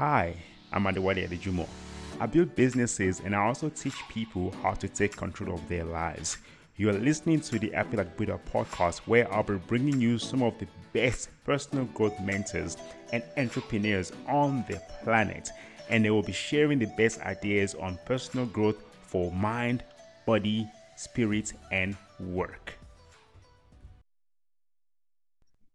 Hi, 0.00 0.34
I'm 0.72 0.84
Adewale 0.84 1.28
Adejumo. 1.28 1.68
I 2.18 2.24
build 2.24 2.56
businesses 2.56 3.20
and 3.22 3.36
I 3.36 3.40
also 3.40 3.68
teach 3.68 3.92
people 4.08 4.50
how 4.62 4.72
to 4.72 4.88
take 4.88 5.14
control 5.14 5.54
of 5.54 5.68
their 5.68 5.84
lives. 5.84 6.38
You 6.78 6.88
are 6.88 6.94
listening 6.94 7.42
to 7.42 7.58
the 7.58 7.70
Like 7.72 8.16
Buddha 8.16 8.40
podcast, 8.50 9.00
where 9.00 9.30
I'll 9.30 9.42
be 9.42 9.56
bringing 9.56 10.00
you 10.00 10.18
some 10.18 10.42
of 10.42 10.58
the 10.58 10.66
best 10.94 11.28
personal 11.44 11.84
growth 11.84 12.18
mentors 12.18 12.78
and 13.12 13.22
entrepreneurs 13.36 14.10
on 14.26 14.64
the 14.68 14.80
planet, 15.04 15.50
and 15.90 16.02
they 16.02 16.10
will 16.10 16.22
be 16.22 16.32
sharing 16.32 16.78
the 16.78 16.90
best 16.96 17.20
ideas 17.20 17.74
on 17.74 17.98
personal 18.06 18.46
growth 18.46 18.82
for 19.02 19.30
mind, 19.32 19.84
body, 20.24 20.66
spirit, 20.96 21.52
and 21.72 21.94
work. 22.20 22.79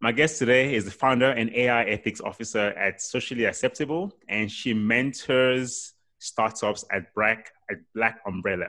My 0.06 0.12
guest 0.12 0.38
today 0.38 0.76
is 0.76 0.86
the 0.86 0.92
founder 0.92 1.32
and 1.32 1.50
AI 1.56 1.84
ethics 1.86 2.22
officer 2.22 2.68
at 2.78 3.02
Socially 3.02 3.46
Acceptable, 3.46 4.14
and 4.30 4.52
she 4.52 4.72
mentors 4.72 5.96
startups 6.20 6.86
at 6.92 7.12
Black, 7.16 7.50
at 7.72 7.78
Black 7.96 8.20
Umbrella. 8.28 8.68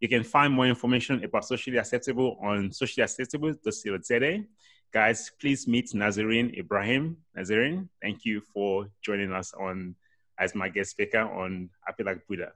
You 0.00 0.08
can 0.08 0.24
find 0.24 0.54
more 0.54 0.66
information 0.66 1.22
about 1.22 1.44
Socially 1.44 1.76
Acceptable 1.76 2.38
on 2.40 2.70
sociallyacceptable.co.za. 2.70 4.44
Guys, 4.90 5.30
please 5.38 5.68
meet 5.68 5.90
Nazareen 5.92 6.58
Ebrahim. 6.58 7.16
Nazareen, 7.36 7.86
thank 8.00 8.24
you 8.24 8.40
for 8.40 8.88
joining 9.02 9.34
us 9.34 9.52
on 9.52 9.94
as 10.38 10.54
my 10.54 10.70
guest 10.70 10.92
speaker 10.92 11.20
on 11.20 11.68
Like 12.02 12.26
Buddha. 12.26 12.52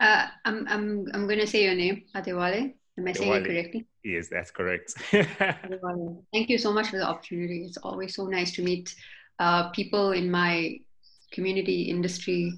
Uh, 0.00 0.26
I'm, 0.44 0.66
I'm, 0.66 1.06
I'm 1.14 1.26
going 1.28 1.38
to 1.38 1.46
say 1.46 1.62
your 1.62 1.76
name, 1.76 2.02
Adewale. 2.16 2.74
Am 3.00 3.08
I 3.08 3.12
saying 3.12 3.32
it 3.32 3.46
correctly? 3.46 3.86
Yes, 4.04 4.28
that's 4.28 4.50
correct. 4.50 4.92
Thank 5.10 6.50
you 6.50 6.58
so 6.58 6.70
much 6.70 6.88
for 6.88 6.98
the 6.98 7.06
opportunity. 7.06 7.64
It's 7.64 7.78
always 7.78 8.14
so 8.14 8.26
nice 8.26 8.52
to 8.56 8.62
meet 8.62 8.94
uh, 9.38 9.70
people 9.70 10.12
in 10.12 10.30
my 10.30 10.78
community, 11.32 11.84
industry, 11.84 12.52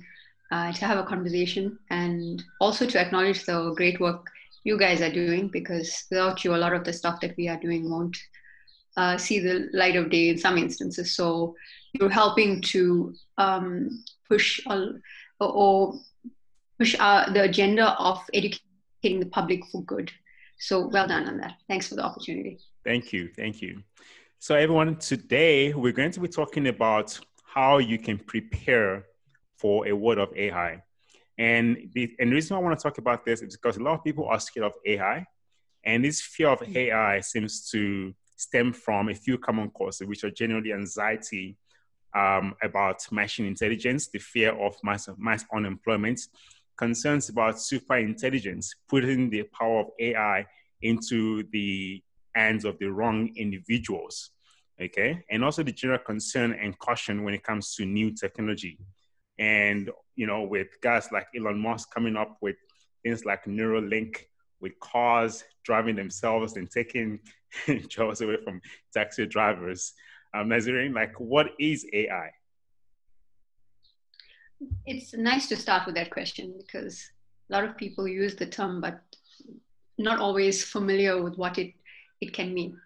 uh, 0.51 0.73
to 0.73 0.85
have 0.85 0.99
a 0.99 1.05
conversation 1.05 1.79
and 1.91 2.43
also 2.61 2.87
to 2.87 2.99
acknowledge 2.99 3.45
the 3.45 3.73
great 3.77 4.01
work 4.01 4.27
you 4.65 4.77
guys 4.77 5.01
are 5.01 5.13
doing 5.13 5.49
because 5.49 6.07
without 6.11 6.45
you, 6.45 6.57
a 6.57 6.57
lot 6.57 6.75
of 6.75 6.83
the 6.83 6.93
stuff 6.93 7.21
that 7.21 7.37
we 7.37 7.47
are 7.47 7.61
doing 7.61 7.89
won't 7.89 8.17
uh, 8.97 9.17
see 9.17 9.39
the 9.39 9.69
light 9.73 9.95
of 9.95 10.11
day 10.11 10.31
in 10.31 10.39
some 10.39 10.59
instances. 10.59 11.15
So 11.15 11.55
you're 11.93 12.11
helping 12.11 12.61
to 12.63 13.15
um, 13.39 14.05
push 14.29 14.61
or, 14.67 15.01
or 15.39 16.01
push 16.81 16.97
uh, 16.99 17.33
the 17.33 17.45
agenda 17.45 17.93
of 17.93 18.19
educating 18.35 19.21
the 19.21 19.27
public 19.27 19.65
for 19.67 19.85
good 19.85 20.11
so 20.63 20.87
well 20.87 21.09
done 21.09 21.27
on 21.27 21.39
that. 21.39 21.55
Thanks 21.69 21.89
for 21.89 21.97
the 21.97 22.05
opportunity. 22.05 22.59
Thank 22.85 23.13
you. 23.13 23.31
Thank 23.37 23.61
you. 23.61 23.83
So, 24.39 24.55
everyone, 24.55 24.97
today 24.97 25.75
we're 25.75 25.93
going 25.93 26.13
to 26.13 26.21
be 26.21 26.29
talking 26.29 26.69
about 26.69 27.19
how 27.45 27.79
you 27.79 27.99
can 27.99 28.19
prepare 28.19 29.07
for 29.57 29.89
a 29.89 29.93
world 29.93 30.19
of 30.19 30.33
AI. 30.37 30.83
And 31.37 31.91
the, 31.95 32.15
and 32.21 32.31
the 32.31 32.35
reason 32.35 32.57
I 32.57 32.61
want 32.61 32.79
to 32.79 32.83
talk 32.83 32.99
about 32.99 33.25
this 33.25 33.43
is 33.43 33.57
because 33.57 33.77
a 33.77 33.83
lot 33.83 33.95
of 33.95 34.05
people 34.05 34.27
are 34.27 34.39
scared 34.39 34.67
of 34.67 34.73
AI. 34.87 35.27
And 35.85 36.05
this 36.05 36.21
fear 36.21 36.51
of 36.51 36.63
AI 36.77 37.21
seems 37.21 37.69
to 37.71 38.15
stem 38.37 38.73
from 38.73 39.09
a 39.09 39.15
few 39.15 39.39
common 39.39 39.71
causes, 39.71 40.07
which 40.07 40.23
are 40.23 40.31
generally 40.31 40.73
anxiety 40.73 41.57
um, 42.15 42.55
about 42.63 43.01
machine 43.11 43.47
intelligence, 43.47 44.09
the 44.09 44.19
fear 44.21 44.53
of 44.53 44.77
mass, 44.85 45.09
mass 45.19 45.45
unemployment, 45.53 46.21
concerns 46.77 47.29
about 47.29 47.61
super 47.61 47.97
intelligence, 47.97 48.75
putting 48.89 49.31
the 49.31 49.45
power 49.59 49.81
of 49.81 49.87
AI 50.01 50.47
into 50.83 51.45
the 51.53 52.03
hands 52.35 52.65
of 52.65 52.79
the 52.79 52.87
wrong 52.87 53.31
individuals. 53.37 54.31
Okay. 54.81 55.23
And 55.31 55.45
also 55.45 55.63
the 55.63 55.73
general 55.73 55.99
concern 55.99 56.53
and 56.53 56.79
caution 56.79 57.25
when 57.25 57.35
it 57.35 57.43
comes 57.43 57.75
to 57.77 57.85
new 57.85 58.11
technology. 58.13 58.79
And, 59.39 59.91
you 60.17 60.27
know, 60.27 60.43
with 60.43 60.69
guys 60.83 61.09
like 61.13 61.27
Elon 61.37 61.59
Musk 61.59 61.93
coming 61.93 62.17
up 62.17 62.39
with 62.41 62.57
things 63.03 63.25
like 63.25 63.45
Neuralink, 63.45 64.17
with 64.61 64.79
cars 64.81 65.45
driving 65.65 65.97
themselves 65.97 66.57
and 66.57 66.71
taking 66.71 67.19
jobs 67.89 68.21
away 68.21 68.39
from 68.43 68.61
taxi 68.95 69.27
drivers. 69.27 69.93
Um, 70.35 70.49
Nazareen, 70.49 70.95
like, 70.95 71.19
what 71.19 71.49
is 71.59 71.85
AI? 71.93 72.31
It's 74.87 75.15
nice 75.15 75.49
to 75.49 75.57
start 75.57 75.87
with 75.87 75.95
that 75.95 76.11
question 76.11 76.55
because 76.57 77.11
a 77.51 77.53
lot 77.53 77.65
of 77.65 77.77
people 77.77 78.09
use 78.09 78.35
the 78.35 78.47
term, 78.47 78.81
but 78.81 79.01
not 79.99 80.19
always 80.19 80.65
familiar 80.65 81.23
with 81.23 81.37
what 81.37 81.59
it, 81.59 81.75
it 82.21 82.33
can 82.33 82.55
mean, 82.55 82.79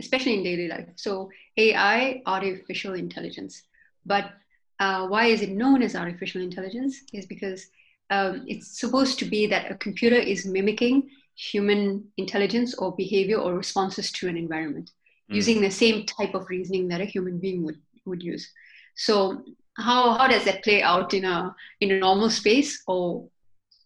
especially 0.00 0.34
in 0.34 0.42
daily 0.42 0.68
life. 0.68 0.86
So, 0.96 1.30
AI, 1.56 2.22
artificial 2.26 2.94
intelligence. 2.94 3.62
But 4.06 4.32
uh, 4.80 5.06
why 5.08 5.26
is 5.26 5.42
it 5.42 5.50
known 5.50 5.82
as 5.82 5.94
artificial 5.94 6.42
intelligence? 6.42 7.02
Is 7.12 7.26
because 7.26 7.66
um, 8.10 8.44
it's 8.46 8.80
supposed 8.80 9.18
to 9.18 9.24
be 9.24 9.46
that 9.46 9.70
a 9.70 9.74
computer 9.76 10.16
is 10.16 10.46
mimicking 10.46 11.10
human 11.34 12.04
intelligence 12.16 12.74
or 12.74 12.94
behavior 12.96 13.38
or 13.38 13.54
responses 13.54 14.10
to 14.10 14.28
an 14.28 14.36
environment 14.36 14.90
mm. 15.30 15.36
using 15.36 15.60
the 15.60 15.70
same 15.70 16.04
type 16.04 16.34
of 16.34 16.48
reasoning 16.48 16.88
that 16.88 17.00
a 17.00 17.04
human 17.04 17.38
being 17.38 17.62
would, 17.64 17.78
would 18.06 18.22
use. 18.22 18.50
So 18.96 19.44
how, 19.78 20.14
how 20.14 20.26
does 20.26 20.44
that 20.44 20.62
play 20.64 20.82
out 20.82 21.14
in 21.14 21.24
a 21.24 21.54
in 21.80 21.92
a 21.92 21.98
normal 21.98 22.30
space 22.30 22.82
or 22.86 23.28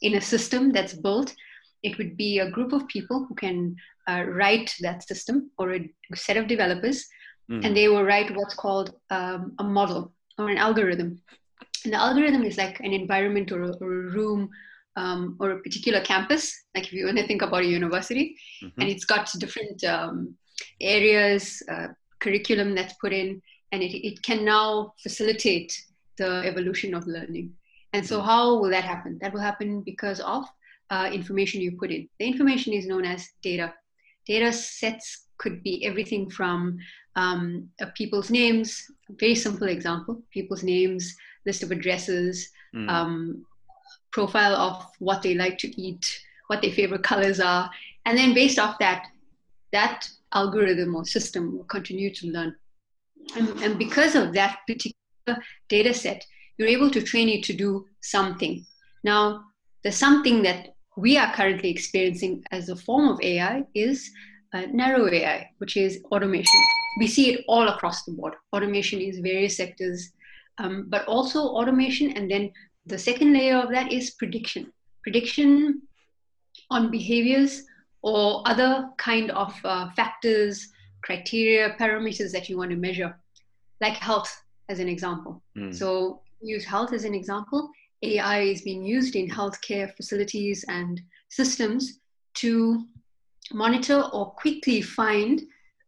in 0.00 0.14
a 0.14 0.20
system 0.20 0.72
that's 0.72 0.94
built 0.94 1.34
it 1.82 1.98
would 1.98 2.16
be 2.16 2.38
a 2.38 2.50
group 2.50 2.72
of 2.72 2.86
people 2.88 3.26
who 3.28 3.34
can 3.34 3.74
uh, 4.08 4.24
write 4.28 4.74
that 4.80 5.06
system 5.06 5.50
or 5.58 5.74
a 5.74 5.90
set 6.14 6.36
of 6.36 6.46
developers 6.46 7.06
mm. 7.50 7.64
and 7.64 7.76
they 7.76 7.88
will 7.88 8.04
write 8.04 8.34
what's 8.34 8.54
called 8.54 8.94
um, 9.10 9.52
a 9.58 9.64
model 9.64 10.12
or 10.38 10.48
an 10.48 10.58
algorithm 10.58 11.20
and 11.84 11.92
the 11.92 11.98
algorithm 11.98 12.44
is 12.44 12.56
like 12.56 12.78
an 12.80 12.92
environment 12.92 13.52
or 13.52 13.62
a, 13.62 13.70
or 13.80 13.92
a 13.92 14.10
room 14.10 14.48
um, 14.96 15.36
or 15.40 15.52
a 15.52 15.60
particular 15.60 16.00
campus 16.00 16.64
like 16.74 16.86
if 16.86 16.92
you 16.92 17.06
want 17.06 17.18
to 17.18 17.26
think 17.26 17.42
about 17.42 17.62
a 17.62 17.66
university 17.66 18.36
mm-hmm. 18.62 18.80
and 18.80 18.90
it's 18.90 19.04
got 19.04 19.30
different 19.38 19.82
um, 19.84 20.34
areas 20.80 21.62
uh, 21.70 21.88
curriculum 22.20 22.74
that's 22.74 22.94
put 22.94 23.12
in 23.12 23.40
and 23.72 23.82
it, 23.82 24.06
it 24.06 24.22
can 24.22 24.44
now 24.44 24.94
facilitate 25.02 25.76
the 26.18 26.42
evolution 26.44 26.94
of 26.94 27.06
learning. 27.06 27.52
And 27.94 28.06
so, 28.06 28.18
mm-hmm. 28.18 28.26
how 28.26 28.56
will 28.56 28.70
that 28.70 28.84
happen? 28.84 29.18
That 29.20 29.32
will 29.32 29.40
happen 29.40 29.82
because 29.82 30.20
of 30.20 30.44
uh, 30.90 31.10
information 31.12 31.60
you 31.60 31.72
put 31.72 31.90
in. 31.90 32.08
The 32.18 32.26
information 32.26 32.72
is 32.72 32.86
known 32.86 33.04
as 33.04 33.28
data. 33.42 33.74
Data 34.26 34.52
sets 34.52 35.26
could 35.38 35.62
be 35.62 35.84
everything 35.84 36.30
from 36.30 36.78
um, 37.16 37.68
people's 37.94 38.30
names, 38.30 38.86
very 39.18 39.34
simple 39.34 39.68
example, 39.68 40.22
people's 40.30 40.62
names, 40.62 41.14
list 41.44 41.62
of 41.62 41.72
addresses, 41.72 42.48
mm. 42.74 42.88
um, 42.88 43.44
profile 44.12 44.54
of 44.54 44.86
what 44.98 45.22
they 45.22 45.34
like 45.34 45.58
to 45.58 45.80
eat, 45.80 46.20
what 46.46 46.62
their 46.62 46.70
favorite 46.70 47.02
colors 47.02 47.40
are. 47.40 47.70
And 48.06 48.16
then 48.16 48.34
based 48.34 48.58
off 48.58 48.78
that, 48.78 49.06
that 49.72 50.08
algorithm 50.32 50.94
or 50.94 51.04
system 51.04 51.56
will 51.56 51.64
continue 51.64 52.14
to 52.14 52.26
learn 52.28 52.54
and, 53.36 53.48
and 53.62 53.78
because 53.78 54.14
of 54.14 54.32
that 54.34 54.58
particular 54.66 55.42
data 55.68 55.94
set, 55.94 56.24
you're 56.56 56.68
able 56.68 56.90
to 56.90 57.02
train 57.02 57.28
it 57.28 57.42
to 57.44 57.52
do 57.52 57.86
something. 58.00 58.64
Now, 59.04 59.44
the 59.84 59.92
something 59.92 60.42
that 60.42 60.74
we 60.96 61.16
are 61.16 61.32
currently 61.34 61.70
experiencing 61.70 62.44
as 62.50 62.68
a 62.68 62.76
form 62.76 63.08
of 63.08 63.20
AI 63.22 63.64
is 63.74 64.10
uh, 64.52 64.66
narrow 64.72 65.10
AI, 65.10 65.50
which 65.58 65.76
is 65.76 66.02
automation. 66.12 66.60
We 66.98 67.06
see 67.06 67.32
it 67.32 67.44
all 67.48 67.68
across 67.68 68.04
the 68.04 68.12
board. 68.12 68.34
Automation 68.52 69.00
is 69.00 69.18
various 69.18 69.56
sectors, 69.56 70.12
um, 70.58 70.86
but 70.88 71.06
also 71.06 71.40
automation. 71.40 72.10
And 72.12 72.30
then 72.30 72.52
the 72.84 72.98
second 72.98 73.32
layer 73.32 73.56
of 73.56 73.70
that 73.70 73.90
is 73.90 74.10
prediction. 74.10 74.72
Prediction 75.02 75.82
on 76.70 76.90
behaviors 76.90 77.62
or 78.02 78.42
other 78.46 78.90
kind 78.98 79.30
of 79.30 79.54
uh, 79.64 79.90
factors 79.92 80.68
criteria, 81.02 81.76
parameters 81.78 82.32
that 82.32 82.48
you 82.48 82.56
want 82.56 82.70
to 82.70 82.76
measure, 82.76 83.18
like 83.80 83.94
health 83.94 84.44
as 84.68 84.78
an 84.78 84.88
example. 84.88 85.42
Mm. 85.56 85.74
So 85.74 86.22
use 86.40 86.64
health 86.64 86.92
as 86.92 87.04
an 87.04 87.14
example. 87.14 87.70
AI 88.02 88.40
is 88.40 88.62
being 88.62 88.84
used 88.84 89.14
in 89.14 89.28
healthcare 89.28 89.94
facilities 89.96 90.64
and 90.68 91.00
systems 91.28 92.00
to 92.34 92.84
monitor 93.52 94.02
or 94.12 94.32
quickly 94.32 94.82
find 94.82 95.42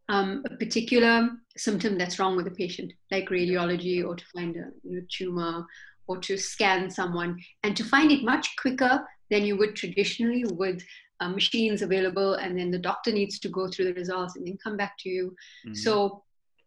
um, 0.09 0.43
a 0.49 0.55
particular 0.55 1.29
symptom 1.57 1.97
that's 1.97 2.19
wrong 2.19 2.35
with 2.35 2.45
the 2.45 2.51
patient, 2.51 2.93
like 3.11 3.29
radiology 3.29 4.05
or 4.05 4.15
to 4.15 4.25
find 4.33 4.55
a 4.55 4.69
you 4.83 4.97
know, 4.97 5.01
tumor 5.09 5.65
or 6.07 6.17
to 6.19 6.37
scan 6.37 6.89
someone 6.89 7.39
and 7.63 7.75
to 7.75 7.83
find 7.83 8.11
it 8.11 8.23
much 8.23 8.55
quicker 8.57 9.03
than 9.31 9.43
you 9.43 9.57
would 9.57 9.75
traditionally 9.75 10.45
with 10.51 10.83
uh, 11.19 11.29
machines 11.29 11.81
available 11.81 12.33
and 12.35 12.57
then 12.57 12.71
the 12.71 12.79
doctor 12.79 13.11
needs 13.11 13.39
to 13.39 13.49
go 13.49 13.67
through 13.67 13.85
the 13.85 13.93
results 13.93 14.35
and 14.35 14.45
then 14.45 14.57
come 14.63 14.77
back 14.77 14.95
to 14.99 15.09
you 15.09 15.35
mm-hmm. 15.65 15.73
so 15.73 16.23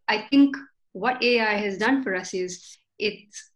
i 0.08 0.26
think 0.30 0.56
what 0.92 1.22
ai 1.22 1.54
has 1.54 1.78
done 1.78 2.02
for 2.02 2.14
us 2.14 2.34
is 2.34 2.78
it's 2.98 3.50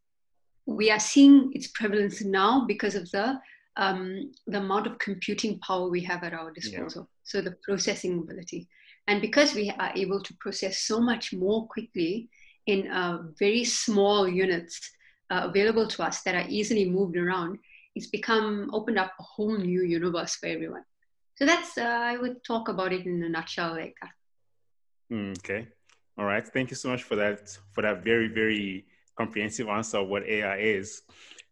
we 0.66 0.90
are 0.90 1.00
seeing 1.00 1.50
its 1.54 1.68
prevalence 1.68 2.22
now 2.22 2.64
because 2.66 2.94
of 2.94 3.10
the 3.10 3.38
um, 3.78 4.30
the 4.46 4.58
amount 4.58 4.86
of 4.86 4.98
computing 4.98 5.58
power 5.60 5.88
we 5.88 6.02
have 6.02 6.22
at 6.24 6.34
our 6.34 6.50
disposal 6.52 7.08
yeah. 7.08 7.20
so 7.24 7.40
the 7.40 7.56
processing 7.64 8.18
ability 8.18 8.68
and 9.08 9.20
because 9.20 9.54
we 9.54 9.70
are 9.70 9.92
able 9.96 10.20
to 10.22 10.34
process 10.40 10.80
so 10.80 11.00
much 11.00 11.32
more 11.32 11.66
quickly 11.68 12.28
in 12.66 12.90
uh, 12.90 13.22
very 13.38 13.64
small 13.64 14.28
units 14.28 14.78
uh, 15.30 15.48
available 15.48 15.86
to 15.88 16.02
us 16.02 16.22
that 16.22 16.34
are 16.34 16.48
easily 16.48 16.88
moved 16.88 17.16
around, 17.16 17.58
it's 17.94 18.08
become 18.08 18.70
opened 18.72 18.98
up 18.98 19.12
a 19.18 19.22
whole 19.22 19.56
new 19.56 19.82
universe 19.82 20.36
for 20.36 20.46
everyone. 20.46 20.82
So 21.36 21.46
that's 21.46 21.76
uh, 21.78 21.82
I 21.82 22.16
would 22.18 22.44
talk 22.44 22.68
about 22.68 22.92
it 22.92 23.06
in 23.06 23.22
a 23.22 23.28
nutshell 23.28 23.72
like 23.72 23.94
that. 24.00 24.10
Hmm, 25.10 25.32
okay, 25.38 25.68
all 26.18 26.24
right. 26.24 26.46
Thank 26.46 26.70
you 26.70 26.76
so 26.76 26.88
much 26.88 27.02
for 27.02 27.16
that 27.16 27.56
for 27.72 27.82
that 27.82 28.04
very 28.04 28.28
very 28.28 28.86
comprehensive 29.16 29.68
answer 29.68 29.98
of 29.98 30.08
what 30.08 30.26
AI 30.26 30.56
is. 30.58 31.02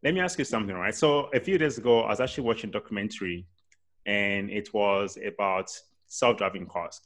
Let 0.02 0.14
me 0.14 0.20
ask 0.20 0.38
you 0.38 0.44
something, 0.44 0.74
right? 0.74 0.94
So 0.94 1.28
a 1.34 1.40
few 1.40 1.58
days 1.58 1.76
ago, 1.76 2.02
I 2.02 2.10
was 2.10 2.20
actually 2.20 2.44
watching 2.44 2.70
a 2.70 2.72
documentary, 2.72 3.46
and 4.06 4.50
it 4.50 4.72
was 4.72 5.18
about 5.24 5.70
self-driving 6.06 6.66
cars. 6.66 7.00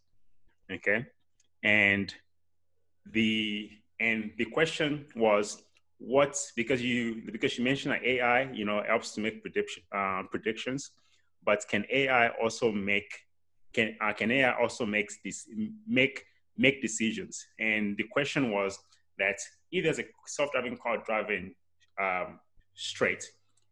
Okay, 0.73 1.07
and 1.63 2.15
the 3.11 3.71
and 4.01 4.33
the 4.39 4.45
question 4.47 5.07
was 5.15 5.63
what 6.07 6.37
because 6.55 6.83
you 6.83 7.23
because 7.33 7.57
you 7.57 7.65
mentioned 7.65 7.95
that 7.95 8.05
AI, 8.05 8.43
you 8.53 8.65
know, 8.65 8.83
helps 8.87 9.13
to 9.13 9.21
make 9.21 9.43
prediction 9.43 9.83
uh, 9.95 10.23
predictions, 10.31 10.91
but 11.45 11.65
can 11.69 11.85
AI 11.91 12.29
also 12.43 12.71
make 12.71 13.11
can 13.73 13.97
uh, 14.01 14.13
can 14.13 14.31
AI 14.31 14.53
also 14.61 14.85
makes 14.85 15.19
this 15.25 15.49
make 15.87 16.25
make 16.57 16.83
decisions? 16.83 17.47
And 17.59 17.97
the 17.97 18.05
question 18.05 18.51
was 18.51 18.79
that 19.19 19.39
if 19.73 19.85
there's 19.85 19.99
a 19.99 20.05
self-driving 20.27 20.77
car 20.77 20.99
driving 20.99 21.55
um, 22.01 22.39
straight, 22.75 23.25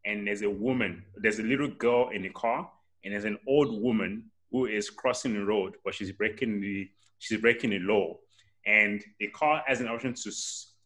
and 0.04 0.26
there's 0.26 0.42
a 0.42 0.50
woman, 0.50 1.04
there's 1.16 1.38
a 1.38 1.42
little 1.42 1.68
girl 1.68 2.10
in 2.10 2.22
the 2.22 2.30
car, 2.30 2.70
and 3.04 3.12
there's 3.12 3.24
an 3.24 3.38
old 3.46 3.80
woman 3.80 4.24
who 4.50 4.66
is 4.66 4.90
crossing 4.90 5.34
the 5.34 5.44
road, 5.44 5.74
but 5.84 5.94
she's 5.94 6.12
breaking 6.12 6.60
the 6.60 6.88
she's 7.18 7.40
breaking 7.40 7.70
the 7.70 7.78
law, 7.80 8.16
and 8.66 9.04
the 9.20 9.28
car 9.28 9.62
has 9.66 9.80
an 9.80 9.88
option 9.88 10.14
to 10.14 10.30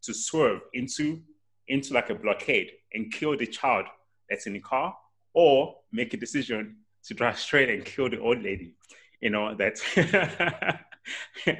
to 0.03 0.15
swerve 0.15 0.61
into 0.73 1.23
into 1.69 1.95
like 1.95 2.11
a 2.11 2.15
blockade 2.15 2.73
and 2.93 3.13
kill 3.13 3.37
the 3.37 3.47
child 3.47 3.87
that's 4.29 4.47
in 4.47 4.53
the 4.53 4.61
car, 4.61 4.97
or 5.35 5.77
make 5.93 6.15
a 6.15 6.17
decision 6.17 6.77
to 7.05 7.15
drive 7.15 7.39
straight 7.39 7.71
and 7.71 7.85
kill 7.85 8.11
the 8.11 8.19
old 8.21 8.43
lady. 8.43 8.75
You 9.21 9.31
know 9.31 9.55
that 9.55 9.81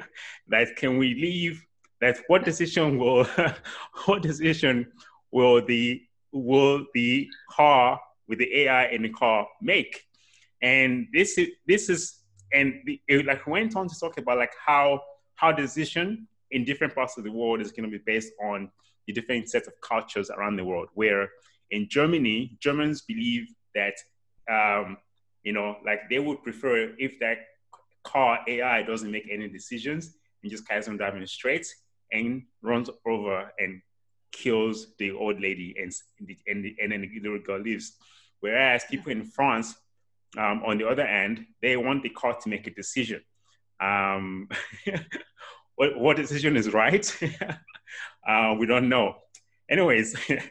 that 0.47 0.75
can 0.75 0.97
we 0.97 1.13
leave? 1.15 1.65
That 2.01 2.19
what 2.27 2.45
decision 2.45 2.97
will 2.97 3.25
what 4.05 4.21
decision 4.21 4.91
will 5.31 5.65
the 5.65 6.01
will 6.31 6.85
the 6.93 7.29
car 7.49 7.99
with 8.27 8.39
the 8.39 8.55
AI 8.61 8.87
in 8.87 9.03
the 9.03 9.09
car 9.09 9.47
make? 9.61 10.03
And 10.61 11.07
this 11.13 11.37
is 11.37 11.49
this 11.65 11.89
is 11.89 12.23
and 12.53 12.75
the, 12.85 13.01
it 13.07 13.25
like 13.25 13.45
went 13.47 13.75
on 13.75 13.87
to 13.87 13.99
talk 13.99 14.17
about 14.17 14.37
like 14.37 14.53
how 14.63 15.01
how 15.35 15.51
decision 15.51 16.27
in 16.51 16.63
different 16.63 16.95
parts 16.95 17.17
of 17.17 17.23
the 17.23 17.31
world 17.31 17.61
is 17.61 17.71
going 17.71 17.89
to 17.89 17.97
be 17.97 18.03
based 18.05 18.31
on 18.41 18.71
the 19.07 19.13
different 19.13 19.49
sets 19.49 19.67
of 19.67 19.73
cultures 19.81 20.29
around 20.29 20.57
the 20.57 20.65
world. 20.65 20.89
Where 20.93 21.29
in 21.71 21.87
Germany, 21.89 22.57
Germans 22.59 23.01
believe 23.01 23.47
that 23.73 23.95
um, 24.49 24.97
you 25.43 25.53
know, 25.53 25.77
like 25.85 26.09
they 26.09 26.19
would 26.19 26.43
prefer 26.43 26.93
if 26.97 27.19
that 27.19 27.37
car 28.03 28.39
AI 28.47 28.83
doesn't 28.83 29.11
make 29.11 29.27
any 29.31 29.47
decisions 29.47 30.15
and 30.41 30.51
just 30.51 30.67
carries 30.67 30.87
on 30.87 30.97
driving 30.97 31.25
straight 31.25 31.67
and 32.11 32.43
runs 32.61 32.89
over 33.05 33.51
and 33.59 33.81
kills 34.31 34.87
the 34.99 35.11
old 35.11 35.39
lady 35.41 35.75
and 35.81 35.93
and, 36.47 36.65
and 36.79 36.91
then 36.91 37.01
the 37.01 37.19
little 37.21 37.39
girl 37.39 37.59
lives. 37.59 37.93
Whereas 38.39 38.85
people 38.89 39.11
in 39.11 39.23
France, 39.23 39.75
um, 40.37 40.63
on 40.65 40.77
the 40.77 40.87
other 40.87 41.05
hand, 41.05 41.45
they 41.61 41.75
want 41.77 42.03
the 42.03 42.09
car 42.09 42.37
to 42.39 42.49
make 42.49 42.67
a 42.67 42.71
decision. 42.71 43.21
Um, 43.79 44.47
what, 45.77 45.97
what 45.97 46.17
decision 46.17 46.57
is 46.57 46.73
right? 46.73 47.05
uh, 48.27 48.55
we 48.59 48.65
don't 48.65 48.89
know. 48.89 49.15
Anyways, 49.69 50.15
I 50.29 50.41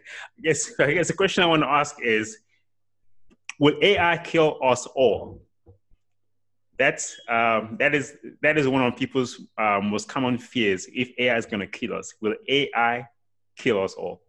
guess 0.42 0.72
I 0.80 0.92
guess 0.92 1.08
the 1.08 1.14
question 1.14 1.42
I 1.42 1.46
want 1.46 1.62
to 1.62 1.68
ask 1.68 1.96
is, 2.02 2.38
will 3.58 3.76
AI 3.82 4.18
kill 4.18 4.58
us 4.62 4.86
all? 4.86 5.42
That's 6.78 7.18
um, 7.28 7.76
that 7.78 7.94
is 7.94 8.14
that 8.42 8.56
is 8.56 8.68
one 8.68 8.82
of 8.82 8.96
people's 8.96 9.40
um, 9.58 9.90
most 9.90 10.08
common 10.08 10.38
fears. 10.38 10.86
If 10.92 11.10
AI 11.18 11.36
is 11.36 11.46
going 11.46 11.60
to 11.60 11.66
kill 11.66 11.94
us, 11.94 12.14
will 12.20 12.34
AI 12.48 13.08
kill 13.58 13.82
us 13.82 13.94
all? 13.94 14.22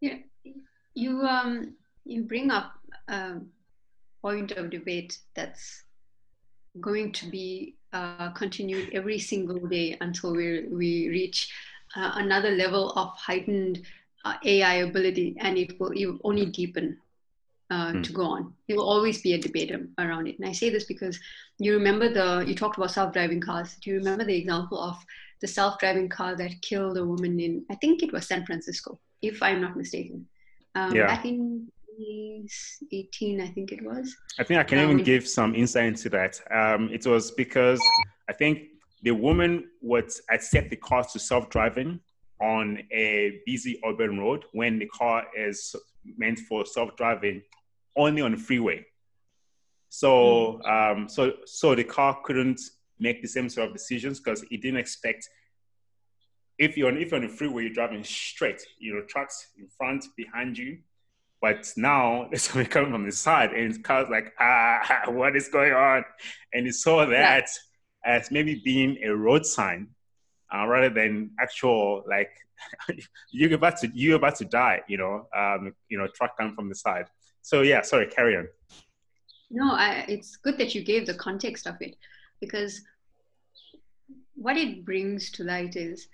Yeah, 0.00 0.18
you 0.94 1.22
um, 1.22 1.76
you 2.04 2.24
bring 2.24 2.50
up 2.50 2.72
a 3.08 3.36
point 4.20 4.52
of 4.52 4.70
debate 4.70 5.18
that's 5.34 5.84
going 6.80 7.12
to 7.12 7.30
be 7.30 7.76
uh, 7.92 8.30
continued 8.30 8.90
every 8.92 9.18
single 9.18 9.66
day 9.66 9.96
until 10.00 10.34
we 10.34 10.66
we 10.70 11.08
reach 11.08 11.52
uh, 11.96 12.12
another 12.16 12.50
level 12.50 12.90
of 12.92 13.16
heightened 13.16 13.82
uh, 14.24 14.34
AI 14.44 14.74
ability, 14.74 15.36
and 15.40 15.58
it 15.58 15.78
will, 15.78 15.90
it 15.90 16.06
will 16.06 16.18
only 16.24 16.46
deepen 16.46 16.98
uh, 17.70 17.92
mm. 17.92 18.04
to 18.04 18.12
go 18.12 18.22
on. 18.22 18.54
There 18.66 18.76
will 18.76 18.88
always 18.88 19.20
be 19.20 19.34
a 19.34 19.38
debate 19.38 19.72
around 19.98 20.26
it. 20.26 20.38
And 20.38 20.48
I 20.48 20.52
say 20.52 20.70
this 20.70 20.84
because 20.84 21.18
you 21.58 21.72
remember 21.74 22.08
the, 22.12 22.44
you 22.46 22.54
talked 22.54 22.76
about 22.76 22.90
self 22.90 23.12
driving 23.12 23.40
cars. 23.40 23.76
Do 23.80 23.90
you 23.90 23.96
remember 23.96 24.24
the 24.24 24.36
example 24.36 24.80
of 24.80 24.96
the 25.40 25.48
self 25.48 25.78
driving 25.78 26.08
car 26.08 26.36
that 26.36 26.62
killed 26.62 26.96
a 26.98 27.04
woman 27.04 27.40
in, 27.40 27.64
I 27.70 27.74
think 27.76 28.02
it 28.02 28.12
was 28.12 28.26
San 28.26 28.46
Francisco, 28.46 28.98
if 29.20 29.42
I'm 29.42 29.60
not 29.60 29.76
mistaken? 29.76 30.26
Um, 30.74 30.94
yeah. 30.94 31.06
Back 31.06 31.24
in 31.24 31.70
18, 32.90 33.40
I 33.40 33.46
think 33.48 33.72
it 33.72 33.82
was. 33.82 34.14
I 34.38 34.44
think 34.44 34.60
I 34.60 34.64
can 34.64 34.78
um, 34.78 34.90
even 34.90 35.04
give 35.04 35.26
some 35.26 35.54
insight 35.54 35.86
into 35.86 36.08
that. 36.10 36.40
Um, 36.50 36.88
it 36.92 37.06
was 37.06 37.30
because 37.30 37.80
I 38.28 38.32
think 38.32 38.68
the 39.02 39.12
woman 39.12 39.68
would 39.80 40.10
set 40.12 40.70
the 40.70 40.76
car 40.76 41.04
to 41.04 41.18
self 41.18 41.50
driving 41.50 42.00
on 42.40 42.78
a 42.92 43.40
busy 43.46 43.80
urban 43.86 44.18
road 44.18 44.44
when 44.52 44.78
the 44.78 44.86
car 44.86 45.24
is 45.36 45.74
meant 46.16 46.38
for 46.40 46.66
self 46.66 46.96
driving 46.96 47.42
only 47.96 48.22
on 48.22 48.32
the 48.32 48.36
freeway. 48.36 48.84
So, 49.88 50.60
hmm. 50.64 50.70
um, 50.70 51.08
so, 51.08 51.34
so 51.44 51.74
the 51.74 51.84
car 51.84 52.18
couldn't 52.24 52.60
make 52.98 53.20
the 53.20 53.28
same 53.28 53.48
sort 53.48 53.68
of 53.68 53.74
decisions 53.74 54.20
because 54.20 54.42
it 54.50 54.62
didn't 54.62 54.78
expect. 54.78 55.28
If 56.58 56.76
you're 56.76 56.88
on, 56.88 56.96
if 56.96 57.10
you're 57.10 57.20
on 57.20 57.26
the 57.26 57.32
freeway, 57.32 57.64
you're 57.64 57.72
driving 57.72 58.04
straight. 58.04 58.62
You 58.78 58.94
know, 58.94 59.02
trucks 59.02 59.48
in 59.58 59.68
front, 59.68 60.06
behind 60.16 60.56
you. 60.56 60.78
But 61.42 61.70
now 61.76 62.28
there's 62.30 62.44
something 62.44 62.70
coming 62.70 62.92
from 62.92 63.04
the 63.04 63.12
side, 63.12 63.52
and 63.52 63.84
car's 63.84 64.08
like, 64.08 64.32
ah, 64.40 65.02
what 65.08 65.36
is 65.36 65.48
going 65.48 65.72
on? 65.72 66.04
And 66.54 66.64
he 66.64 66.72
saw 66.72 67.04
that 67.04 67.48
yeah. 68.06 68.16
as 68.16 68.30
maybe 68.30 68.62
being 68.64 68.96
a 69.04 69.14
road 69.14 69.44
sign, 69.44 69.88
uh, 70.54 70.66
rather 70.66 70.88
than 70.88 71.32
actual 71.40 72.04
like 72.08 72.30
you're 73.32 73.54
about 73.54 73.78
to 73.78 73.90
you're 73.92 74.16
about 74.16 74.36
to 74.36 74.44
die. 74.44 74.80
You 74.88 74.98
know, 74.98 75.26
um, 75.36 75.74
you 75.88 75.98
know, 75.98 76.06
truck 76.14 76.38
coming 76.38 76.54
from 76.54 76.68
the 76.68 76.74
side. 76.74 77.06
So 77.42 77.62
yeah, 77.62 77.82
sorry, 77.82 78.06
carry 78.06 78.36
on. 78.36 78.48
No, 79.50 79.74
I, 79.74 80.06
it's 80.08 80.36
good 80.36 80.56
that 80.58 80.74
you 80.74 80.82
gave 80.82 81.06
the 81.06 81.14
context 81.14 81.66
of 81.66 81.74
it 81.80 81.96
because 82.40 82.80
what 84.34 84.56
it 84.56 84.84
brings 84.84 85.30
to 85.32 85.44
light 85.44 85.76
is 85.76 86.08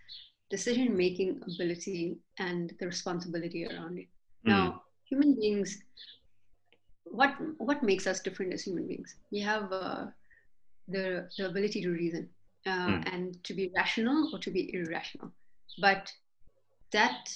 decision 0.50 0.96
making 0.96 1.40
ability 1.54 2.18
and 2.38 2.74
the 2.80 2.86
responsibility 2.86 3.64
around 3.66 3.98
it. 3.98 4.08
Mm. 4.46 4.50
Now, 4.50 4.82
human 5.08 5.34
beings, 5.34 5.82
what 7.04 7.34
what 7.58 7.82
makes 7.82 8.06
us 8.06 8.20
different 8.20 8.52
as 8.52 8.62
human 8.62 8.86
beings? 8.86 9.16
We 9.30 9.40
have 9.40 9.72
uh, 9.72 10.06
the 10.88 11.28
the 11.36 11.48
ability 11.48 11.82
to 11.82 11.90
reason 11.90 12.28
uh, 12.66 12.88
mm. 12.88 13.14
and 13.14 13.42
to 13.44 13.54
be 13.54 13.72
rational 13.74 14.30
or 14.32 14.38
to 14.40 14.50
be 14.50 14.74
irrational, 14.74 15.32
but 15.80 16.12
that 16.92 17.34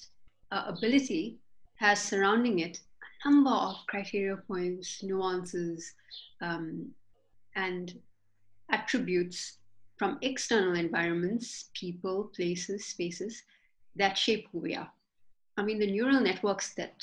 uh, 0.50 0.64
ability 0.66 1.38
has 1.76 2.00
surrounding 2.00 2.60
it 2.60 2.80
a 3.02 3.28
number 3.28 3.50
of 3.50 3.76
criteria 3.88 4.36
points, 4.36 5.02
nuances, 5.02 5.94
um, 6.40 6.88
and 7.56 7.98
attributes 8.70 9.58
from 9.96 10.18
external 10.22 10.74
environments, 10.74 11.70
people, 11.74 12.30
places, 12.34 12.86
spaces 12.86 13.42
that 13.96 14.16
shape 14.16 14.48
who 14.50 14.58
we 14.58 14.74
are. 14.74 14.90
I 15.56 15.62
mean, 15.62 15.78
the 15.78 15.90
neural 15.90 16.20
networks 16.20 16.74
that 16.74 16.94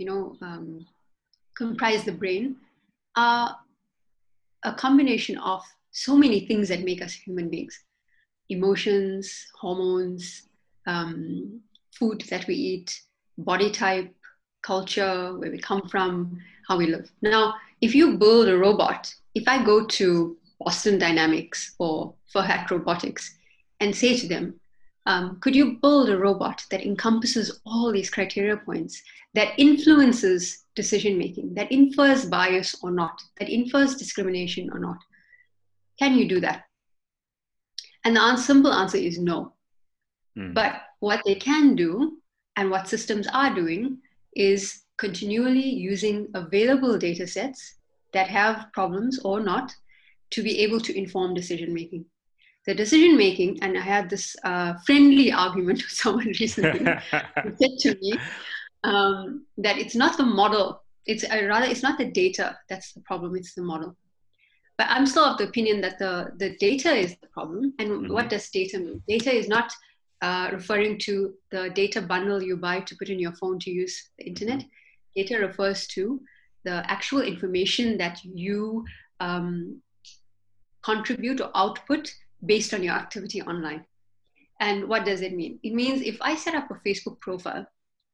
you 0.00 0.06
know 0.06 0.34
um, 0.40 0.86
comprise 1.54 2.04
the 2.04 2.12
brain 2.12 2.56
are 3.16 3.56
a 4.64 4.72
combination 4.72 5.36
of 5.38 5.62
so 5.92 6.16
many 6.16 6.40
things 6.46 6.68
that 6.68 6.82
make 6.82 7.02
us 7.02 7.12
human 7.12 7.50
beings: 7.50 7.78
emotions, 8.48 9.46
hormones, 9.60 10.48
um, 10.86 11.60
food 11.92 12.22
that 12.30 12.46
we 12.46 12.54
eat, 12.54 13.02
body 13.36 13.70
type, 13.70 14.14
culture, 14.62 15.36
where 15.38 15.50
we 15.50 15.58
come 15.58 15.86
from, 15.88 16.38
how 16.66 16.78
we 16.78 16.86
live. 16.86 17.10
Now, 17.20 17.54
if 17.82 17.94
you 17.94 18.16
build 18.16 18.48
a 18.48 18.56
robot, 18.56 19.14
if 19.34 19.46
I 19.46 19.62
go 19.62 19.84
to 19.98 20.36
Boston 20.60 20.98
Dynamics 20.98 21.74
or 21.78 22.14
Furhat 22.34 22.70
Robotics 22.70 23.36
and 23.80 23.94
say 23.94 24.16
to 24.16 24.26
them, 24.28 24.60
um, 25.06 25.38
could 25.40 25.54
you 25.56 25.78
build 25.80 26.08
a 26.10 26.18
robot 26.18 26.62
that 26.70 26.82
encompasses 26.82 27.60
all 27.64 27.92
these 27.92 28.10
criteria 28.10 28.56
points 28.56 29.02
that 29.34 29.54
influences 29.58 30.64
decision 30.74 31.18
making, 31.18 31.54
that 31.54 31.72
infers 31.72 32.26
bias 32.26 32.76
or 32.82 32.90
not, 32.90 33.20
that 33.38 33.48
infers 33.48 33.94
discrimination 33.94 34.70
or 34.72 34.78
not? 34.78 34.98
Can 35.98 36.16
you 36.16 36.28
do 36.28 36.40
that? 36.40 36.64
And 38.04 38.16
the 38.16 38.36
simple 38.36 38.72
answer 38.72 38.98
is 38.98 39.18
no. 39.18 39.54
Mm. 40.36 40.54
But 40.54 40.82
what 41.00 41.22
they 41.24 41.34
can 41.34 41.76
do 41.76 42.20
And 42.56 42.70
what 42.70 42.88
systems 42.88 43.26
are 43.32 43.54
doing 43.54 43.98
is 44.34 44.82
continually 44.98 45.64
using 45.64 46.28
available 46.34 46.98
data 46.98 47.26
sets 47.26 47.76
that 48.12 48.28
have 48.28 48.66
problems 48.74 49.18
or 49.24 49.40
not 49.40 49.74
to 50.32 50.42
be 50.42 50.60
able 50.60 50.80
to 50.80 50.96
inform 50.96 51.32
decision 51.32 51.72
making. 51.72 52.04
The 52.66 52.74
decision 52.74 53.16
making, 53.16 53.62
and 53.62 53.76
I 53.76 53.80
had 53.80 54.10
this 54.10 54.36
uh, 54.44 54.74
friendly 54.84 55.32
argument 55.44 55.82
with 55.82 55.92
someone 55.92 56.26
recently 56.40 56.78
who 56.78 57.56
said 57.60 57.78
to 57.80 57.98
me 58.00 58.18
um, 58.84 59.46
that 59.58 59.78
it's 59.78 59.94
not 59.94 60.16
the 60.16 60.24
model, 60.24 60.82
it's 61.06 61.24
uh, 61.24 61.46
rather 61.48 61.66
it's 61.66 61.82
not 61.82 61.98
the 61.98 62.10
data 62.10 62.56
that's 62.68 62.92
the 62.92 63.00
problem, 63.00 63.36
it's 63.36 63.54
the 63.54 63.62
model. 63.62 63.96
But 64.80 64.88
I'm 64.88 65.06
still 65.06 65.24
of 65.24 65.36
the 65.36 65.44
opinion 65.44 65.82
that 65.82 65.98
the, 65.98 66.32
the 66.38 66.56
data 66.56 66.90
is 66.94 67.14
the 67.20 67.26
problem. 67.26 67.74
And 67.78 67.90
mm-hmm. 67.90 68.12
what 68.14 68.30
does 68.30 68.48
data 68.48 68.78
mean? 68.78 69.02
Data 69.06 69.30
is 69.30 69.46
not 69.46 69.70
uh, 70.22 70.48
referring 70.52 70.98
to 71.00 71.34
the 71.50 71.68
data 71.68 72.00
bundle 72.00 72.42
you 72.42 72.56
buy 72.56 72.80
to 72.80 72.96
put 72.96 73.10
in 73.10 73.18
your 73.18 73.32
phone 73.32 73.58
to 73.58 73.70
use 73.70 74.10
the 74.16 74.24
internet. 74.24 74.64
Data 75.14 75.38
refers 75.38 75.86
to 75.88 76.20
the 76.64 76.90
actual 76.90 77.20
information 77.20 77.98
that 77.98 78.24
you 78.24 78.86
um, 79.20 79.82
contribute 80.82 81.40
or 81.40 81.50
output 81.54 82.10
based 82.44 82.74
on 82.74 82.82
your 82.82 82.94
activity 82.94 83.42
online. 83.42 83.84
And 84.60 84.88
what 84.88 85.04
does 85.04 85.22
it 85.22 85.34
mean? 85.34 85.58
It 85.62 85.74
means 85.74 86.02
if 86.02 86.18
I 86.20 86.34
set 86.36 86.54
up 86.54 86.70
a 86.70 86.74
Facebook 86.86 87.18
profile 87.20 87.66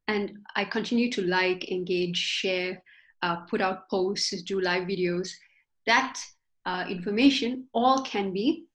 and 0.09 0.38
I 0.54 0.64
continue 0.64 1.11
to 1.12 1.23
like, 1.23 1.71
engage, 1.71 2.16
share, 2.16 2.83
uh, 3.23 3.37
put 3.37 3.61
out 3.61 3.88
posts, 3.90 4.42
do 4.42 4.61
live 4.61 4.85
videos, 4.85 5.30
that 5.87 6.21
uh, 6.64 6.85
information 6.88 7.66
all 7.73 8.02
can 8.02 8.33
be 8.33 8.66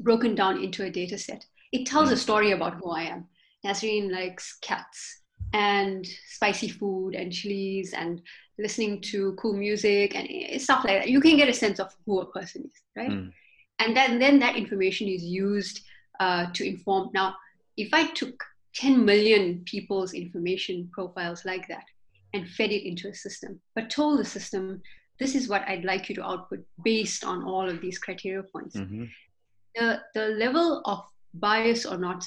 broken 0.00 0.34
down 0.34 0.62
into 0.62 0.84
a 0.84 0.90
data 0.90 1.18
set. 1.18 1.44
It 1.72 1.86
tells 1.86 2.10
a 2.10 2.14
mm. 2.14 2.18
story 2.18 2.52
about 2.52 2.74
who 2.74 2.90
I 2.90 3.02
am. 3.02 3.26
Nazreen 3.64 4.10
likes 4.10 4.58
cats 4.62 5.22
and 5.52 6.06
spicy 6.28 6.68
food 6.68 7.14
and 7.14 7.32
chilies 7.32 7.92
and 7.92 8.22
listening 8.58 9.00
to 9.00 9.34
cool 9.34 9.54
music 9.54 10.14
and 10.14 10.28
eh, 10.30 10.58
stuff 10.58 10.84
like 10.84 11.02
that. 11.02 11.10
You 11.10 11.20
can 11.20 11.36
get 11.36 11.48
a 11.48 11.54
sense 11.54 11.78
of 11.78 11.94
who 12.06 12.20
a 12.20 12.26
person 12.26 12.64
is, 12.64 12.82
right? 12.96 13.10
Mm. 13.10 13.32
And 13.78 13.96
then, 13.96 14.18
then 14.18 14.38
that 14.40 14.56
information 14.56 15.08
is 15.08 15.22
used 15.22 15.82
uh, 16.20 16.46
to 16.52 16.66
inform. 16.66 17.10
Now, 17.14 17.34
if 17.76 17.94
I 17.94 18.10
took 18.12 18.44
10 18.74 19.04
million 19.04 19.62
people's 19.64 20.14
information 20.14 20.88
profiles 20.92 21.44
like 21.44 21.66
that 21.68 21.84
and 22.34 22.48
fed 22.48 22.70
it 22.70 22.86
into 22.86 23.08
a 23.08 23.14
system, 23.14 23.60
but 23.74 23.90
told 23.90 24.18
the 24.18 24.24
system 24.24 24.82
this 25.18 25.34
is 25.34 25.48
what 25.48 25.66
I'd 25.66 25.84
like 25.84 26.08
you 26.08 26.14
to 26.16 26.24
output 26.24 26.64
based 26.84 27.24
on 27.24 27.44
all 27.44 27.68
of 27.68 27.80
these 27.80 27.98
criteria 27.98 28.42
points. 28.42 28.76
Mm-hmm. 28.76 29.04
The, 29.74 30.00
the 30.14 30.26
level 30.28 30.82
of 30.84 31.04
bias 31.34 31.86
or 31.86 31.98
not, 31.98 32.24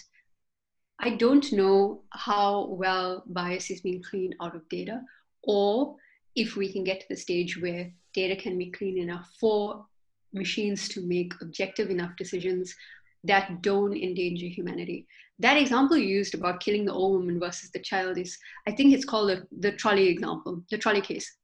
I 1.00 1.12
don't 1.12 1.52
know 1.54 2.04
how 2.12 2.68
well 2.70 3.24
bias 3.28 3.72
is 3.72 3.82
being 3.82 4.04
cleaned 4.04 4.36
out 4.42 4.56
of 4.56 4.68
data, 4.70 5.02
or 5.44 5.96
if 6.36 6.56
we 6.56 6.72
can 6.72 6.84
get 6.84 7.02
to 7.02 7.06
the 7.10 7.16
stage 7.16 7.60
where 7.62 7.92
data 8.14 8.36
can 8.36 8.58
be 8.58 8.72
clean 8.72 8.98
enough 8.98 9.30
for 9.40 9.86
machines 10.34 10.88
to 10.90 11.02
make 11.02 11.34
objective 11.42 11.90
enough 11.90 12.16
decisions 12.18 12.76
that 13.24 13.62
don't 13.62 13.96
endanger 13.96 14.48
humanity. 14.48 15.08
That 15.40 15.58
example 15.58 15.98
you 15.98 16.08
used 16.08 16.36
about 16.36 16.60
killing 16.60 16.86
the 16.86 16.94
old 16.94 17.20
woman 17.20 17.40
versus 17.40 17.72
the 17.72 17.80
child 17.80 18.18
is, 18.18 18.38
I 18.68 18.72
think 18.72 18.94
it's 18.94 19.06
called 19.06 19.30
the, 19.30 19.48
the 19.60 19.72
trolley 19.72 20.08
example, 20.08 20.64
the 20.70 20.78
trolley 20.78 21.02
case. 21.02 21.36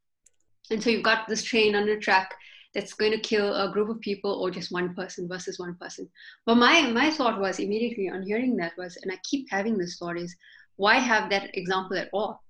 And 0.69 0.81
so 0.81 0.89
you've 0.89 1.03
got 1.03 1.27
this 1.27 1.43
train 1.43 1.75
on 1.75 1.87
a 1.89 1.99
track 1.99 2.33
that's 2.73 2.93
going 2.93 3.11
to 3.11 3.19
kill 3.19 3.55
a 3.55 3.71
group 3.71 3.89
of 3.89 3.99
people 4.01 4.31
or 4.31 4.51
just 4.51 4.71
one 4.71 4.93
person 4.93 5.27
versus 5.27 5.57
one 5.57 5.75
person. 5.75 6.09
But 6.45 6.55
my 6.55 6.81
my 6.91 7.09
thought 7.09 7.39
was 7.39 7.59
immediately 7.59 8.09
on 8.09 8.23
hearing 8.23 8.55
that 8.57 8.73
was, 8.77 8.97
and 9.01 9.11
I 9.11 9.17
keep 9.23 9.47
having 9.49 9.77
this 9.77 9.97
thought 9.97 10.17
is, 10.17 10.35
why 10.75 10.95
have 10.95 11.29
that 11.29 11.57
example 11.57 11.97
at 11.97 12.09
all? 12.13 12.43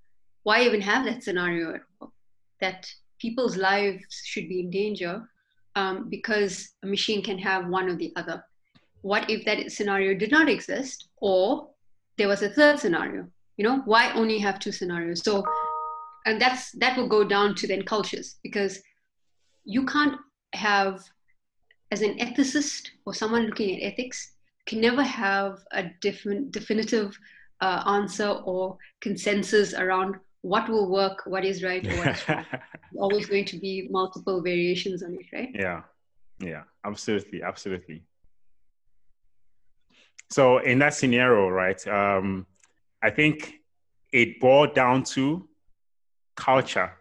Why 0.44 0.63
even 0.63 0.82
have 0.82 1.06
that 1.06 1.24
scenario 1.24 1.75
at 1.75 1.82
all? 2.01 2.12
That 2.60 2.89
people's 3.20 3.56
lives 3.56 4.03
should 4.25 4.50
be 4.50 4.60
in 4.62 4.70
danger 4.70 5.29
um, 5.78 6.10
because 6.10 6.74
a 6.84 6.88
machine 6.88 7.22
can 7.22 7.38
have 7.38 7.68
one 7.68 7.88
or 7.88 7.96
the 7.96 8.12
other. 8.16 8.44
What 9.02 9.30
if 9.30 9.46
that 9.46 9.72
scenario 9.72 10.14
did 10.16 10.32
not 10.32 10.50
exist, 10.50 11.10
or 11.18 11.70
there 12.18 12.28
was 12.28 12.42
a 12.42 12.50
third 12.50 12.80
scenario? 12.80 13.28
You 13.58 13.64
know, 13.64 13.82
why 13.86 14.12
only 14.14 14.40
have 14.40 14.60
two 14.60 14.72
scenarios? 14.72 15.24
So 15.24 15.46
and 16.26 16.42
that's 16.42 16.72
that 16.84 16.98
will 16.98 17.08
go 17.08 17.24
down 17.24 17.56
to 17.56 17.68
then 17.68 17.84
cultures 17.84 18.36
because 18.44 18.82
you 19.64 19.86
can't 19.86 20.16
have 20.54 21.04
as 21.92 22.02
an 22.02 22.18
ethicist 22.18 22.90
or 23.06 23.14
someone 23.14 23.46
looking 23.46 23.76
at 23.76 23.94
ethics 23.94 24.34
can 24.66 24.82
never 24.82 25.04
have 25.04 25.60
a 25.72 25.84
different 26.02 26.52
definitive 26.52 27.18
uh, 27.62 27.82
answer 27.88 28.30
or 28.46 28.78
consensus 29.02 29.74
around 29.74 30.16
what 30.51 30.70
will 30.70 30.89
work 30.89 31.18
what 31.25 31.44
is 31.44 31.63
right 31.63 31.84
what 31.98 32.08
is 32.08 32.30
wrong. 32.30 32.46
Always 32.98 33.25
going 33.27 33.46
to 33.46 33.58
be 33.60 33.88
multiple 33.92 34.42
variations 34.42 35.04
on 35.04 35.13
it 35.13 35.25
right? 35.34 35.51
Yeah. 35.54 35.82
Yeah. 36.39 36.63
Absolutely. 36.86 37.44
Absolutely. 37.44 38.04
So 40.30 40.60
in 40.60 40.80
that 40.80 40.94
scenario 40.94 41.50
right 41.50 41.82
um, 41.88 42.46
i 43.01 43.10
think 43.10 43.58
it 44.12 44.39
boiled 44.39 44.74
down 44.74 45.04
to 45.04 45.48
culture, 46.36 46.92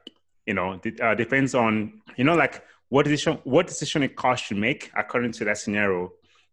you 0.46 0.54
know, 0.54 0.80
uh, 1.02 1.14
depends 1.14 1.54
on, 1.54 2.00
you 2.16 2.24
know, 2.24 2.34
like 2.34 2.64
what 2.88 3.04
decision, 3.04 3.38
what 3.44 3.66
decision 3.66 4.02
a 4.02 4.08
car 4.08 4.36
should 4.36 4.56
make 4.56 4.90
according 4.96 5.32
to 5.32 5.44
that 5.44 5.58
scenario 5.58 6.10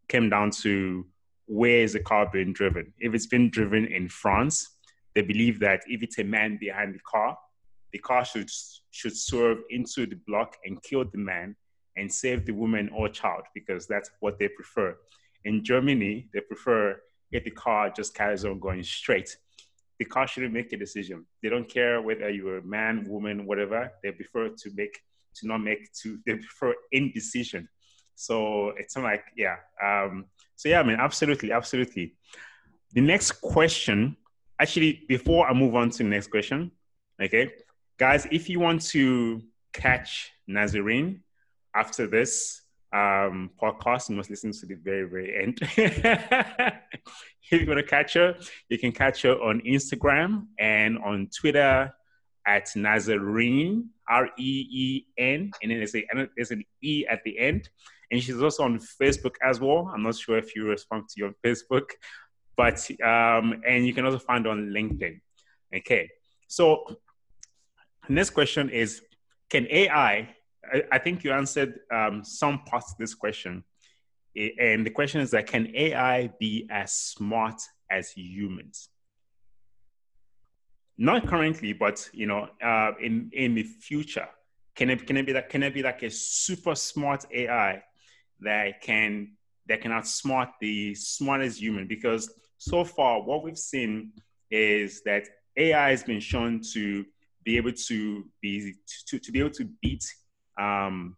came 0.08 0.30
down 0.30 0.52
to 0.52 1.06
where 1.48 1.82
is 1.84 1.94
the 1.94 2.00
car 2.00 2.30
being 2.32 2.54
driven. 2.54 2.94
If 3.00 3.14
it's 3.14 3.28
been 3.28 3.50
driven 3.50 3.86
in 3.86 4.10
France, 4.10 4.73
they 5.16 5.22
believe 5.22 5.60
that 5.60 5.82
if 5.88 6.04
it's 6.04 6.20
a 6.20 6.24
man 6.24 6.58
behind 6.60 6.94
the 6.94 7.00
car, 7.00 7.38
the 7.92 8.00
car 8.00 8.26
should 8.26 8.50
should 8.92 9.16
swerve 9.16 9.60
into 9.70 10.06
the 10.06 10.18
block 10.28 10.58
and 10.66 10.82
kill 10.82 11.06
the 11.06 11.18
man 11.18 11.56
and 11.96 12.12
save 12.12 12.46
the 12.46 12.54
woman 12.54 12.90
or 12.96 13.08
child 13.08 13.44
because 13.54 13.86
that's 13.88 14.10
what 14.20 14.40
they 14.40 14.48
prefer. 14.48 14.98
In 15.46 15.64
Germany, 15.64 16.30
they 16.34 16.42
prefer 16.42 17.00
if 17.32 17.44
the 17.44 17.52
car 17.52 17.92
just 17.92 18.16
carries 18.16 18.46
on 18.46 18.60
going 18.60 18.84
straight 18.84 19.38
the 20.00 20.06
car 20.06 20.28
shouldn't 20.28 20.54
make 20.54 20.74
a 20.74 20.78
decision. 20.78 21.26
They 21.42 21.50
don't 21.50 21.70
care 21.70 22.02
whether 22.02 22.30
you're 22.30 22.58
a 22.58 22.64
man, 22.64 23.06
woman, 23.08 23.46
whatever. 23.46 23.92
They 24.02 24.12
prefer 24.12 24.50
to 24.50 24.72
make 24.76 25.00
to 25.36 25.48
not 25.48 25.60
make 25.60 25.92
to 26.02 26.20
they 26.26 26.36
prefer 26.36 26.76
indecision. 26.92 27.70
So 28.16 28.74
it's 28.78 28.96
like 28.98 29.24
yeah. 29.38 29.58
Um, 29.84 30.26
so 30.56 30.70
yeah, 30.70 30.80
I 30.80 30.84
mean, 30.84 30.98
absolutely, 31.00 31.52
absolutely. 31.52 32.16
The 32.94 33.02
next 33.02 33.34
question, 33.34 34.18
actually, 34.64 35.04
before 35.10 35.46
I 35.50 35.54
move 35.54 35.76
on 35.76 35.90
to 35.90 35.98
the 35.98 36.10
next 36.10 36.32
question, 36.32 36.72
okay, 37.22 37.52
guys, 38.00 38.26
if 38.32 38.50
you 38.50 38.62
want 38.62 38.82
to 38.94 39.42
catch 39.74 40.32
Nazareen 40.50 41.20
after 41.76 42.08
this, 42.08 42.62
um, 42.94 43.50
podcast. 43.62 44.10
You 44.10 44.16
must 44.16 44.30
listen 44.30 44.52
to 44.52 44.66
the 44.68 44.76
very, 44.76 45.10
very 45.10 45.44
end. 45.44 45.58
if 45.62 46.82
you 47.52 47.66
want 47.68 47.80
to 47.80 47.84
catch 47.84 48.14
her, 48.14 48.36
you 48.70 48.78
can 48.78 48.92
catch 48.92 49.24
her 49.24 49.34
on 49.34 49.62
Instagram 49.68 50.46
and 50.60 51.00
on 51.00 51.28
Twitter 51.36 51.92
at 52.46 52.68
Nazareen, 52.76 53.88
R 54.08 54.30
E 54.38 54.68
E 54.72 55.06
N, 55.18 55.52
and 55.62 55.72
then 55.72 55.80
there's, 55.80 55.96
a, 55.96 56.06
there's 56.36 56.52
an 56.52 56.64
E 56.84 57.06
at 57.10 57.24
the 57.26 57.38
end. 57.40 57.68
And 58.12 58.22
she's 58.22 58.40
also 58.40 58.64
on 58.64 58.80
Facebook 59.02 59.34
as 59.44 59.60
well. 59.60 59.92
I'm 59.92 60.04
not 60.04 60.16
sure 60.16 60.38
if 60.38 60.56
you 60.56 60.68
respond 60.68 61.10
to 61.10 61.16
your 61.18 61.34
Facebook, 61.44 61.90
but 62.56 62.90
um, 63.04 63.62
and 63.68 63.86
you 63.86 63.94
can 63.94 64.06
also 64.06 64.20
find 64.20 64.48
on 64.48 64.70
LinkedIn. 64.70 65.20
Okay, 65.76 66.10
so 66.48 66.86
next 68.10 68.32
question 68.32 68.70
is: 68.70 69.02
Can 69.50 69.68
AI 69.70 70.36
I, 70.72 70.84
I 70.92 70.98
think 70.98 71.24
you 71.24 71.32
answered 71.32 71.80
um, 71.92 72.24
some 72.24 72.60
parts 72.64 72.92
of 72.92 72.98
this 72.98 73.14
question. 73.14 73.64
And 74.36 74.86
the 74.86 74.90
question 74.90 75.22
is 75.22 75.32
that 75.32 75.46
can 75.48 75.72
AI 75.76 76.28
be 76.40 76.68
as 76.72 76.94
smart 76.94 77.62
as 77.92 78.12
humans? 78.12 78.90
Not 80.98 81.28
currently, 81.28 81.74
but 81.74 82.10
you 82.14 82.26
know, 82.26 82.48
uh, 82.64 82.92
in 83.00 83.30
in 83.34 83.54
the 83.54 83.64
future, 83.64 84.28
can 84.76 84.90
it 84.90 85.06
can 85.06 85.18
it 85.18 85.26
be 85.26 85.34
that 85.34 85.50
can 85.50 85.62
it 85.62 85.74
be 85.74 85.84
like 85.84 86.02
a 86.02 86.10
super 86.10 86.74
smart 86.74 87.26
AI 87.32 87.84
that 88.40 88.82
can 88.82 89.34
that 89.68 89.82
can 89.82 89.92
outsmart 89.92 90.50
the 90.60 90.96
smartest 90.96 91.60
human? 91.60 91.88
Because 91.88 92.32
so 92.64 92.86
far, 92.86 93.22
what 93.22 93.44
we've 93.44 93.58
seen 93.58 94.14
is 94.50 95.02
that 95.04 95.24
AI 95.58 95.90
has 95.90 96.04
been 96.04 96.22
shown 96.22 96.62
to 96.74 97.06
be 97.44 97.58
able 97.58 97.74
to 97.74 98.24
be 98.42 98.74
to, 99.08 99.20
to 99.20 99.32
be 99.32 99.40
able 99.40 99.50
to 99.50 99.70
beat 99.82 100.06
um, 100.58 101.18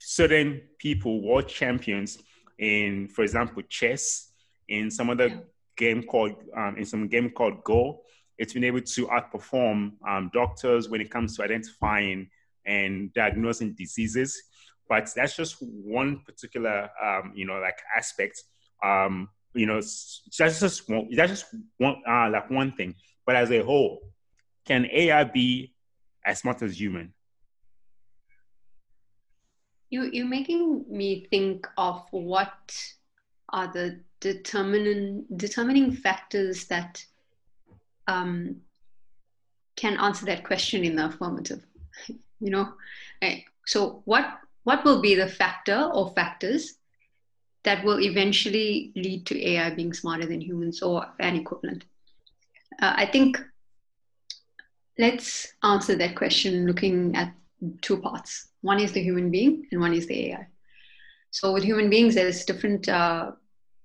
certain 0.00 0.60
people, 0.78 1.22
world 1.22 1.46
champions 1.46 2.18
in, 2.58 3.06
for 3.08 3.22
example, 3.22 3.62
chess, 3.68 4.32
in 4.68 4.90
some 4.90 5.08
other 5.08 5.28
yeah. 5.28 5.36
game 5.76 6.02
called, 6.02 6.34
um, 6.56 6.76
in 6.76 6.84
some 6.84 7.06
game 7.06 7.30
called 7.30 7.62
Go, 7.62 8.00
it's 8.36 8.52
been 8.52 8.64
able 8.64 8.80
to 8.80 9.06
outperform 9.06 9.92
um, 10.08 10.30
doctors 10.34 10.88
when 10.88 11.00
it 11.00 11.10
comes 11.10 11.36
to 11.36 11.44
identifying 11.44 12.28
and 12.66 13.12
diagnosing 13.12 13.74
diseases. 13.74 14.42
But 14.88 15.10
that's 15.14 15.36
just 15.36 15.58
one 15.60 16.22
particular, 16.26 16.90
um, 17.02 17.32
you 17.36 17.46
know, 17.46 17.60
like 17.60 17.78
aspect. 17.96 18.42
Um, 18.82 19.28
you 19.54 19.66
know, 19.66 19.76
that's 19.76 20.60
just 20.60 20.88
one, 20.88 21.08
that's 21.14 21.30
just 21.30 21.46
one, 21.78 21.96
uh, 22.08 22.28
like 22.30 22.50
one 22.50 22.72
thing. 22.72 22.94
But 23.26 23.36
as 23.36 23.50
a 23.50 23.62
whole, 23.62 24.02
can 24.64 24.86
AI 24.90 25.24
be 25.24 25.72
as 26.24 26.40
smart 26.40 26.62
as 26.62 26.78
human? 26.78 27.12
You, 29.90 30.10
you're 30.12 30.26
making 30.26 30.84
me 30.88 31.26
think 31.30 31.66
of 31.76 32.04
what 32.10 32.76
are 33.50 33.68
the 33.72 34.00
determining 34.20 35.24
determining 35.36 35.92
factors 35.92 36.64
that 36.64 37.04
um, 38.08 38.56
can 39.76 39.96
answer 39.98 40.26
that 40.26 40.44
question 40.44 40.84
in 40.84 40.96
the 40.96 41.06
affirmative. 41.06 41.64
You 42.40 42.50
know, 42.50 42.74
so 43.64 44.02
what 44.04 44.38
what 44.64 44.84
will 44.84 45.00
be 45.00 45.14
the 45.14 45.28
factor 45.28 45.88
or 45.94 46.12
factors 46.14 46.74
that 47.64 47.84
will 47.84 48.00
eventually 48.00 48.92
lead 48.94 49.26
to 49.26 49.46
AI 49.46 49.70
being 49.70 49.92
smarter 49.92 50.26
than 50.26 50.40
humans 50.40 50.82
or 50.82 51.06
an 51.18 51.36
equivalent? 51.36 51.84
Uh, 52.80 52.92
I 52.96 53.06
think 53.06 53.40
let's 54.98 55.52
answer 55.62 55.96
that 55.96 56.16
question 56.16 56.66
looking 56.66 57.16
at 57.16 57.32
two 57.80 57.98
parts. 57.98 58.48
One 58.60 58.80
is 58.80 58.92
the 58.92 59.02
human 59.02 59.30
being, 59.30 59.66
and 59.72 59.80
one 59.80 59.94
is 59.94 60.06
the 60.06 60.30
AI. 60.30 60.46
So 61.30 61.52
with 61.52 61.64
human 61.64 61.90
beings, 61.90 62.14
there's 62.14 62.44
different. 62.44 62.88
Uh, 62.88 63.32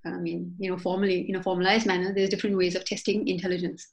I 0.06 0.12
mean, 0.12 0.56
you 0.60 0.72
know, 0.72 0.78
formally 0.78 1.30
in 1.30 1.36
a 1.36 1.44
formalized 1.44 1.86
manner, 1.86 2.14
there's 2.14 2.30
different 2.30 2.58
ways 2.58 2.76
of 2.76 2.86
testing 2.86 3.28
intelligence. 3.28 3.88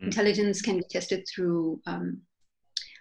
Mm. 0.00 0.06
Intelligence 0.06 0.62
can 0.62 0.76
be 0.76 0.84
tested 0.88 1.26
through 1.26 1.80
um, 1.86 2.20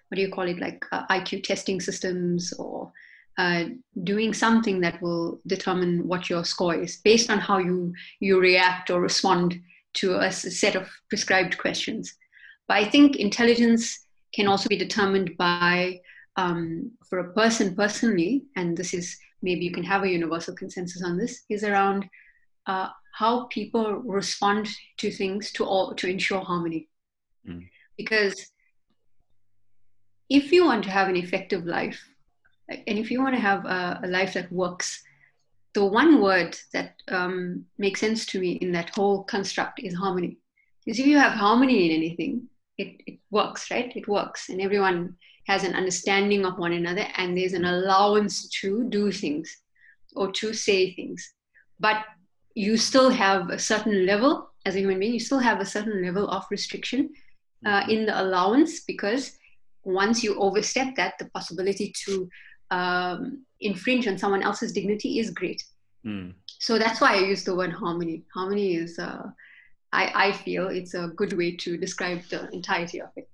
what 0.08 0.16
do 0.16 0.22
you 0.22 0.32
call 0.32 0.48
it, 0.48 0.60
like 0.60 0.84
uh, 0.92 1.06
IQ 1.08 1.44
testing 1.44 1.80
systems 1.80 2.54
or 2.54 2.92
uh, 3.40 3.64
doing 4.04 4.34
something 4.34 4.82
that 4.82 5.02
will 5.02 5.40
determine 5.48 6.06
what 6.06 6.30
your 6.30 6.44
score 6.44 6.76
is 6.76 6.98
based 7.06 7.30
on 7.30 7.40
how 7.40 7.58
you 7.58 7.94
you 8.20 8.38
react 8.38 8.90
or 8.90 9.00
respond 9.00 9.58
to 9.94 10.20
a 10.20 10.30
set 10.30 10.76
of 10.76 10.90
prescribed 11.10 11.58
questions. 11.58 12.14
But 12.68 12.78
I 12.78 12.86
think 12.90 13.16
intelligence 13.16 13.84
can 14.36 14.48
also 14.48 14.68
be 14.68 14.78
determined 14.78 15.38
by 15.38 16.02
um, 16.36 16.92
for 17.08 17.20
a 17.20 17.34
person 17.34 17.76
personally, 17.78 18.44
and 18.58 18.76
this 18.76 18.94
is 18.94 19.18
maybe 19.42 19.64
you 19.64 19.72
can 19.72 19.86
have 19.86 20.04
a 20.04 20.10
universal 20.20 20.54
consensus 20.54 21.02
on 21.02 21.18
this, 21.18 21.44
is 21.50 21.64
around 21.64 22.06
uh, 22.68 22.90
how 23.14 23.46
people 23.46 24.04
respond 24.20 24.68
to 24.98 25.10
things 25.12 25.54
to 25.54 25.64
all 25.64 25.96
to 25.96 26.10
ensure 26.10 26.42
harmony. 26.42 26.90
Mm. 27.48 27.70
Because 27.98 28.52
if 30.30 30.52
you 30.52 30.66
want 30.66 30.84
to 30.84 30.92
have 30.92 31.08
an 31.08 31.16
effective 31.16 31.66
life, 31.66 32.02
and 32.70 33.00
if 33.00 33.10
you 33.12 33.22
want 33.22 33.36
to 33.36 33.42
have 33.42 33.66
a, 33.66 34.02
a 34.04 34.08
life 34.08 34.34
that 34.34 34.52
works, 34.52 35.04
the 35.74 35.86
one 35.86 36.22
word 36.22 36.58
that 36.74 36.96
um, 37.10 37.66
makes 37.78 38.00
sense 38.00 38.26
to 38.28 38.40
me 38.40 38.54
in 38.54 38.72
that 38.72 38.90
whole 38.90 39.24
construct 39.24 39.80
is 39.80 39.94
harmony. 39.94 40.38
Because 40.84 41.00
if 41.00 41.06
you 41.06 41.18
have 41.18 41.34
harmony 41.34 41.90
in 41.90 41.96
anything, 41.96 42.48
it, 42.78 43.02
it 43.06 43.20
works, 43.30 43.70
right? 43.70 43.92
It 43.96 44.08
works, 44.08 44.50
and 44.50 44.62
everyone 44.62 45.16
has 45.48 45.64
an 45.64 45.76
understanding 45.76 46.46
of 46.46 46.58
one 46.58 46.74
another, 46.74 47.06
and 47.18 47.38
there's 47.38 47.54
an 47.54 47.66
allowance 47.66 48.50
to 48.62 48.86
do 48.90 49.12
things 49.12 49.56
or 50.16 50.32
to 50.32 50.54
say 50.54 50.94
things. 50.94 51.34
But 51.80 52.04
you 52.56 52.78
still 52.78 53.10
have 53.10 53.50
a 53.50 53.60
certain 53.60 54.06
level 54.06 54.50
as 54.66 54.76
a 54.76 54.80
human 54.80 55.00
being, 55.00 55.14
you 55.14 55.20
still 55.20 55.40
have 55.40 55.60
a 55.60 55.66
certain 55.66 56.04
level 56.04 56.30
of 56.30 56.46
restriction 56.52 57.10
uh, 57.66 57.84
in 57.90 58.06
the 58.06 58.22
allowance 58.22 58.82
because 58.82 59.38
once 59.84 60.24
you 60.24 60.38
overstep 60.40 60.96
that, 60.96 61.14
the 61.18 61.30
possibility 61.30 61.94
to 62.06 62.30
um, 62.72 63.44
infringe 63.60 64.08
on 64.08 64.18
someone 64.18 64.44
else's 64.44 64.72
dignity 64.72 65.20
is 65.20 65.32
great. 65.32 65.64
Mm. 66.06 66.34
So 66.60 66.78
that's 66.78 67.02
why 67.02 67.16
I 67.16 67.22
use 67.22 67.44
the 67.44 67.56
word 67.56 67.72
harmony. 67.72 68.24
Harmony 68.34 68.76
is, 68.76 69.00
uh, 69.00 69.30
I, 69.92 70.28
I 70.28 70.32
feel 70.32 70.68
it's 70.68 70.94
a 70.94 71.12
good 71.16 71.34
way 71.34 71.56
to 71.58 71.78
describe 71.78 72.22
the 72.30 72.50
entirety 72.52 73.02
of 73.02 73.10
it. 73.16 73.30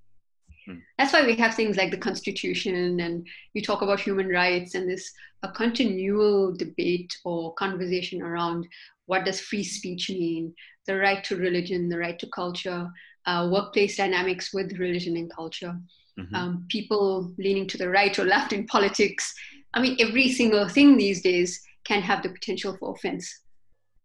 Mm. 0.67 0.81
That's 0.97 1.13
why 1.13 1.25
we 1.25 1.35
have 1.35 1.55
things 1.55 1.77
like 1.77 1.91
the 1.91 1.97
Constitution 1.97 2.99
and 2.99 3.27
we 3.53 3.61
talk 3.61 3.81
about 3.81 3.99
human 3.99 4.29
rights 4.29 4.75
and 4.75 4.89
this 4.89 5.11
a 5.43 5.51
continual 5.51 6.55
debate 6.55 7.15
or 7.23 7.53
conversation 7.53 8.21
around 8.21 8.67
what 9.05 9.25
does 9.25 9.39
free 9.39 9.63
speech 9.63 10.09
mean, 10.09 10.53
the 10.87 10.95
right 10.95 11.23
to 11.25 11.35
religion, 11.35 11.87
the 11.87 11.97
right 11.97 12.17
to 12.17 12.27
culture, 12.27 12.89
uh, 13.27 13.49
workplace 13.51 13.97
dynamics 13.97 14.53
with 14.53 14.79
religion 14.79 15.17
and 15.17 15.31
culture 15.31 15.75
mm-hmm. 16.19 16.35
um, 16.35 16.65
people 16.69 17.33
leaning 17.37 17.67
to 17.67 17.77
the 17.77 17.89
right 17.89 18.17
or 18.17 18.25
left 18.25 18.53
in 18.53 18.65
politics. 18.67 19.33
I 19.73 19.81
mean, 19.81 19.97
every 19.99 20.31
single 20.31 20.67
thing 20.67 20.97
these 20.97 21.21
days 21.21 21.61
can 21.83 22.01
have 22.01 22.23
the 22.23 22.29
potential 22.29 22.75
for 22.77 22.93
offense. 22.95 23.41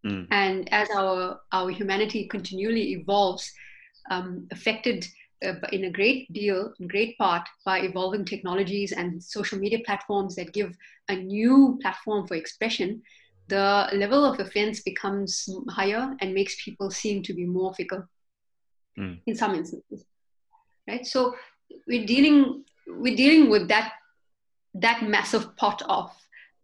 Mm. 0.06 0.26
And 0.30 0.72
as 0.72 0.88
our, 0.96 1.40
our 1.52 1.70
humanity 1.70 2.26
continually 2.28 2.92
evolves, 2.92 3.50
um, 4.10 4.48
affected 4.50 5.06
uh, 5.44 5.54
in 5.72 5.84
a 5.84 5.90
great 5.90 6.30
deal, 6.32 6.72
in 6.80 6.88
great 6.88 7.16
part, 7.18 7.48
by 7.64 7.80
evolving 7.80 8.24
technologies 8.24 8.92
and 8.92 9.22
social 9.22 9.58
media 9.58 9.78
platforms 9.84 10.36
that 10.36 10.52
give 10.52 10.76
a 11.08 11.16
new 11.16 11.78
platform 11.80 12.26
for 12.26 12.34
expression, 12.34 13.02
the 13.48 13.88
level 13.94 14.24
of 14.24 14.38
offense 14.38 14.80
becomes 14.80 15.48
higher 15.70 16.14
and 16.20 16.34
makes 16.34 16.62
people 16.62 16.90
seem 16.90 17.22
to 17.22 17.34
be 17.34 17.44
more 17.44 17.74
fickle 17.74 18.04
mm. 18.98 19.18
in 19.26 19.34
some 19.34 19.54
instances. 19.54 20.04
Right? 20.88 21.06
So 21.06 21.34
we're 21.86 22.06
dealing 22.06 22.64
we're 22.86 23.16
dealing 23.16 23.50
with 23.50 23.68
that 23.68 23.92
that 24.74 25.02
massive 25.02 25.56
pot 25.56 25.82
of 25.88 26.10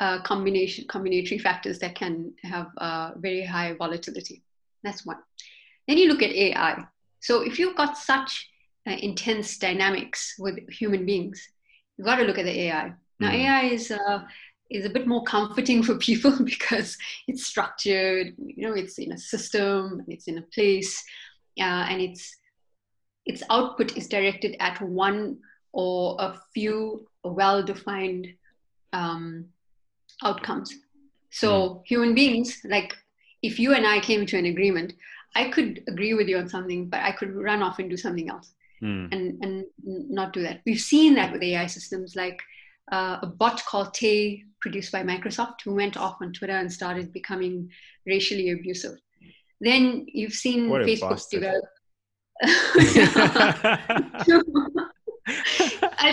uh, 0.01 0.21
combination 0.23 0.87
combinatory 0.87 1.41
factors 1.41 1.79
that 1.79 1.95
can 1.95 2.33
have 2.43 2.69
uh, 2.79 3.13
very 3.17 3.45
high 3.45 3.73
volatility. 3.75 4.43
That's 4.83 5.05
one. 5.05 5.19
Then 5.89 5.99
you 5.99 6.09
look 6.09 6.23
at 6.23 6.31
AI. 6.31 6.85
So 7.21 7.43
if 7.43 7.59
you've 7.59 7.77
got 7.77 7.97
such 7.97 8.49
uh, 8.87 8.93
intense 8.93 9.59
dynamics 9.59 10.35
with 10.39 10.59
human 10.71 11.07
beings, 11.07 11.49
you've 11.97 12.07
got 12.07 12.17
to 12.17 12.25
look 12.25 12.39
at 12.39 12.45
the 12.45 12.61
AI. 12.63 12.93
Now 13.19 13.31
mm. 13.31 13.35
AI 13.35 13.63
is 13.65 13.91
uh, 13.91 14.23
is 14.71 14.85
a 14.85 14.91
bit 14.91 15.07
more 15.07 15.25
comforting 15.25 15.83
for 15.83 15.97
people 15.97 16.37
because 16.45 16.97
it's 17.27 17.47
structured. 17.47 18.35
You 18.39 18.69
know, 18.69 18.75
it's 18.75 18.99
in 18.99 19.13
a 19.13 19.19
system, 19.19 20.03
it's 20.09 20.29
in 20.29 20.39
a 20.39 20.43
place, 20.43 21.03
uh, 21.59 21.87
and 21.89 22.01
it's 22.01 22.37
its 23.27 23.43
output 23.51 23.97
is 23.97 24.09
directed 24.09 24.57
at 24.61 24.81
one 24.81 25.39
or 25.73 26.17
a 26.19 26.41
few 26.55 27.07
well-defined 27.25 28.29
um, 28.93 29.47
outcomes. 30.23 30.75
So 31.31 31.51
mm. 31.51 31.87
human 31.87 32.15
beings, 32.15 32.61
like 32.65 32.97
if 33.43 33.59
you 33.59 33.75
and 33.75 33.87
I 33.87 34.01
came 34.01 34.25
to 34.27 34.39
an 34.39 34.47
agreement, 34.47 34.95
I 35.35 35.51
could 35.51 35.83
agree 35.89 36.15
with 36.15 36.29
you 36.29 36.39
on 36.39 36.49
something, 36.49 36.89
but 36.89 37.01
I 37.01 37.13
could 37.13 37.35
run 37.35 37.63
off 37.63 37.79
and 37.79 37.91
do 37.91 37.97
something 37.97 38.31
else 38.31 38.55
mm. 38.83 39.13
and, 39.13 39.43
and 39.43 39.65
not 39.85 40.33
do 40.33 40.43
that. 40.43 40.61
We've 40.65 40.81
seen 40.81 41.15
that 41.17 41.33
with 41.33 41.43
AI 41.43 41.67
systems 41.67 42.17
like 42.17 42.41
uh, 42.91 43.19
a 43.23 43.27
bot 43.27 43.63
called 43.67 43.93
Tay 43.93 44.45
produced 44.61 44.93
by 44.93 45.03
Microsoft 45.03 45.63
who 45.65 45.75
went 45.75 45.97
off 45.97 46.17
on 46.21 46.33
Twitter 46.33 46.57
and 46.57 46.73
started 46.73 47.13
becoming 47.13 47.71
racially 48.07 48.51
abusive. 48.51 48.99
Then 49.61 50.07
you've 50.09 50.33
seen 50.33 50.69
Facebook 50.69 51.29
develop 51.31 51.65
I 52.43 53.79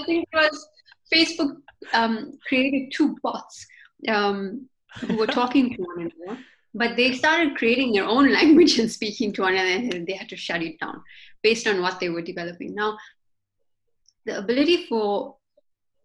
think 0.05 0.27
it 0.31 0.33
was 0.33 0.67
Facebook 1.13 1.57
um, 1.93 2.37
created 2.47 2.91
two 2.93 3.15
bots 3.21 3.65
um, 4.07 4.67
who 4.99 5.17
were 5.17 5.27
talking 5.27 5.75
to 5.75 5.81
one 5.81 6.11
another, 6.11 6.39
but 6.73 6.95
they 6.95 7.13
started 7.13 7.57
creating 7.57 7.93
their 7.93 8.05
own 8.05 8.31
language 8.31 8.79
and 8.79 8.89
speaking 8.91 9.33
to 9.33 9.41
one 9.41 9.53
another, 9.53 9.95
and 9.95 10.07
they 10.07 10.13
had 10.13 10.29
to 10.29 10.37
shut 10.37 10.61
it 10.61 10.79
down 10.79 11.01
based 11.41 11.67
on 11.67 11.81
what 11.81 11.99
they 11.99 12.09
were 12.09 12.21
developing. 12.21 12.73
Now, 12.73 12.97
the 14.25 14.37
ability 14.37 14.85
for 14.87 15.35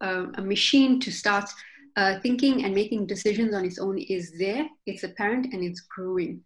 uh, 0.00 0.26
a 0.34 0.42
machine 0.42 0.98
to 1.00 1.12
start 1.12 1.48
uh, 1.96 2.18
thinking 2.20 2.64
and 2.64 2.74
making 2.74 3.06
decisions 3.06 3.54
on 3.54 3.64
its 3.64 3.78
own 3.78 3.98
is 3.98 4.32
there, 4.38 4.68
it's 4.86 5.04
apparent, 5.04 5.52
and 5.52 5.62
it's 5.64 5.80
growing. 5.80 6.42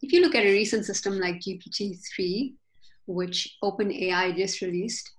If 0.00 0.12
you 0.12 0.20
look 0.20 0.34
at 0.34 0.44
a 0.44 0.52
recent 0.52 0.84
system 0.84 1.18
like 1.18 1.40
GPT-3, 1.40 2.54
which 3.06 3.56
OpenAI 3.62 4.36
just 4.36 4.60
released. 4.60 5.10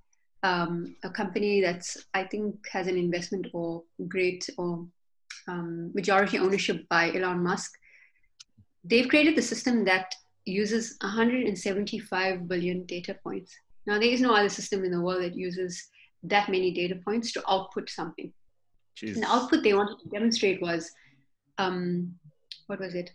Um, 0.43 0.95
a 1.03 1.09
company 1.09 1.61
that's 1.61 2.05
I 2.13 2.25
think 2.25 2.55
has 2.69 2.87
an 2.87 2.97
investment 2.97 3.47
or 3.53 3.83
great 4.09 4.49
or 4.57 4.85
um, 5.47 5.91
majority 5.93 6.37
ownership 6.37 6.87
by 6.89 7.13
Elon 7.13 7.43
Musk. 7.43 7.71
They've 8.83 9.07
created 9.07 9.37
the 9.37 9.41
system 9.41 9.85
that 9.85 10.13
uses 10.45 10.97
175 11.01 12.47
billion 12.47 12.85
data 12.85 13.15
points. 13.23 13.55
Now 13.85 13.99
there 13.99 14.09
is 14.09 14.21
no 14.21 14.35
other 14.35 14.49
system 14.49 14.83
in 14.83 14.91
the 14.91 15.01
world 15.01 15.23
that 15.23 15.35
uses 15.35 15.87
that 16.23 16.49
many 16.49 16.71
data 16.71 16.95
points 17.03 17.31
to 17.33 17.43
output 17.49 17.89
something. 17.89 18.31
Jeez. 18.97 19.15
And 19.15 19.23
the 19.23 19.27
output 19.27 19.63
they 19.63 19.73
wanted 19.73 19.99
to 20.03 20.09
demonstrate 20.09 20.61
was, 20.61 20.91
um, 21.57 22.15
what 22.67 22.79
was 22.79 22.95
it? 22.95 23.11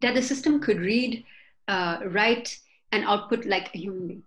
That 0.00 0.14
the 0.14 0.22
system 0.22 0.60
could 0.60 0.78
read, 0.78 1.24
uh, 1.68 2.00
write, 2.06 2.56
and 2.94 3.04
output 3.04 3.44
like 3.44 3.74
a 3.74 3.78
human 3.78 4.06
being. 4.06 4.22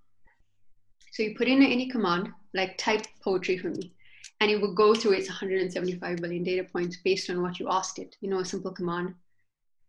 So 1.13 1.23
you 1.23 1.35
put 1.35 1.47
in 1.47 1.63
any 1.63 1.87
command, 1.89 2.29
like 2.53 2.77
type 2.77 3.05
poetry 3.23 3.57
for 3.57 3.69
me, 3.69 3.93
and 4.41 4.51
it 4.51 4.61
will 4.61 4.75
go 4.75 4.93
through 4.93 5.13
its 5.13 5.29
175 5.29 6.17
billion 6.17 6.43
data 6.43 6.65
points 6.71 6.97
based 7.03 7.29
on 7.29 7.41
what 7.41 7.59
you 7.59 7.69
asked 7.69 7.97
it. 7.97 8.15
You 8.21 8.29
know, 8.29 8.39
a 8.39 8.45
simple 8.45 8.71
command. 8.71 9.15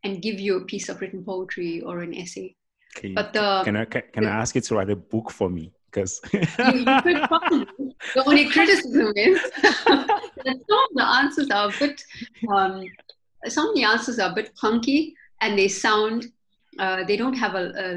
and 0.04 0.22
give 0.22 0.38
you 0.38 0.56
a 0.56 0.64
piece 0.72 0.88
of 0.88 1.00
written 1.00 1.24
poetry 1.24 1.80
or 1.88 1.94
an 2.06 2.14
essay. 2.14 2.54
Can 2.94 3.10
you, 3.10 3.16
But 3.16 3.32
the 3.32 3.62
can 3.64 3.76
I 3.76 3.84
can, 3.84 4.02
can 4.12 4.26
I 4.26 4.34
ask 4.42 4.54
it 4.58 4.64
to 4.68 4.76
write 4.76 4.90
a 4.90 4.96
book 5.14 5.32
for 5.38 5.48
me? 5.50 5.72
Because 5.90 6.20
you, 6.32 6.40
you 6.40 7.02
could 7.04 7.20
probably, 7.32 7.66
the 8.14 8.22
only 8.30 8.48
criticism 8.54 9.12
is 9.16 9.40
that 10.46 10.56
some 10.70 10.82
of 10.86 10.92
the 11.00 11.06
answers 11.20 11.48
are 11.50 11.68
a 11.68 11.74
bit 11.82 11.96
um, 12.54 12.84
some 13.56 13.66
of 13.70 13.74
the 13.74 13.84
answers 13.92 14.18
are 14.22 14.30
a 14.30 14.34
bit 14.34 14.54
clunky 14.60 15.00
and 15.40 15.58
they 15.58 15.68
sound 15.68 16.26
uh, 16.78 17.00
they 17.08 17.16
don't 17.16 17.34
have 17.44 17.54
a, 17.54 17.64
a, 17.86 17.88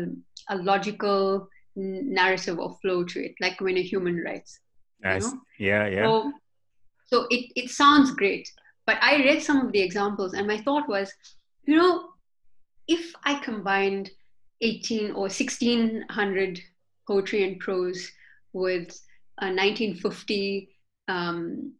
a 0.51 0.55
logical 0.57 1.47
narrative 1.75 2.59
or 2.59 2.77
flow 2.81 3.03
to 3.03 3.23
it 3.25 3.33
like 3.39 3.59
when 3.61 3.77
a 3.77 3.81
human 3.81 4.21
writes 4.23 4.59
Nice. 5.03 5.25
know? 5.25 5.41
yeah, 5.57 5.87
yeah. 5.87 6.05
so, 6.05 6.33
so 7.05 7.27
it, 7.29 7.51
it 7.55 7.69
sounds 7.69 8.11
great 8.11 8.47
but 8.85 8.97
i 9.01 9.15
read 9.17 9.41
some 9.41 9.65
of 9.65 9.71
the 9.71 9.81
examples 9.81 10.33
and 10.33 10.45
my 10.47 10.57
thought 10.61 10.87
was 10.87 11.11
you 11.65 11.75
know 11.75 12.09
if 12.87 13.13
i 13.23 13.35
combined 13.35 14.11
18 14.61 15.11
or 15.11 15.21
1600 15.21 16.59
poetry 17.07 17.43
and 17.43 17.59
prose 17.59 18.11
with 18.53 18.89
a 19.39 19.47
1950 19.47 20.69
um, 21.07 21.73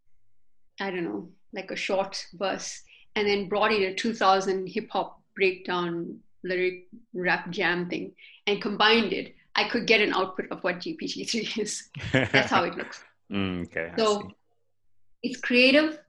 i 0.79 0.89
don't 0.89 1.03
know 1.03 1.29
like 1.53 1.69
a 1.71 1.75
short 1.75 2.25
verse 2.33 2.81
and 3.15 3.27
then 3.27 3.49
brought 3.49 3.73
in 3.73 3.83
a 3.83 3.93
2000 3.93 4.67
hip 4.67 4.89
hop 4.89 5.21
breakdown 5.35 6.17
lyric 6.43 6.87
rap 7.13 7.49
jam 7.49 7.89
thing 7.89 8.11
and 8.47 8.61
combined 8.61 9.13
it 9.13 9.35
i 9.55 9.67
could 9.67 9.85
get 9.85 10.01
an 10.01 10.13
output 10.13 10.45
of 10.51 10.63
what 10.63 10.77
gpt-3 10.77 11.57
is. 11.61 11.89
That's 12.11 12.49
how 12.49 12.63
it 12.63 12.75
looks. 12.75 13.03
Mm, 13.31 13.61
okay. 13.67 13.93
So 13.97 14.29
it's 15.23 15.39
creative. 15.39 15.99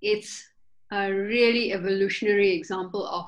It's 0.00 0.44
a 0.90 1.12
really 1.12 1.72
evolutionary 1.72 2.52
example 2.54 3.06
of 3.06 3.26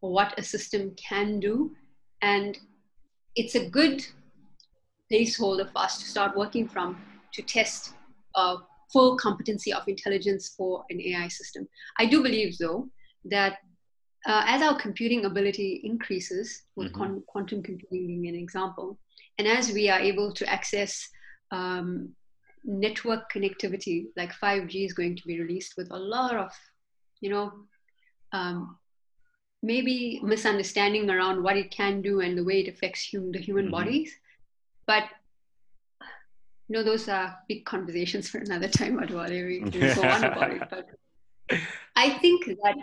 what 0.00 0.36
a 0.36 0.42
system 0.42 0.96
can 0.96 1.38
do. 1.38 1.76
And 2.22 2.58
it's 3.36 3.54
a 3.54 3.68
good 3.68 4.04
placeholder 5.10 5.70
for 5.72 5.78
us 5.78 5.98
to 5.98 6.04
start 6.06 6.36
working 6.36 6.68
from 6.68 7.00
to 7.32 7.42
test 7.42 7.94
a 8.34 8.56
full 8.92 9.16
competency 9.16 9.72
of 9.72 9.86
intelligence 9.86 10.54
for 10.56 10.84
an 10.90 11.00
ai 11.00 11.28
system. 11.28 11.68
I 11.98 12.06
do 12.06 12.22
believe 12.22 12.58
though 12.58 12.88
that 13.26 13.58
uh, 14.28 14.42
as 14.46 14.60
our 14.62 14.78
computing 14.78 15.24
ability 15.24 15.80
increases 15.84 16.62
with 16.76 16.88
Mhm. 16.92 16.96
quan- 16.98 17.22
quantum 17.26 17.62
computing 17.62 18.06
being 18.06 18.26
an 18.28 18.34
example 18.34 18.98
and 19.38 19.48
as 19.48 19.72
we 19.72 19.88
are 19.88 20.00
able 20.00 20.32
to 20.34 20.44
access 20.56 21.08
um, 21.50 22.14
network 22.64 23.22
connectivity 23.32 23.96
like 24.16 24.32
5g 24.34 24.84
is 24.84 24.92
going 24.92 25.16
to 25.16 25.26
be 25.26 25.40
released 25.40 25.74
with 25.78 25.90
a 25.90 25.98
lot 26.14 26.34
of 26.36 26.52
you 27.20 27.30
know 27.30 27.46
um, 28.32 28.78
maybe 29.62 30.20
misunderstanding 30.22 31.08
around 31.10 31.42
what 31.42 31.56
it 31.56 31.70
can 31.70 32.02
do 32.02 32.20
and 32.20 32.36
the 32.36 32.44
way 32.44 32.60
it 32.60 32.68
affects 32.68 33.10
hum- 33.12 33.32
the 33.32 33.38
human 33.48 33.66
Mhm. 33.68 33.70
bodies 33.78 34.10
but 34.86 35.04
you 36.68 36.74
know 36.76 36.82
those 36.82 37.08
are 37.08 37.38
big 37.48 37.64
conversations 37.64 38.28
for 38.28 38.38
another 38.38 38.68
time 38.68 38.98
Adwale. 38.98 39.46
we 39.46 39.70
can 39.70 39.94
go 39.94 40.02
on 40.02 40.24
about 40.24 40.52
it 40.52 40.62
but 40.70 40.86
i 41.96 42.10
think 42.18 42.44
that 42.46 42.76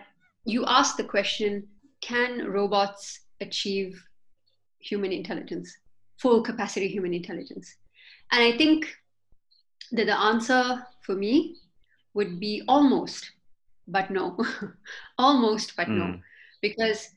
you 0.45 0.65
asked 0.65 0.97
the 0.97 1.03
question 1.03 1.67
can 2.01 2.47
robots 2.47 3.21
achieve 3.41 4.01
human 4.79 5.12
intelligence 5.12 5.75
full 6.17 6.41
capacity 6.41 6.88
human 6.88 7.13
intelligence? 7.13 7.75
And 8.31 8.41
i 8.41 8.58
think 8.58 8.93
that 9.91 10.05
the 10.05 10.17
answer 10.17 10.86
for 11.01 11.15
me 11.15 11.58
would 12.13 12.39
be 12.39 12.63
almost 12.67 13.31
but 13.88 14.10
no. 14.10 14.38
Almost 15.17 15.75
but 15.77 15.89
no. 15.89 16.05
Mm. 16.05 16.21
because 16.62 17.10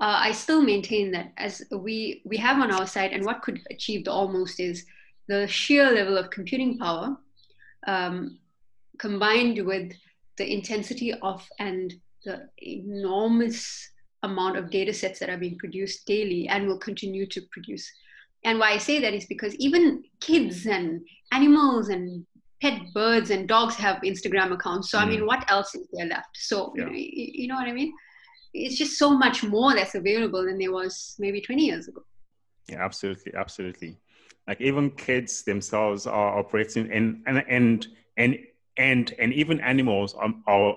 uh, 0.00 0.18
i 0.28 0.32
still 0.32 0.62
maintain 0.62 1.10
that 1.12 1.32
as 1.36 1.62
we 1.70 2.22
we 2.24 2.36
have 2.36 2.60
on 2.60 2.70
our 2.72 2.86
side 2.86 3.12
and 3.12 3.24
what 3.24 3.42
could 3.42 3.60
achieve 3.70 4.04
the 4.04 4.12
almost 4.12 4.60
is 4.60 4.84
the 5.28 5.46
sheer 5.46 5.90
level 5.90 6.16
of 6.18 6.30
computing 6.30 6.78
power 6.78 7.16
um, 7.86 8.38
combined 8.98 9.64
with 9.64 9.92
the 10.38 10.52
intensity 10.52 11.12
of 11.14 11.46
and 11.58 11.94
the 12.28 12.36
enormous 12.58 13.58
amount 14.22 14.56
of 14.56 14.70
data 14.70 14.92
sets 14.92 15.18
that 15.20 15.30
are 15.30 15.42
being 15.44 15.58
produced 15.58 16.06
daily 16.06 16.48
and 16.48 16.66
will 16.66 16.78
continue 16.88 17.26
to 17.34 17.40
produce. 17.54 17.86
And 18.44 18.58
why 18.58 18.70
i 18.72 18.78
say 18.88 18.96
that 19.00 19.14
is 19.18 19.26
because 19.34 19.54
even 19.66 19.84
kids 20.20 20.66
and 20.66 20.86
animals 21.32 21.88
and 21.94 22.26
pet 22.62 22.78
birds 22.94 23.30
and 23.34 23.48
dogs 23.54 23.76
have 23.76 23.96
instagram 24.10 24.52
accounts. 24.52 24.90
So 24.90 24.98
i 24.98 25.06
mean 25.10 25.22
Mm. 25.22 25.26
what 25.30 25.42
else 25.54 25.70
is 25.74 25.86
there 25.92 26.06
left? 26.14 26.34
So 26.50 26.72
you, 26.76 26.84
know, 26.84 26.92
you, 26.92 27.26
you 27.40 27.48
know 27.48 27.58
what 27.60 27.68
i 27.68 27.72
mean? 27.80 27.92
It's 28.54 28.78
just 28.82 28.98
so 29.02 29.08
much 29.24 29.38
more 29.54 29.70
that's 29.74 29.94
available 30.02 30.42
than 30.46 30.58
there 30.58 30.72
was 30.72 31.14
maybe 31.18 31.40
20 31.40 31.64
years 31.70 31.86
ago. 31.88 32.02
Yeah, 32.68 32.84
absolutely, 32.84 33.32
absolutely. 33.34 33.92
Like 34.46 34.60
even 34.60 34.90
kids 34.90 35.42
themselves 35.50 36.06
are 36.06 36.38
operating, 36.38 36.90
and 36.96 37.22
and 37.26 37.44
and 37.56 37.86
and 38.16 38.38
and, 38.76 39.14
and 39.18 39.32
even 39.32 39.60
animals 39.60 40.14
are, 40.14 40.32
are 40.46 40.76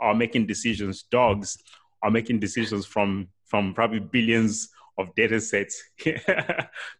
are 0.00 0.14
making 0.14 0.46
decisions. 0.46 1.02
Dogs 1.04 1.58
are 2.02 2.10
making 2.10 2.38
decisions 2.40 2.86
from 2.86 3.28
from 3.46 3.74
probably 3.74 4.00
billions 4.00 4.68
of 4.98 5.14
data 5.14 5.40
sets 5.40 5.82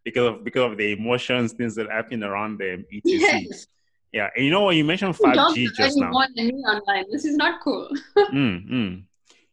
because 0.04 0.26
of 0.30 0.44
because 0.44 0.72
of 0.72 0.78
the 0.78 0.92
emotions, 0.92 1.52
things 1.52 1.74
that 1.76 1.90
happen 1.90 2.22
around 2.24 2.58
them. 2.58 2.84
etc. 2.92 3.02
yes 3.04 3.66
Yeah, 4.12 4.28
and 4.34 4.44
you 4.44 4.50
know 4.50 4.62
what 4.62 4.76
you 4.76 4.84
mentioned 4.84 5.16
five 5.16 5.54
G 5.54 5.68
just 5.76 5.98
now. 5.98 6.10
more 6.10 6.26
than 6.34 6.46
me 6.48 6.54
online 6.74 7.04
this 7.12 7.24
is 7.24 7.36
not 7.36 7.60
cool 7.60 7.88
Mm, 8.32 8.70
mm. 8.70 9.02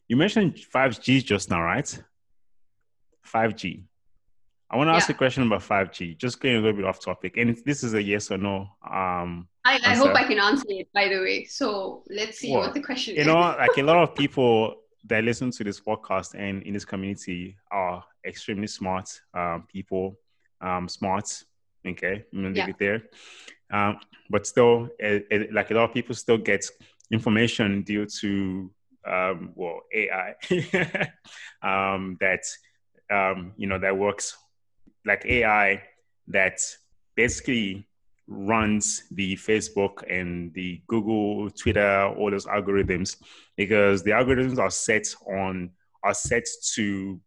You 0.08 0.18
mentioned 0.18 0.56
5G 0.74 1.24
just 1.24 1.50
now, 1.50 1.62
right? 1.64 1.90
5G. 3.34 3.84
I 4.70 4.78
want 4.78 4.88
to 4.88 4.94
ask 4.94 5.10
Yeah. 5.10 5.16
a 5.16 5.18
question 5.18 5.44
about 5.44 5.62
5G, 5.62 6.18
just 6.18 6.40
going 6.40 6.56
a 6.56 6.60
little 6.60 6.74
bit 6.76 6.86
off 6.86 7.00
topic. 7.00 7.38
And 7.38 7.56
this 7.66 7.84
is 7.84 7.94
a 7.94 8.02
yes 8.02 8.32
or 8.32 8.38
no. 8.38 8.68
Um, 8.90 9.48
I, 9.64 9.80
I 9.84 9.96
hope 9.96 10.16
I 10.16 10.24
can 10.24 10.40
answer 10.40 10.66
it, 10.70 10.88
by 10.94 11.08
the 11.08 11.20
way. 11.20 11.46
So 11.46 12.04
let's 12.10 12.40
see 12.40 12.52
Well, 12.52 12.62
what 12.62 12.74
the 12.74 12.82
question 12.82 13.16
you 13.16 13.22
is. 13.22 13.28
You 13.28 13.34
know, 13.34 13.40
like 13.40 13.78
a 13.78 13.84
lot 13.84 13.98
of 13.98 14.16
people 14.24 14.76
that 15.06 15.24
listen 15.24 15.52
to 15.52 15.64
this 15.64 15.80
podcast 15.80 16.34
and 16.36 16.64
in 16.64 16.74
this 16.74 16.86
community 16.86 17.56
are 17.72 18.04
extremely 18.26 18.68
smart 18.68 19.08
um, 19.34 19.66
people, 19.72 20.18
um, 20.62 20.88
smart. 20.90 21.44
Okay, 21.88 22.26
I'm 22.34 22.42
gonna 22.44 22.56
leave 22.56 22.70
it 22.70 22.80
there. 22.80 23.04
Um, 23.72 24.00
but 24.32 24.48
still, 24.48 24.90
it, 24.98 25.28
it- 25.30 25.54
like 25.54 25.70
a 25.70 25.76
lot 25.76 25.84
of 25.84 25.94
people 25.94 26.16
still 26.16 26.40
get 26.40 26.66
information 27.12 27.84
due 27.84 28.08
to 28.08 28.72
um, 29.08 29.52
well 29.56 29.82
AI 29.94 30.34
um, 31.62 32.18
that 32.20 32.44
um, 33.12 33.54
you 33.58 33.68
know 33.68 33.78
that 33.78 33.96
works 33.96 34.36
like 35.06 35.26
AI 35.26 35.82
that 36.28 36.60
basically 37.16 37.88
runs 38.28 39.04
the 39.12 39.36
Facebook 39.36 40.04
and 40.10 40.54
the 40.54 40.82
Google, 40.88 41.50
Twitter, 41.52 42.14
all 42.18 42.32
those 42.32 42.48
algorithms 42.48 43.18
because 43.56 44.04
the 44.04 44.12
algorithms 44.12 44.58
are 44.58 44.72
set 44.72 45.08
on 45.28 45.72
are 46.04 46.14
set 46.14 46.46
to 46.74 47.20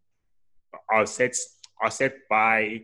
are 0.90 1.06
set 1.06 1.34
are 1.82 1.90
set 1.90 2.14
by 2.28 2.80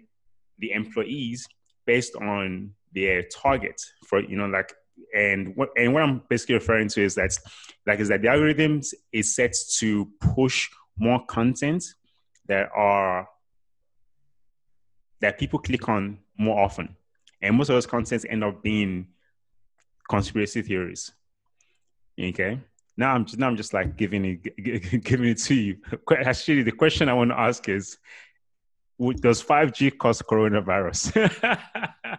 the 0.58 0.72
employees 0.72 1.46
based 1.86 2.14
on 2.16 2.70
their 2.94 3.22
target 3.24 3.80
for 4.06 4.20
you 4.20 4.36
know 4.36 4.46
like 4.46 4.72
and 5.14 5.54
what 5.56 5.70
and 5.76 5.92
what 5.92 6.02
I'm 6.02 6.22
basically 6.28 6.54
referring 6.54 6.88
to 6.88 7.02
is 7.02 7.14
that 7.16 7.36
like 7.86 8.00
is 8.00 8.08
that 8.08 8.22
the 8.22 8.28
algorithms 8.28 8.94
is 9.12 9.34
set 9.34 9.54
to 9.78 10.08
push 10.20 10.68
more 10.96 11.24
content 11.26 11.84
that 12.46 12.68
are 12.74 13.28
that 15.24 15.38
people 15.38 15.58
click 15.58 15.88
on 15.88 16.18
more 16.36 16.62
often. 16.62 16.94
And 17.40 17.56
most 17.56 17.70
of 17.70 17.76
those 17.76 17.86
contents 17.86 18.26
end 18.28 18.44
up 18.44 18.62
being 18.62 19.06
conspiracy 20.08 20.60
theories. 20.60 21.12
Okay? 22.20 22.60
Now 22.96 23.14
i'm 23.14 23.24
just 23.24 23.38
now 23.38 23.48
i'm 23.48 23.56
just 23.56 23.72
like 23.72 23.96
giving 23.96 24.24
it 24.24 25.02
giving 25.04 25.30
it 25.30 25.38
to 25.38 25.54
you. 25.54 25.78
Actually 26.24 26.62
the 26.62 26.72
question 26.72 27.08
i 27.08 27.14
want 27.14 27.30
to 27.30 27.40
ask 27.40 27.68
is 27.68 27.98
does 29.26 29.42
5g 29.42 29.98
cause 29.98 30.22
coronavirus? 30.22 31.00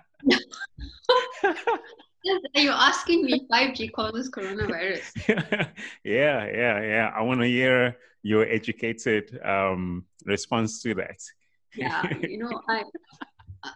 Are 2.56 2.62
you 2.62 2.72
asking 2.72 3.24
me 3.26 3.48
5G 3.52 3.92
causes 3.94 4.32
coronavirus? 4.32 5.06
yeah 6.04 6.46
yeah 6.62 6.82
yeah. 6.82 7.12
I 7.16 7.22
want 7.22 7.40
to 7.42 7.48
hear 7.48 7.98
your 8.24 8.44
educated 8.50 9.40
um, 9.46 10.06
response 10.26 10.82
to 10.82 10.96
that 10.96 11.22
Yeah, 11.76 12.04
you 12.22 12.38
know, 12.38 12.62
I 12.70 12.84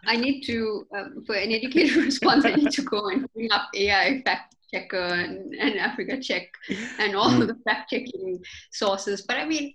I 0.05 0.15
need 0.17 0.41
to 0.43 0.85
um, 0.95 1.23
for 1.25 1.35
an 1.35 1.51
educated 1.51 1.95
response. 2.05 2.45
I 2.45 2.53
need 2.55 2.71
to 2.71 2.81
go 2.83 3.07
and 3.09 3.25
bring 3.33 3.51
up 3.51 3.69
AI 3.75 4.21
fact 4.23 4.55
checker 4.71 4.97
and, 4.97 5.53
and 5.55 5.79
Africa 5.79 6.19
Check 6.21 6.47
and 6.99 7.15
all 7.15 7.31
Mm. 7.31 7.47
the 7.47 7.55
fact 7.65 7.89
checking 7.89 8.43
sources. 8.71 9.23
But 9.23 9.37
I 9.37 9.45
mean, 9.45 9.73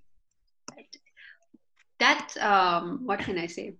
that 1.99 2.37
um, 2.41 3.01
what 3.05 3.21
can 3.21 3.39
I 3.39 3.47
say? 3.47 3.75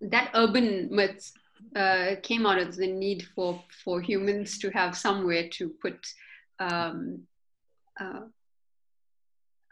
That 0.00 0.30
urban 0.34 0.88
myth 0.90 1.32
uh, 1.76 2.16
came 2.22 2.46
out 2.46 2.58
of 2.58 2.76
the 2.76 2.86
need 2.86 3.26
for 3.34 3.62
for 3.84 4.00
humans 4.00 4.58
to 4.58 4.70
have 4.70 4.96
somewhere 4.96 5.48
to 5.58 5.70
put 5.80 5.98
um, 6.58 7.22
uh, 8.00 8.22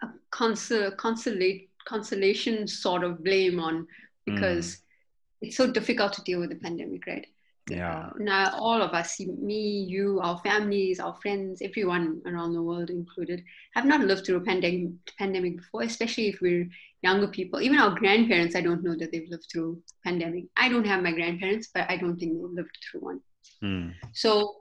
a 0.02 0.06
consol- 0.32 0.96
consolate, 0.96 1.68
consolation 1.84 2.66
sort 2.66 3.04
of 3.04 3.22
blame 3.24 3.60
on 3.60 3.86
because 4.26 4.76
mm. 4.76 4.80
it's 5.42 5.56
so 5.56 5.70
difficult 5.70 6.12
to 6.14 6.22
deal 6.22 6.40
with 6.40 6.50
the 6.50 6.56
pandemic, 6.56 7.06
right? 7.06 7.26
Yeah. 7.68 8.06
Uh, 8.06 8.10
now, 8.18 8.58
all 8.58 8.82
of 8.82 8.92
us, 8.92 9.20
me, 9.20 9.84
you, 9.88 10.20
our 10.20 10.38
families, 10.38 10.98
our 10.98 11.14
friends, 11.14 11.62
everyone 11.62 12.20
around 12.26 12.52
the 12.52 12.62
world 12.62 12.90
included, 12.90 13.44
have 13.74 13.84
not 13.84 14.00
lived 14.00 14.26
through 14.26 14.36
a 14.36 14.40
pandemic, 14.40 14.90
pandemic 15.18 15.58
before, 15.58 15.82
especially 15.82 16.28
if 16.28 16.40
we're 16.40 16.68
younger 17.02 17.28
people. 17.28 17.60
Even 17.60 17.78
our 17.78 17.94
grandparents, 17.94 18.56
I 18.56 18.60
don't 18.60 18.82
know 18.82 18.96
that 18.96 19.12
they've 19.12 19.28
lived 19.28 19.46
through 19.50 19.82
pandemic. 20.04 20.44
I 20.56 20.68
don't 20.68 20.86
have 20.86 21.02
my 21.02 21.12
grandparents, 21.12 21.68
but 21.72 21.88
I 21.90 21.96
don't 21.96 22.18
think 22.18 22.32
they've 22.32 22.50
lived 22.50 22.76
through 22.90 23.00
one. 23.00 23.20
Mm. 23.62 23.94
So 24.12 24.56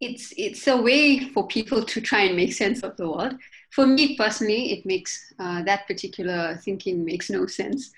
it's 0.00 0.34
it's 0.36 0.66
a 0.66 0.76
way 0.76 1.28
for 1.28 1.46
people 1.46 1.84
to 1.84 2.00
try 2.00 2.22
and 2.22 2.36
make 2.36 2.52
sense 2.52 2.82
of 2.82 2.96
the 2.96 3.08
world. 3.08 3.34
For 3.70 3.86
me 3.86 4.16
personally, 4.16 4.72
it 4.72 4.84
makes 4.84 5.32
uh, 5.38 5.62
that 5.62 5.86
particular 5.86 6.58
thinking 6.64 7.04
makes 7.04 7.30
no 7.30 7.46
sense 7.46 7.92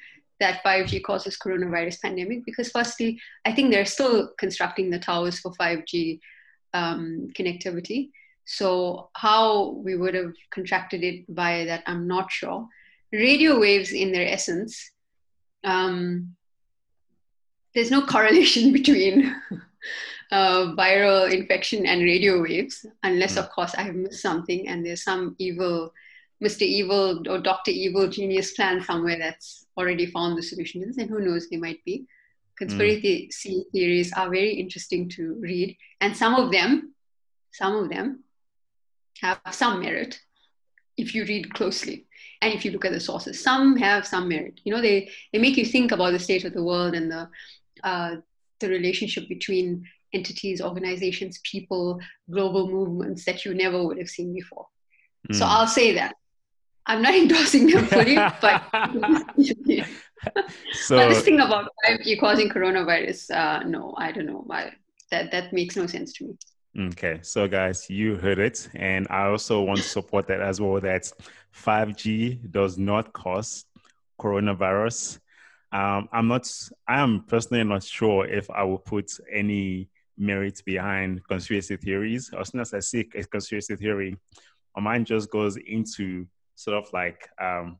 that 0.44 0.62
5G 0.62 1.02
causes 1.02 1.38
coronavirus 1.38 2.02
pandemic 2.02 2.44
because 2.44 2.70
firstly, 2.70 3.18
I 3.46 3.52
think 3.52 3.70
they're 3.70 3.86
still 3.86 4.30
constructing 4.38 4.90
the 4.90 4.98
towers 4.98 5.40
for 5.40 5.52
5G 5.52 6.20
um, 6.74 7.28
connectivity. 7.36 8.10
So 8.44 9.08
how 9.14 9.70
we 9.84 9.96
would 9.96 10.14
have 10.14 10.34
contracted 10.50 11.02
it 11.02 11.24
via 11.28 11.64
that, 11.64 11.82
I'm 11.86 12.06
not 12.06 12.30
sure. 12.30 12.68
Radio 13.10 13.58
waves, 13.58 13.92
in 13.92 14.12
their 14.12 14.28
essence, 14.28 14.90
um, 15.64 16.36
there's 17.74 17.90
no 17.90 18.02
correlation 18.02 18.72
between 18.78 19.34
uh, 20.30 20.74
viral 20.76 21.32
infection 21.32 21.86
and 21.86 22.02
radio 22.02 22.42
waves, 22.42 22.84
unless, 23.02 23.38
of 23.38 23.48
course, 23.48 23.74
I 23.74 23.82
have 23.82 23.94
missed 23.94 24.20
something 24.20 24.68
and 24.68 24.84
there's 24.84 25.04
some 25.04 25.36
evil, 25.38 25.94
Mr. 26.42 26.62
Evil 26.62 27.22
or 27.28 27.38
Dr. 27.38 27.70
Evil 27.70 28.08
genius 28.08 28.52
plan 28.52 28.82
somewhere 28.82 29.18
that's 29.18 29.66
already 29.76 30.06
found 30.06 30.36
the 30.36 30.42
solution 30.42 30.80
to 30.80 30.86
this. 30.86 30.98
And 30.98 31.08
who 31.08 31.20
knows, 31.20 31.48
they 31.48 31.56
might 31.56 31.84
be. 31.84 32.06
Conspiracy 32.56 33.28
mm. 33.30 33.72
theories 33.72 34.12
are 34.12 34.30
very 34.30 34.52
interesting 34.52 35.08
to 35.10 35.34
read, 35.40 35.76
and 36.00 36.16
some 36.16 36.34
of 36.34 36.52
them, 36.52 36.94
some 37.52 37.74
of 37.74 37.88
them, 37.88 38.22
have 39.20 39.40
some 39.50 39.80
merit 39.80 40.20
if 40.96 41.14
you 41.14 41.24
read 41.24 41.52
closely 41.54 42.06
and 42.40 42.52
if 42.52 42.64
you 42.64 42.70
look 42.70 42.84
at 42.84 42.92
the 42.92 43.00
sources. 43.00 43.42
Some 43.42 43.76
have 43.76 44.06
some 44.06 44.28
merit. 44.28 44.60
You 44.64 44.72
know, 44.72 44.80
they 44.80 45.10
they 45.32 45.40
make 45.40 45.56
you 45.56 45.64
think 45.64 45.90
about 45.90 46.12
the 46.12 46.18
state 46.18 46.44
of 46.44 46.52
the 46.52 46.62
world 46.62 46.94
and 46.94 47.10
the 47.10 47.28
uh, 47.82 48.16
the 48.60 48.68
relationship 48.68 49.28
between 49.28 49.84
entities, 50.12 50.62
organizations, 50.62 51.40
people, 51.42 51.98
global 52.30 52.70
movements 52.70 53.24
that 53.24 53.44
you 53.44 53.52
never 53.52 53.82
would 53.82 53.98
have 53.98 54.08
seen 54.08 54.32
before. 54.32 54.66
Mm. 55.28 55.36
So 55.36 55.44
I'll 55.44 55.66
say 55.66 55.94
that. 55.94 56.14
I'm 56.86 57.02
not 57.02 57.14
endorsing 57.22 57.66
them 57.66 57.86
fully, 57.86 58.16
but 58.16 58.62
so 60.72 60.96
but 60.96 61.08
this 61.08 61.22
thing 61.22 61.40
about 61.40 61.70
5G 61.86 62.18
causing 62.18 62.48
coronavirus, 62.48 63.30
uh, 63.34 63.62
no, 63.66 63.94
I 63.98 64.12
don't 64.12 64.26
know. 64.26 64.46
I, 64.50 64.72
that 65.10 65.30
that 65.32 65.52
makes 65.52 65.76
no 65.76 65.86
sense 65.86 66.12
to 66.14 66.24
me. 66.24 66.36
Okay, 66.88 67.20
so 67.22 67.46
guys, 67.46 67.88
you 67.88 68.16
heard 68.16 68.40
it, 68.40 68.68
and 68.74 69.06
I 69.08 69.26
also 69.26 69.62
want 69.62 69.78
to 69.78 69.84
support 69.84 70.26
that 70.26 70.40
as 70.40 70.60
well. 70.60 70.80
That 70.80 71.10
5G 71.54 72.50
does 72.50 72.78
not 72.78 73.12
cause 73.12 73.64
coronavirus. 74.20 75.20
Um, 75.70 76.08
I'm 76.12 76.28
not. 76.28 76.50
I 76.88 77.00
am 77.00 77.24
personally 77.28 77.62
not 77.64 77.84
sure 77.84 78.26
if 78.26 78.50
I 78.50 78.64
will 78.64 78.78
put 78.78 79.10
any 79.32 79.88
merit 80.16 80.62
behind 80.64 81.26
conspiracy 81.28 81.76
theories. 81.76 82.32
As 82.38 82.50
soon 82.50 82.60
as 82.60 82.74
I 82.74 82.80
see 82.80 83.08
a 83.14 83.24
conspiracy 83.24 83.76
theory, 83.76 84.16
my 84.76 84.82
mind 84.82 85.06
just 85.06 85.30
goes 85.30 85.56
into 85.56 86.26
sort 86.54 86.76
of 86.76 86.92
like 86.92 87.28
um, 87.40 87.78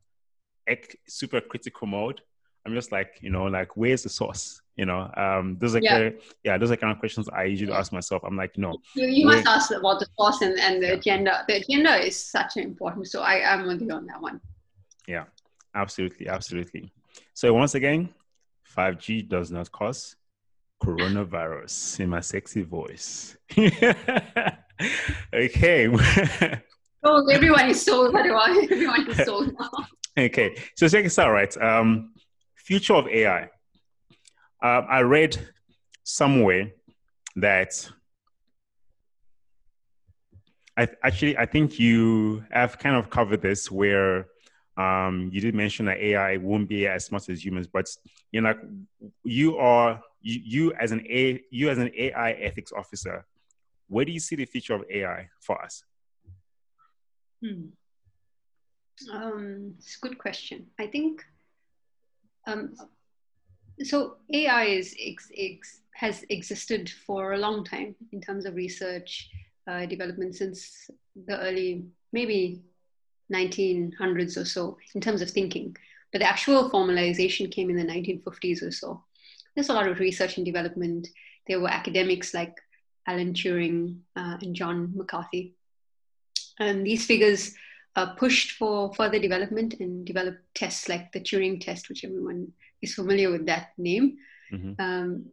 super 1.07 1.41
critical 1.41 1.87
mode. 1.87 2.21
I'm 2.65 2.73
just 2.73 2.91
like, 2.91 3.19
you 3.21 3.29
know, 3.29 3.45
like 3.45 3.77
where's 3.77 4.03
the 4.03 4.09
source? 4.09 4.61
You 4.75 4.85
know, 4.85 5.09
um, 5.15 5.57
those 5.59 5.75
are 5.75 5.79
yeah. 5.79 5.91
Kind 5.91 6.07
of, 6.07 6.13
yeah, 6.43 6.57
those 6.57 6.71
are 6.71 6.75
kind 6.75 6.91
of 6.91 6.99
questions 6.99 7.29
I 7.29 7.43
usually 7.43 7.71
ask 7.71 7.93
myself. 7.93 8.23
I'm 8.25 8.35
like, 8.35 8.57
no. 8.57 8.77
You, 8.95 9.07
you 9.07 9.25
must 9.25 9.47
ask 9.47 9.71
about 9.71 9.99
the 9.99 10.07
source 10.17 10.41
and, 10.41 10.59
and 10.59 10.81
the 10.81 10.87
yeah. 10.87 10.93
agenda. 10.93 11.45
The 11.47 11.57
agenda 11.57 11.95
is 12.05 12.17
such 12.17 12.57
an 12.57 12.63
important. 12.63 13.07
So 13.07 13.21
I 13.21 13.35
am 13.53 13.67
with 13.67 13.81
you 13.81 13.91
on 13.91 14.05
that 14.07 14.21
one. 14.21 14.41
Yeah, 15.07 15.25
absolutely, 15.75 16.27
absolutely. 16.27 16.91
So 17.33 17.53
once 17.53 17.75
again, 17.75 18.09
5G 18.75 19.29
does 19.29 19.51
not 19.51 19.71
cause 19.71 20.15
coronavirus 20.83 22.01
in 22.01 22.09
my 22.09 22.19
sexy 22.19 22.63
voice. 22.63 23.37
okay. 25.33 25.87
oh, 27.05 27.27
everyone 27.27 27.69
is 27.69 27.81
sold. 27.81 28.15
Everyone 28.15 29.09
is 29.09 29.25
sold 29.25 29.53
now. 29.59 29.69
Okay, 30.17 30.55
so 30.75 30.87
check 30.87 31.03
this 31.03 31.19
out, 31.19 31.31
right? 31.31 31.55
Um, 31.61 32.13
future 32.55 32.93
of 32.93 33.07
AI. 33.07 33.49
Uh, 34.61 34.81
I 34.89 35.01
read 35.01 35.37
somewhere 36.03 36.71
that 37.35 37.89
I 40.77 40.87
actually 41.03 41.37
I 41.37 41.45
think 41.45 41.79
you 41.79 42.43
have 42.51 42.79
kind 42.79 42.95
of 42.95 43.09
covered 43.09 43.41
this 43.41 43.69
where 43.69 44.27
um, 44.77 45.29
you 45.31 45.39
did 45.39 45.55
mention 45.55 45.85
that 45.85 45.99
AI 45.99 46.37
won't 46.37 46.67
be 46.67 46.87
as 46.87 47.05
smart 47.05 47.29
as 47.29 47.45
humans, 47.45 47.67
but 47.67 47.87
you 48.31 48.41
know, 48.41 48.53
you 49.23 49.57
are 49.57 50.01
you, 50.21 50.41
you 50.43 50.73
as 50.73 50.91
an 50.91 51.05
a 51.07 51.41
you 51.51 51.69
as 51.69 51.77
an 51.77 51.91
AI 51.95 52.31
ethics 52.31 52.71
officer, 52.75 53.25
where 53.87 54.05
do 54.05 54.11
you 54.11 54.19
see 54.19 54.35
the 54.35 54.45
future 54.45 54.73
of 54.73 54.83
AI 54.89 55.29
for 55.39 55.61
us? 55.61 55.83
Hmm. 57.45 57.65
Um, 59.11 59.75
it's 59.77 59.97
a 59.97 60.07
good 60.07 60.17
question. 60.17 60.67
I 60.79 60.87
think 60.87 61.23
um, 62.47 62.73
so. 63.83 64.17
AI 64.33 64.65
is 64.65 64.95
ex, 64.99 65.29
ex, 65.37 65.81
has 65.93 66.23
existed 66.29 66.89
for 67.05 67.33
a 67.33 67.37
long 67.37 67.63
time 67.63 67.95
in 68.11 68.21
terms 68.21 68.45
of 68.45 68.55
research 68.55 69.29
uh, 69.67 69.85
development 69.85 70.35
since 70.35 70.89
the 71.27 71.39
early 71.39 71.85
maybe 72.13 72.61
1900s 73.33 74.37
or 74.37 74.45
so 74.45 74.77
in 74.93 75.01
terms 75.01 75.21
of 75.21 75.29
thinking. 75.29 75.75
But 76.11 76.19
the 76.19 76.29
actual 76.29 76.69
formalization 76.69 77.51
came 77.51 77.69
in 77.69 77.75
the 77.75 77.83
1950s 77.83 78.63
or 78.63 78.71
so. 78.71 79.03
There's 79.55 79.69
a 79.69 79.73
lot 79.73 79.87
of 79.87 79.99
research 79.99 80.37
and 80.37 80.45
development. 80.45 81.09
There 81.47 81.59
were 81.59 81.69
academics 81.69 82.33
like 82.33 82.55
Alan 83.07 83.33
Turing 83.33 83.99
uh, 84.15 84.37
and 84.41 84.55
John 84.55 84.93
McCarthy. 84.95 85.54
And 86.59 86.85
these 86.85 87.05
figures 87.05 87.53
uh, 87.95 88.13
pushed 88.15 88.51
for 88.51 88.93
further 88.93 89.19
development 89.19 89.75
and 89.79 90.05
developed 90.05 90.39
tests 90.53 90.89
like 90.89 91.11
the 91.11 91.19
Turing 91.19 91.63
test, 91.63 91.89
which 91.89 92.03
everyone 92.03 92.51
is 92.81 92.93
familiar 92.93 93.31
with 93.31 93.45
that 93.45 93.69
name. 93.77 94.17
Mm-hmm. 94.51 94.81
Um, 94.81 95.25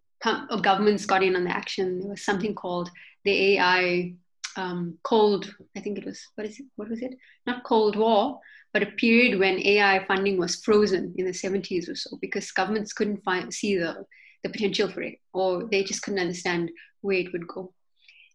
governments 0.63 1.07
got 1.07 1.23
in 1.23 1.37
on 1.37 1.45
the 1.45 1.51
action. 1.51 2.01
There 2.01 2.11
was 2.11 2.25
something 2.25 2.55
called 2.55 2.91
the 3.25 3.57
AI 3.57 4.15
um, 4.57 4.99
Cold, 5.03 5.55
I 5.77 5.81
think 5.81 5.99
it 5.99 6.05
was, 6.05 6.21
what 6.35 6.47
is 6.47 6.61
it? 6.61 6.67
What 6.77 6.91
was 6.91 7.03
it? 7.03 7.17
Not 7.47 7.65
Cold 7.65 7.97
War, 7.97 8.39
but 8.73 8.83
a 8.83 8.87
period 8.87 9.39
when 9.39 9.59
AI 9.59 10.05
funding 10.07 10.39
was 10.39 10.57
frozen 10.57 11.15
in 11.17 11.27
the 11.27 11.33
70s 11.33 11.91
or 11.91 11.95
so 11.95 12.19
because 12.21 12.51
governments 12.53 12.93
couldn't 12.93 13.25
find, 13.25 13.53
see 13.53 13.77
the, 13.77 14.05
the 14.43 14.51
potential 14.51 14.89
for 14.89 15.03
it 15.03 15.19
or 15.33 15.69
they 15.71 15.83
just 15.83 16.03
couldn't 16.03 16.21
understand 16.21 16.71
where 17.01 17.19
it 17.19 17.33
would 17.33 17.47
go 17.49 17.73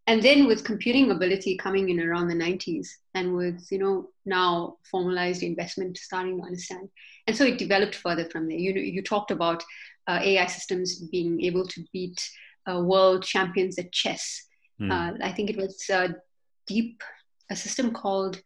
and 0.08 0.24
then 0.24 0.48
with 0.48 0.64
computing 0.64 1.12
ability 1.12 1.58
coming 1.58 1.90
in 1.90 2.00
around 2.00 2.30
the 2.30 2.34
90s 2.34 2.88
and 3.14 3.36
with 3.36 3.68
you 3.72 3.78
know 3.78 4.10
now 4.26 4.78
formalized 4.90 5.44
investment 5.44 5.98
starting 5.98 6.38
to 6.38 6.44
understand. 6.44 6.90
And 7.28 7.36
so 7.36 7.44
it 7.44 7.58
developed 7.58 7.96
further 7.96 8.26
from 8.30 8.48
there. 8.48 8.58
You 8.58 8.74
know 8.74 8.82
you 8.82 9.04
talked 9.04 9.32
about 9.32 9.64
uh, 10.08 10.20
ai 10.24 10.46
systems 10.46 11.00
being 11.12 11.42
able 11.42 11.68
to 11.68 11.84
beat 11.94 12.30
uh, 12.70 12.82
world 12.82 13.24
champions 13.24 13.78
at 13.78 13.92
chess. 13.92 14.48
Mm. 14.80 14.92
uh, 14.92 15.26
i 15.26 15.32
think 15.32 15.50
it 15.50 15.58
was 15.58 15.90
uh, 15.92 16.10
deep 16.68 17.02
a 17.50 17.56
system 17.56 17.92
called 17.92 18.40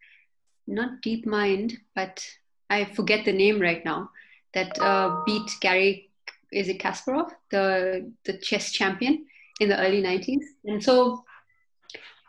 not 0.66 1.02
deep 1.02 1.26
mind 1.26 1.78
but 1.94 2.26
i 2.70 2.86
forget 2.86 3.26
the 3.26 3.34
name 3.34 3.60
right 3.60 3.84
now 3.84 4.10
that 4.54 4.80
uh, 4.80 5.22
beat 5.26 5.52
garry 5.60 6.10
is 6.54 6.70
it 6.70 6.80
kasparov 6.80 7.32
the 7.50 8.10
the 8.24 8.38
chess 8.38 8.72
champion 8.72 9.26
in 9.60 9.68
the 9.68 9.78
early 9.78 10.02
90s 10.02 10.46
and 10.64 10.82
so 10.82 11.22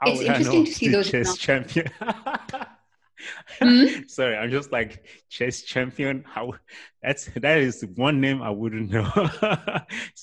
it's 0.06 0.20
interesting 0.20 0.64
to 0.64 0.72
see 0.72 0.88
those 0.88 1.10
chess 1.10 1.36
champion. 1.36 1.88
hmm? 3.60 3.86
Sorry, 4.06 4.36
I'm 4.36 4.50
just 4.50 4.72
like 4.72 5.04
chess 5.28 5.62
champion. 5.62 6.24
How 6.26 6.54
that's 7.02 7.26
that 7.36 7.58
is 7.58 7.84
one 7.94 8.20
name 8.20 8.42
I 8.42 8.50
wouldn't 8.50 8.90
know. 8.90 9.10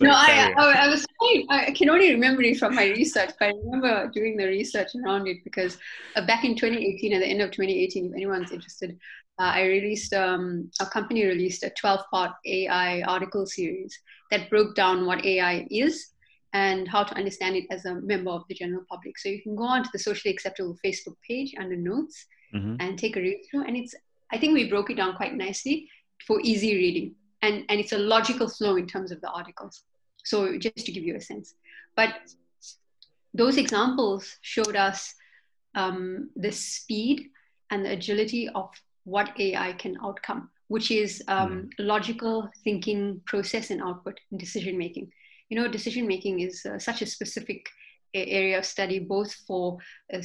no, 0.01 0.11
I, 0.11 0.53
I, 0.57 0.85
I 0.85 0.87
was 0.87 1.05
I 1.49 1.71
can 1.75 1.89
only 1.89 2.11
remember 2.11 2.41
it 2.43 2.57
from 2.57 2.75
my 2.75 2.85
research, 2.85 3.31
but 3.39 3.49
I 3.49 3.51
remember 3.63 4.09
doing 4.13 4.37
the 4.37 4.45
research 4.45 4.89
around 4.95 5.27
it 5.27 5.37
because 5.43 5.77
uh, 6.15 6.25
back 6.25 6.43
in 6.43 6.55
2018, 6.55 7.13
at 7.13 7.19
the 7.19 7.27
end 7.27 7.41
of 7.41 7.51
2018, 7.51 8.05
if 8.07 8.13
anyone's 8.13 8.51
interested, 8.51 8.97
uh, 9.39 9.51
I 9.55 9.63
released 9.63 10.13
um, 10.13 10.69
a 10.79 10.85
company 10.85 11.25
released 11.25 11.63
a 11.63 11.71
12-part 11.81 12.31
AI 12.45 13.01
article 13.03 13.45
series 13.45 13.97
that 14.31 14.49
broke 14.49 14.75
down 14.75 15.05
what 15.05 15.25
AI 15.25 15.67
is 15.71 16.09
and 16.53 16.87
how 16.87 17.03
to 17.03 17.15
understand 17.15 17.55
it 17.55 17.65
as 17.69 17.85
a 17.85 17.95
member 17.95 18.31
of 18.31 18.43
the 18.49 18.55
general 18.55 18.83
public. 18.89 19.17
So 19.17 19.29
you 19.29 19.41
can 19.41 19.55
go 19.55 19.63
onto 19.63 19.89
the 19.93 19.99
socially 19.99 20.33
acceptable 20.33 20.77
Facebook 20.83 21.15
page 21.27 21.53
under 21.59 21.75
notes 21.75 22.25
mm-hmm. 22.53 22.75
and 22.79 22.97
take 22.97 23.17
a 23.17 23.21
read 23.21 23.45
through. 23.49 23.65
And 23.65 23.77
it's, 23.77 23.93
I 24.31 24.37
think 24.37 24.53
we 24.53 24.69
broke 24.69 24.89
it 24.89 24.97
down 24.97 25.15
quite 25.15 25.35
nicely 25.35 25.89
for 26.25 26.39
easy 26.41 26.75
reading. 26.75 27.15
And, 27.41 27.65
and 27.69 27.79
it's 27.79 27.93
a 27.93 27.97
logical 27.97 28.49
flow 28.49 28.75
in 28.75 28.87
terms 28.87 29.11
of 29.11 29.21
the 29.21 29.29
articles. 29.29 29.83
So 30.25 30.57
just 30.57 30.85
to 30.85 30.91
give 30.91 31.03
you 31.03 31.15
a 31.15 31.21
sense. 31.21 31.53
But 31.95 32.15
those 33.33 33.57
examples 33.57 34.37
showed 34.41 34.75
us 34.75 35.13
um, 35.75 36.29
the 36.35 36.51
speed 36.51 37.29
and 37.69 37.85
the 37.85 37.91
agility 37.91 38.49
of 38.49 38.69
what 39.03 39.39
AI 39.39 39.73
can 39.73 39.97
outcome, 40.03 40.49
which 40.67 40.91
is 40.91 41.23
um, 41.27 41.49
mm. 41.49 41.69
logical 41.79 42.49
thinking, 42.63 43.21
process, 43.25 43.69
and 43.69 43.81
output, 43.81 44.19
and 44.31 44.39
decision 44.39 44.77
making. 44.77 45.11
You 45.49 45.59
know, 45.59 45.67
decision 45.67 46.07
making 46.07 46.41
is 46.41 46.65
uh, 46.65 46.79
such 46.79 47.01
a 47.01 47.05
specific 47.05 47.67
area 48.13 48.57
of 48.57 48.65
study, 48.65 48.99
both 48.99 49.33
for 49.47 49.77
uh, 50.13 50.21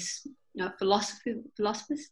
philosophy, 0.78 1.37
philosophers, 1.56 2.10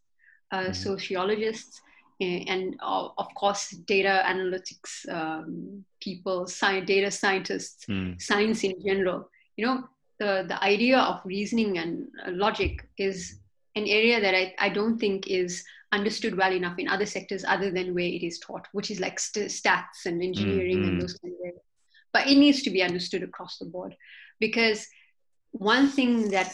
uh, 0.51 0.65
mm. 0.65 0.75
sociologists, 0.75 1.81
and 2.21 2.75
of 2.81 3.27
course, 3.35 3.69
data 3.69 4.23
analytics 4.25 5.07
um, 5.09 5.83
people, 6.01 6.47
science, 6.47 6.87
data 6.87 7.11
scientists, 7.11 7.85
mm. 7.85 8.21
science 8.21 8.63
in 8.63 8.73
general. 8.85 9.29
You 9.57 9.65
know, 9.65 9.83
the, 10.19 10.45
the 10.47 10.63
idea 10.63 10.99
of 10.99 11.21
reasoning 11.25 11.77
and 11.77 12.07
uh, 12.25 12.31
logic 12.31 12.87
is 12.97 13.39
an 13.75 13.85
area 13.87 14.21
that 14.21 14.35
I, 14.35 14.53
I 14.59 14.69
don't 14.69 14.97
think 14.97 15.27
is 15.27 15.63
understood 15.91 16.37
well 16.37 16.51
enough 16.51 16.77
in 16.79 16.87
other 16.87 17.05
sectors 17.05 17.43
other 17.45 17.71
than 17.71 17.93
where 17.93 18.05
it 18.05 18.23
is 18.23 18.39
taught, 18.39 18.67
which 18.71 18.89
is 18.91 18.99
like 18.99 19.19
st- 19.19 19.49
stats 19.49 20.05
and 20.05 20.21
engineering 20.23 20.77
mm-hmm. 20.77 20.89
and 20.89 21.01
those 21.01 21.13
kind 21.13 21.33
of 21.33 21.39
areas. 21.41 21.61
But 22.13 22.27
it 22.27 22.37
needs 22.37 22.61
to 22.63 22.69
be 22.69 22.83
understood 22.83 23.23
across 23.23 23.57
the 23.57 23.65
board 23.65 23.95
because 24.39 24.87
one 25.51 25.89
thing 25.89 26.29
that 26.29 26.53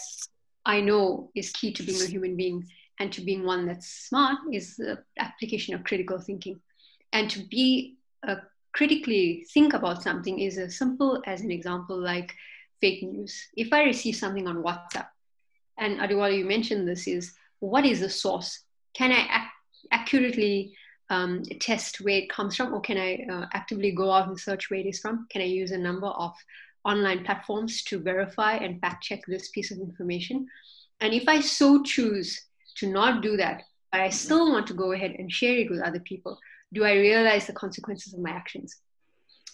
I 0.66 0.82
know 0.82 1.32
is 1.36 1.52
key 1.52 1.74
to 1.74 1.84
being 1.84 2.02
a 2.02 2.06
human 2.06 2.36
being 2.36 2.66
and 3.00 3.12
to 3.14 3.22
being 3.22 3.44
one 3.44 3.66
that's 3.66 3.88
smart 3.90 4.38
is 4.52 4.76
the 4.78 5.04
application 5.18 5.74
of 5.74 5.84
critical 5.84 6.20
thinking. 6.20 6.60
And 7.14 7.30
to 7.32 7.40
be 7.48 7.98
a 8.24 8.38
critically 8.72 9.46
think 9.54 9.74
about 9.74 10.04
something 10.04 10.40
is 10.40 10.58
as 10.58 10.78
simple 10.78 11.22
as 11.26 11.42
an 11.42 11.52
example 11.52 11.98
like 12.00 12.34
fake 12.82 13.04
news. 13.04 13.48
If 13.56 13.74
I 13.74 13.84
receive 13.84 14.16
something 14.16 14.48
on 14.48 14.64
WhatsApp, 14.64 15.08
and 15.78 16.00
Adewale, 16.00 16.38
you 16.38 16.46
mentioned 16.46 16.88
this, 16.88 17.08
is 17.08 17.34
what 17.60 17.86
is 17.86 18.02
the 18.02 18.10
source? 18.10 18.64
Can 18.94 19.12
I 19.12 19.22
ac- 19.22 19.88
accurately 19.92 20.74
um, 21.10 21.44
test 21.60 22.02
where 22.02 22.18
it 22.18 22.30
comes 22.30 22.56
from, 22.56 22.74
or 22.74 22.82
can 22.82 22.98
I 22.98 23.26
uh, 23.32 23.46
actively 23.54 23.92
go 23.92 24.12
out 24.12 24.28
and 24.28 24.40
search 24.40 24.70
where 24.70 24.80
it 24.80 24.86
is 24.86 25.00
from? 25.00 25.28
Can 25.30 25.42
I 25.42 25.46
use 25.46 25.72
a 25.72 25.78
number 25.78 26.08
of 26.08 26.34
online 26.86 27.24
platforms 27.26 27.84
to 27.84 28.00
verify 28.00 28.54
and 28.54 28.80
fact 28.80 29.04
check 29.04 29.22
this 29.28 29.50
piece 29.50 29.72
of 29.72 29.80
information? 29.80 30.48
And 31.02 31.14
if 31.14 31.28
I 31.28 31.40
so 31.40 31.82
choose 31.84 32.46
to 32.76 32.88
not 32.88 33.22
do 33.22 33.38
that, 33.38 33.64
but 33.92 34.02
I 34.02 34.10
still 34.10 34.52
want 34.52 34.68
to 34.68 34.74
go 34.74 34.92
ahead 34.92 35.16
and 35.18 35.32
share 35.32 35.58
it 35.58 35.72
with 35.72 35.82
other 35.82 36.00
people, 36.00 36.38
do 36.74 36.84
I 36.84 36.94
realize 36.94 37.48
the 37.48 37.54
consequences 37.54 38.14
of 38.14 38.20
my 38.20 38.30
actions? 38.30 38.78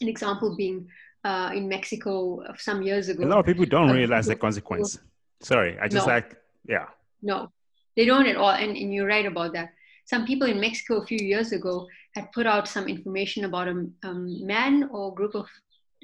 An 0.02 0.10
example 0.10 0.56
being 0.58 0.88
uh, 1.24 1.52
in 1.54 1.70
Mexico 1.70 2.44
some 2.58 2.82
years 2.82 3.08
ago. 3.10 3.24
A 3.24 3.26
lot 3.26 3.40
of 3.40 3.46
people 3.46 3.66
don't 3.66 3.92
realize 3.92 4.26
the 4.28 4.36
consequence. 4.36 5.00
Sorry, 5.42 5.78
I 5.82 5.88
just 5.88 6.06
no. 6.06 6.14
like, 6.14 6.36
yeah. 6.68 6.88
No, 7.22 7.52
they 7.96 8.06
don't 8.06 8.28
at 8.28 8.36
all. 8.36 8.52
And, 8.52 8.76
and 8.76 8.94
you're 8.94 9.08
right 9.08 9.26
about 9.26 9.54
that. 9.54 9.74
Some 10.06 10.26
people 10.26 10.48
in 10.48 10.60
Mexico 10.60 11.02
a 11.02 11.06
few 11.06 11.18
years 11.20 11.52
ago 11.52 11.88
had 12.14 12.32
put 12.32 12.46
out 12.46 12.68
some 12.68 12.88
information 12.88 13.46
about 13.46 13.68
a 13.68 13.88
um, 14.04 14.46
man 14.46 14.90
or 14.92 15.14
group 15.14 15.36
of, 15.36 15.48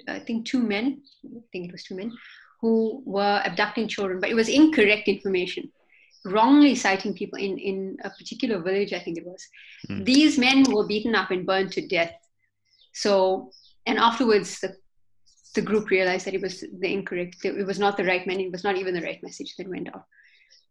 I 0.07 0.19
think, 0.19 0.45
two 0.45 0.61
men, 0.61 1.01
I 1.25 1.41
think 1.51 1.67
it 1.67 1.71
was 1.71 1.83
two 1.83 1.95
men, 1.95 2.11
who 2.61 3.01
were 3.05 3.41
abducting 3.45 3.87
children, 3.87 4.19
but 4.19 4.29
it 4.29 4.35
was 4.35 4.49
incorrect 4.49 5.07
information 5.07 5.71
wrongly 6.25 6.75
citing 6.75 7.13
people 7.13 7.39
in, 7.39 7.57
in 7.57 7.97
a 8.03 8.09
particular 8.09 8.59
village, 8.59 8.93
I 8.93 8.99
think 8.99 9.17
it 9.17 9.25
was. 9.25 9.47
Mm. 9.89 10.05
These 10.05 10.37
men 10.37 10.63
were 10.71 10.87
beaten 10.87 11.15
up 11.15 11.31
and 11.31 11.45
burned 11.45 11.71
to 11.73 11.87
death. 11.87 12.13
So, 12.93 13.51
and 13.85 13.97
afterwards, 13.97 14.59
the, 14.59 14.75
the 15.55 15.61
group 15.61 15.89
realized 15.89 16.25
that 16.25 16.33
it 16.33 16.41
was 16.41 16.61
the 16.61 16.93
incorrect, 16.93 17.37
it 17.43 17.65
was 17.65 17.79
not 17.79 17.97
the 17.97 18.05
right 18.05 18.25
man, 18.27 18.39
it 18.39 18.51
was 18.51 18.63
not 18.63 18.77
even 18.77 18.93
the 18.93 19.01
right 19.01 19.21
message 19.23 19.55
that 19.57 19.67
went 19.67 19.93
out. 19.93 20.05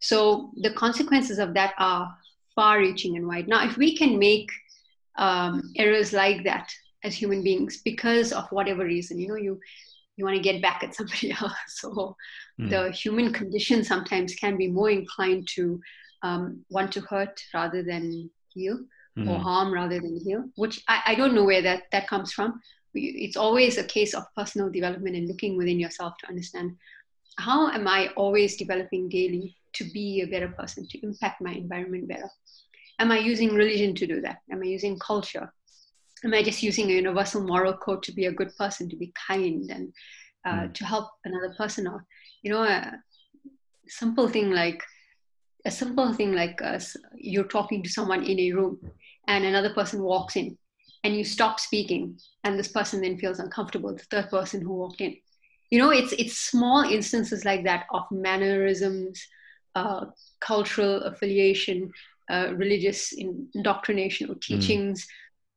So, 0.00 0.52
the 0.62 0.72
consequences 0.72 1.38
of 1.38 1.54
that 1.54 1.74
are 1.78 2.14
far 2.60 2.78
reaching 2.78 3.16
and 3.16 3.26
wide. 3.26 3.48
Now, 3.48 3.64
if 3.64 3.78
we 3.78 3.96
can 3.96 4.18
make 4.18 4.50
um, 5.16 5.72
errors 5.76 6.12
like 6.12 6.44
that 6.44 6.70
as 7.02 7.14
human 7.14 7.42
beings 7.42 7.80
because 7.82 8.32
of 8.32 8.44
whatever 8.50 8.84
reason, 8.84 9.18
you 9.18 9.28
know, 9.28 9.40
you 9.46 9.58
you 10.16 10.26
want 10.26 10.36
to 10.36 10.42
get 10.42 10.60
back 10.60 10.84
at 10.84 10.94
somebody 10.94 11.32
else. 11.40 11.62
So 11.68 12.16
mm. 12.60 12.68
the 12.68 12.90
human 12.90 13.32
condition 13.32 13.82
sometimes 13.82 14.34
can 14.34 14.58
be 14.58 14.68
more 14.68 14.90
inclined 14.90 15.48
to 15.56 15.80
um, 16.22 16.42
want 16.68 16.92
to 16.92 17.00
hurt 17.00 17.40
rather 17.54 17.82
than 17.82 18.28
heal 18.52 18.78
mm. 19.16 19.26
or 19.30 19.38
harm 19.38 19.72
rather 19.72 19.98
than 19.98 20.20
heal, 20.22 20.44
which 20.56 20.82
I, 20.86 21.00
I 21.06 21.14
don't 21.14 21.34
know 21.34 21.44
where 21.44 21.62
that, 21.62 21.84
that 21.92 22.08
comes 22.08 22.30
from. 22.34 22.60
It's 22.92 23.38
always 23.38 23.78
a 23.78 23.84
case 23.84 24.12
of 24.12 24.24
personal 24.36 24.68
development 24.68 25.16
and 25.16 25.28
looking 25.28 25.56
within 25.56 25.80
yourself 25.80 26.12
to 26.18 26.28
understand 26.28 26.76
how 27.38 27.70
am 27.70 27.88
I 27.88 28.08
always 28.16 28.58
developing 28.58 29.08
daily 29.08 29.56
to 29.74 29.84
be 29.84 30.20
a 30.20 30.26
better 30.26 30.48
person, 30.48 30.86
to 30.88 30.98
impact 31.02 31.40
my 31.40 31.52
environment 31.52 32.08
better? 32.08 32.30
Am 32.98 33.10
I 33.10 33.18
using 33.18 33.54
religion 33.54 33.94
to 33.96 34.06
do 34.06 34.20
that? 34.20 34.38
Am 34.50 34.60
I 34.62 34.66
using 34.66 34.98
culture? 34.98 35.52
am 36.24 36.34
I 36.34 36.42
just 36.42 36.62
using 36.62 36.90
a 36.90 36.94
universal 36.94 37.42
moral 37.42 37.74
code 37.74 38.02
to 38.04 38.12
be 38.12 38.26
a 38.26 38.32
good 38.32 38.54
person, 38.56 38.88
to 38.88 38.96
be 38.96 39.12
kind, 39.26 39.70
and 39.70 39.92
uh, 40.44 40.66
mm. 40.66 40.74
to 40.74 40.84
help 40.84 41.10
another 41.24 41.54
person 41.56 41.86
out? 41.86 42.02
You 42.42 42.52
know, 42.52 42.62
a 42.62 42.92
simple 43.88 44.28
thing 44.28 44.50
like 44.50 44.82
a 45.66 45.70
simple 45.70 46.12
thing 46.14 46.32
like 46.32 46.60
uh, 46.62 46.78
you're 47.14 47.44
talking 47.44 47.82
to 47.82 47.90
someone 47.90 48.24
in 48.24 48.38
a 48.38 48.52
room, 48.52 48.78
and 49.28 49.44
another 49.44 49.72
person 49.74 50.02
walks 50.02 50.36
in, 50.36 50.56
and 51.04 51.14
you 51.16 51.24
stop 51.24 51.60
speaking, 51.60 52.18
and 52.44 52.58
this 52.58 52.68
person 52.68 53.00
then 53.00 53.18
feels 53.18 53.38
uncomfortable. 53.38 53.94
The 53.94 54.04
third 54.04 54.30
person 54.30 54.62
who 54.62 54.74
walked 54.74 55.00
in, 55.00 55.16
you 55.70 55.78
know, 55.78 55.90
it's 55.90 56.12
it's 56.12 56.38
small 56.38 56.82
instances 56.82 57.44
like 57.44 57.64
that 57.64 57.86
of 57.92 58.04
mannerisms, 58.10 59.26
uh, 59.80 60.04
cultural 60.40 61.02
affiliation, 61.02 61.92
uh, 62.30 62.48
religious 62.54 63.12
indoctrination 63.12 64.30
or 64.30 64.34
hmm. 64.34 64.40
teachings. 64.40 65.02
Mm 65.02 65.08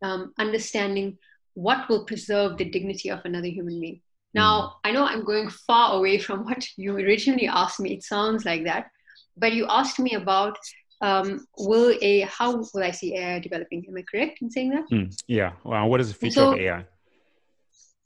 um, 0.03 0.33
understanding 0.37 1.17
what 1.55 1.87
will 1.89 2.03
preserve 2.05 2.57
the 2.57 2.65
dignity 2.65 3.09
of 3.09 3.21
another 3.25 3.47
human 3.47 3.79
being. 3.79 4.01
Now, 4.33 4.61
mm. 4.61 4.71
I 4.83 4.91
know 4.91 5.05
I'm 5.05 5.23
going 5.23 5.49
far 5.49 5.95
away 5.95 6.19
from 6.19 6.45
what 6.47 6.65
you 6.77 6.95
originally 6.95 7.47
asked 7.47 7.79
me. 7.79 7.93
It 7.93 8.03
sounds 8.03 8.45
like 8.45 8.65
that, 8.65 8.91
but 9.37 9.53
you 9.53 9.65
asked 9.69 9.99
me 9.99 10.13
about 10.13 10.57
um, 11.01 11.45
will 11.57 11.97
a 12.01 12.21
how 12.21 12.55
will 12.55 12.83
I 12.83 12.91
see 12.91 13.17
AI 13.17 13.39
developing? 13.39 13.85
Am 13.87 13.97
I 13.97 14.03
correct 14.09 14.41
in 14.41 14.49
saying 14.49 14.69
that? 14.69 14.89
Mm, 14.89 15.13
yeah. 15.27 15.53
Well, 15.63 15.89
what 15.89 15.99
is 15.99 16.09
the 16.09 16.13
future 16.13 16.35
so, 16.35 16.53
of 16.53 16.59
AI? 16.59 16.85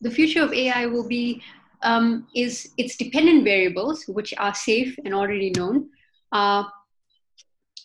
The 0.01 0.11
future 0.11 0.41
of 0.41 0.51
AI 0.51 0.87
will 0.87 1.07
be 1.07 1.41
um, 1.83 2.27
is 2.35 2.71
its 2.77 2.97
dependent 2.97 3.43
variables, 3.43 4.05
which 4.07 4.33
are 4.37 4.53
safe 4.53 4.97
and 5.05 5.13
already 5.13 5.51
known, 5.55 5.89
uh, 6.31 6.63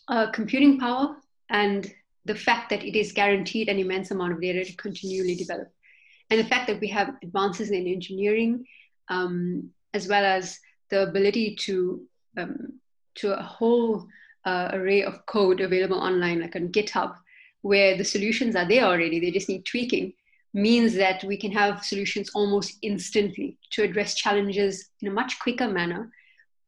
uh, 0.07 0.31
computing 0.31 0.79
power 0.79 1.15
and 1.49 1.91
the 2.25 2.35
fact 2.35 2.69
that 2.69 2.83
it 2.83 2.97
is 2.97 3.11
guaranteed 3.11 3.69
an 3.69 3.79
immense 3.79 4.11
amount 4.11 4.33
of 4.33 4.41
data 4.41 4.63
to 4.63 4.75
continually 4.77 5.35
develop. 5.35 5.69
And 6.29 6.39
the 6.39 6.45
fact 6.45 6.67
that 6.67 6.79
we 6.79 6.87
have 6.87 7.15
advances 7.21 7.71
in 7.71 7.87
engineering, 7.87 8.65
um, 9.09 9.69
as 9.93 10.07
well 10.07 10.25
as 10.25 10.59
the 10.89 11.03
ability 11.03 11.55
to, 11.61 12.01
um, 12.37 12.79
to 13.15 13.37
a 13.37 13.41
whole 13.41 14.07
uh, 14.45 14.69
array 14.73 15.03
of 15.03 15.25
code 15.25 15.61
available 15.61 15.99
online, 15.99 16.41
like 16.41 16.55
on 16.55 16.69
GitHub, 16.69 17.15
where 17.61 17.97
the 17.97 18.03
solutions 18.03 18.55
are 18.55 18.67
there 18.67 18.83
already, 18.83 19.19
they 19.19 19.31
just 19.31 19.49
need 19.49 19.65
tweaking, 19.65 20.13
means 20.53 20.93
that 20.95 21.23
we 21.23 21.37
can 21.37 21.51
have 21.51 21.83
solutions 21.83 22.29
almost 22.35 22.77
instantly 22.81 23.57
to 23.71 23.83
address 23.83 24.15
challenges 24.15 24.89
in 25.01 25.07
a 25.07 25.11
much 25.11 25.39
quicker 25.39 25.67
manner 25.67 26.11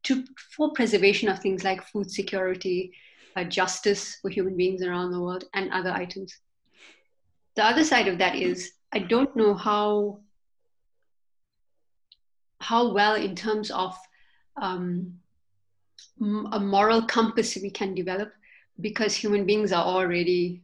to, 0.05 0.23
for 0.55 0.71
preservation 0.73 1.29
of 1.29 1.39
things 1.39 1.63
like 1.63 1.83
food 1.83 2.09
security, 2.09 2.93
uh, 3.35 3.43
justice 3.43 4.17
for 4.21 4.29
human 4.29 4.55
beings 4.55 4.81
around 4.81 5.11
the 5.11 5.19
world, 5.19 5.45
and 5.53 5.71
other 5.71 5.91
items. 5.91 6.37
The 7.55 7.65
other 7.65 7.83
side 7.83 8.07
of 8.07 8.17
that 8.19 8.35
is 8.35 8.71
I 8.91 8.99
don't 8.99 9.35
know 9.35 9.53
how 9.53 10.19
how 12.59 12.93
well 12.93 13.15
in 13.15 13.35
terms 13.35 13.69
of 13.69 13.95
um, 14.61 15.19
a 16.51 16.59
moral 16.59 17.01
compass 17.03 17.57
we 17.61 17.69
can 17.69 17.93
develop 17.93 18.31
because 18.79 19.13
human 19.13 19.45
beings 19.45 19.71
are 19.71 19.83
already 19.83 20.63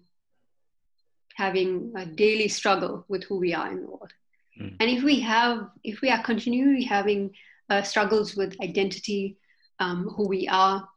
having 1.36 1.94
a 1.96 2.06
daily 2.06 2.48
struggle 2.48 3.06
with 3.08 3.24
who 3.26 3.38
we 3.38 3.54
are 3.54 3.72
in 3.72 3.82
the 3.82 3.88
world. 3.88 4.14
Mm. 4.60 4.76
And 4.80 4.90
if 4.90 5.04
we 5.04 5.20
have, 5.20 5.70
if 5.84 6.02
we 6.02 6.10
are 6.10 6.22
continually 6.24 6.84
having 6.84 7.32
uh, 7.72 7.82
struggles 7.82 8.36
with 8.36 8.60
identity, 8.62 9.38
um, 9.80 10.10
who 10.16 10.28
we 10.28 10.48
are, 10.48 10.88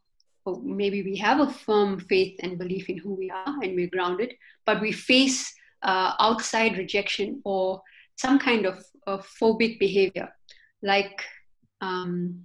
or 0.44 0.60
maybe 0.62 1.02
we 1.02 1.16
have 1.16 1.40
a 1.40 1.50
firm 1.50 2.00
faith 2.00 2.36
and 2.42 2.58
belief 2.58 2.88
in 2.88 2.98
who 2.98 3.14
we 3.14 3.30
are 3.30 3.54
and 3.62 3.76
we're 3.76 3.94
grounded, 3.96 4.34
but 4.66 4.80
we 4.80 4.90
face 4.90 5.54
uh, 5.82 6.12
outside 6.18 6.76
rejection 6.76 7.40
or 7.44 7.80
some 8.16 8.38
kind 8.38 8.66
of, 8.66 8.84
of 9.06 9.26
phobic 9.40 9.78
behavior 9.78 10.28
like 10.82 11.24
um, 11.80 12.44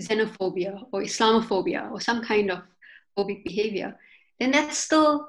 xenophobia 0.00 0.86
or 0.92 1.02
Islamophobia 1.02 1.90
or 1.92 2.00
some 2.00 2.22
kind 2.24 2.50
of 2.50 2.62
phobic 3.16 3.44
behavior, 3.44 3.96
then 4.38 4.50
that's 4.50 4.78
still 4.78 5.28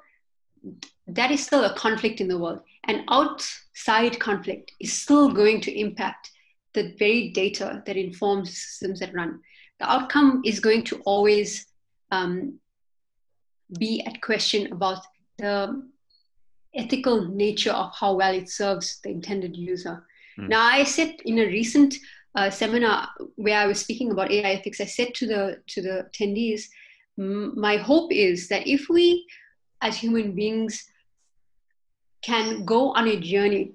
that 1.08 1.32
is 1.32 1.44
still 1.46 1.66
a 1.66 1.74
conflict 1.74 2.22
in 2.22 2.28
the 2.28 2.38
world. 2.38 2.62
And 2.86 3.04
outside 3.10 4.20
conflict 4.20 4.72
is 4.80 4.94
still 4.94 5.30
going 5.30 5.60
to 5.62 5.78
impact 5.78 6.31
the 6.74 6.96
very 6.98 7.30
data 7.30 7.84
that 7.86 7.98
informs 7.98 8.58
systems 8.58 9.00
that 9.00 9.14
run. 9.14 9.40
The 9.80 9.92
outcome 9.92 10.42
is 10.46 10.60
going 10.60 10.84
to 10.86 11.02
always 11.06 11.66
um, 12.12 12.60
be 13.80 14.04
at 14.06 14.22
question 14.22 14.72
about 14.72 15.04
the 15.38 15.84
ethical 16.76 17.28
nature 17.28 17.72
of 17.72 17.92
how 18.00 18.14
well 18.14 18.34
it 18.34 18.50
serves 18.50 19.00
the 19.04 19.10
intended 19.10 19.56
user. 19.56 20.06
Mm. 20.40 20.50
Now, 20.50 20.64
I 20.64 20.84
said 20.84 21.16
in 21.26 21.40
a 21.40 21.46
recent 21.46 21.96
uh, 22.36 22.50
seminar 22.50 23.10
where 23.36 23.58
I 23.58 23.68
was 23.68 23.80
speaking 23.80 24.12
about 24.12 24.32
AI 24.32 24.52
ethics, 24.52 24.80
I 24.80 24.86
said 24.86 25.14
to 25.16 25.28
the 25.28 25.58
to 25.68 25.82
the 25.82 26.08
attendees, 26.10 26.64
my 27.18 27.78
hope 27.78 28.12
is 28.12 28.48
that 28.48 28.68
if 28.68 28.88
we, 28.90 29.28
as 29.82 29.98
human 29.98 30.34
beings, 30.34 30.86
can 32.22 32.64
go 32.66 32.94
on 32.94 33.08
a 33.08 33.20
journey, 33.20 33.74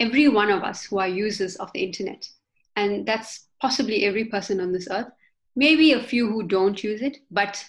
every 0.00 0.28
one 0.28 0.50
of 0.50 0.62
us 0.62 0.84
who 0.84 0.98
are 0.98 1.08
users 1.08 1.56
of 1.56 1.72
the 1.72 1.82
internet, 1.82 2.28
and 2.76 3.06
that's 3.06 3.48
possibly 3.60 4.04
every 4.04 4.26
person 4.26 4.60
on 4.60 4.72
this 4.72 4.88
earth, 4.90 5.08
maybe 5.54 5.92
a 5.92 6.02
few 6.02 6.30
who 6.30 6.42
don't 6.42 6.82
use 6.84 7.02
it, 7.02 7.18
but 7.30 7.64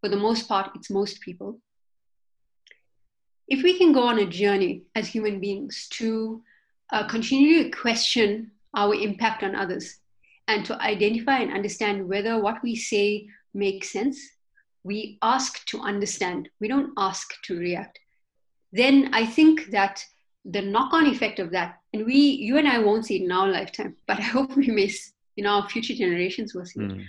for 0.00 0.08
the 0.08 0.16
most 0.16 0.48
part, 0.48 0.70
it's 0.74 0.90
most 0.90 1.20
people. 1.20 1.58
If 3.48 3.62
we 3.62 3.78
can 3.78 3.92
go 3.92 4.02
on 4.02 4.18
a 4.18 4.26
journey 4.26 4.82
as 4.94 5.08
human 5.08 5.40
beings 5.40 5.88
to 5.92 6.42
uh, 6.92 7.06
continue 7.08 7.64
to 7.64 7.70
question 7.70 8.50
our 8.74 8.94
impact 8.94 9.42
on 9.42 9.54
others 9.54 9.98
and 10.48 10.64
to 10.66 10.80
identify 10.80 11.38
and 11.38 11.52
understand 11.52 12.06
whether 12.06 12.40
what 12.40 12.62
we 12.62 12.76
say 12.76 13.26
makes 13.54 13.90
sense, 13.90 14.20
we 14.82 15.18
ask 15.22 15.64
to 15.66 15.80
understand, 15.80 16.50
we 16.60 16.68
don't 16.68 16.92
ask 16.98 17.34
to 17.44 17.58
react. 17.58 17.98
Then 18.72 19.10
I 19.14 19.24
think 19.24 19.70
that 19.70 20.04
the 20.44 20.62
knock-on 20.62 21.06
effect 21.06 21.38
of 21.38 21.50
that, 21.52 21.80
and 21.92 22.04
we, 22.04 22.14
you 22.14 22.58
and 22.58 22.68
I 22.68 22.78
won't 22.78 23.06
see 23.06 23.16
it 23.16 23.24
in 23.24 23.32
our 23.32 23.48
lifetime, 23.48 23.96
but 24.06 24.18
I 24.18 24.22
hope 24.22 24.56
we 24.56 24.68
may, 24.68 24.90
you 25.36 25.44
know, 25.44 25.50
our 25.50 25.68
future 25.68 25.94
generations 25.94 26.54
will 26.54 26.66
see 26.66 26.80
mm. 26.80 26.90
it. 26.90 26.94
Hmm. 26.96 27.02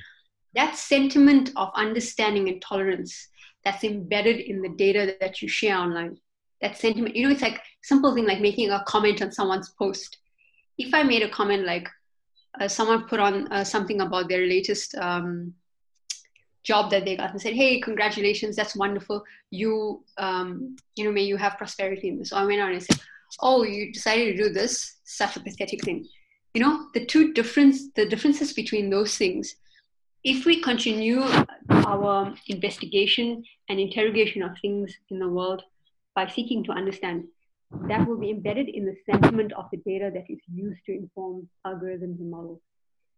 That 0.55 0.77
sentiment 0.77 1.51
of 1.57 1.69
understanding 1.75 2.47
and 2.47 2.61
tolerance 2.61 3.27
that's 3.65 3.83
embedded 3.83 4.39
in 4.39 4.61
the 4.61 4.69
data 4.69 5.15
that 5.19 5.41
you 5.41 5.49
share 5.49 5.75
online. 5.75 6.17
That 6.61 6.77
sentiment, 6.77 7.15
you 7.15 7.25
know, 7.25 7.33
it's 7.33 7.41
like 7.41 7.59
simple 7.83 8.15
thing 8.15 8.25
like 8.25 8.39
making 8.39 8.69
a 8.69 8.83
comment 8.87 9.21
on 9.21 9.31
someone's 9.31 9.69
post. 9.69 10.17
If 10.77 10.93
I 10.93 11.03
made 11.03 11.23
a 11.23 11.29
comment 11.29 11.65
like 11.65 11.89
uh, 12.59 12.69
someone 12.69 13.07
put 13.07 13.19
on 13.19 13.51
uh, 13.51 13.63
something 13.65 13.99
about 13.99 14.29
their 14.29 14.45
latest 14.47 14.95
um, 14.95 15.53
job 16.63 16.89
that 16.91 17.03
they 17.03 17.17
got 17.17 17.31
and 17.31 17.41
said, 17.41 17.53
"Hey, 17.53 17.81
congratulations, 17.81 18.55
that's 18.55 18.75
wonderful. 18.75 19.23
You, 19.51 20.03
um, 20.17 20.77
you 20.95 21.03
know, 21.03 21.11
may 21.11 21.23
you 21.23 21.37
have 21.37 21.57
prosperity 21.57 22.07
in 22.07 22.17
this." 22.17 22.29
So 22.29 22.37
I 22.37 22.45
went 22.45 22.61
on 22.61 22.71
and 22.71 22.81
said, 22.81 22.99
oh 23.41 23.63
you 23.63 23.91
decided 23.93 24.37
to 24.37 24.43
do 24.43 24.49
this 24.49 24.97
such 25.03 25.35
a 25.35 25.39
pathetic 25.39 25.83
thing. 25.83 26.05
You 26.53 26.61
know 26.61 26.87
the 26.93 27.05
two 27.05 27.33
difference 27.33 27.91
the 27.95 28.05
differences 28.07 28.53
between 28.53 28.89
those 28.89 29.17
things 29.17 29.55
if 30.23 30.45
we 30.45 30.61
continue 30.61 31.21
our 31.69 32.33
investigation 32.47 33.43
and 33.69 33.79
interrogation 33.79 34.41
of 34.41 34.51
things 34.61 34.91
in 35.09 35.19
the 35.19 35.27
world 35.27 35.61
by 36.15 36.27
seeking 36.27 36.63
to 36.63 36.71
understand 36.71 37.25
that 37.87 38.07
will 38.07 38.17
be 38.17 38.31
embedded 38.31 38.69
in 38.69 38.85
the 38.85 38.95
sentiment 39.05 39.51
of 39.53 39.65
the 39.71 39.77
data 39.85 40.09
that 40.13 40.25
is 40.29 40.39
used 40.51 40.79
to 40.85 40.93
inform 40.93 41.47
algorithms 41.67 42.19
and 42.19 42.31
models. 42.31 42.61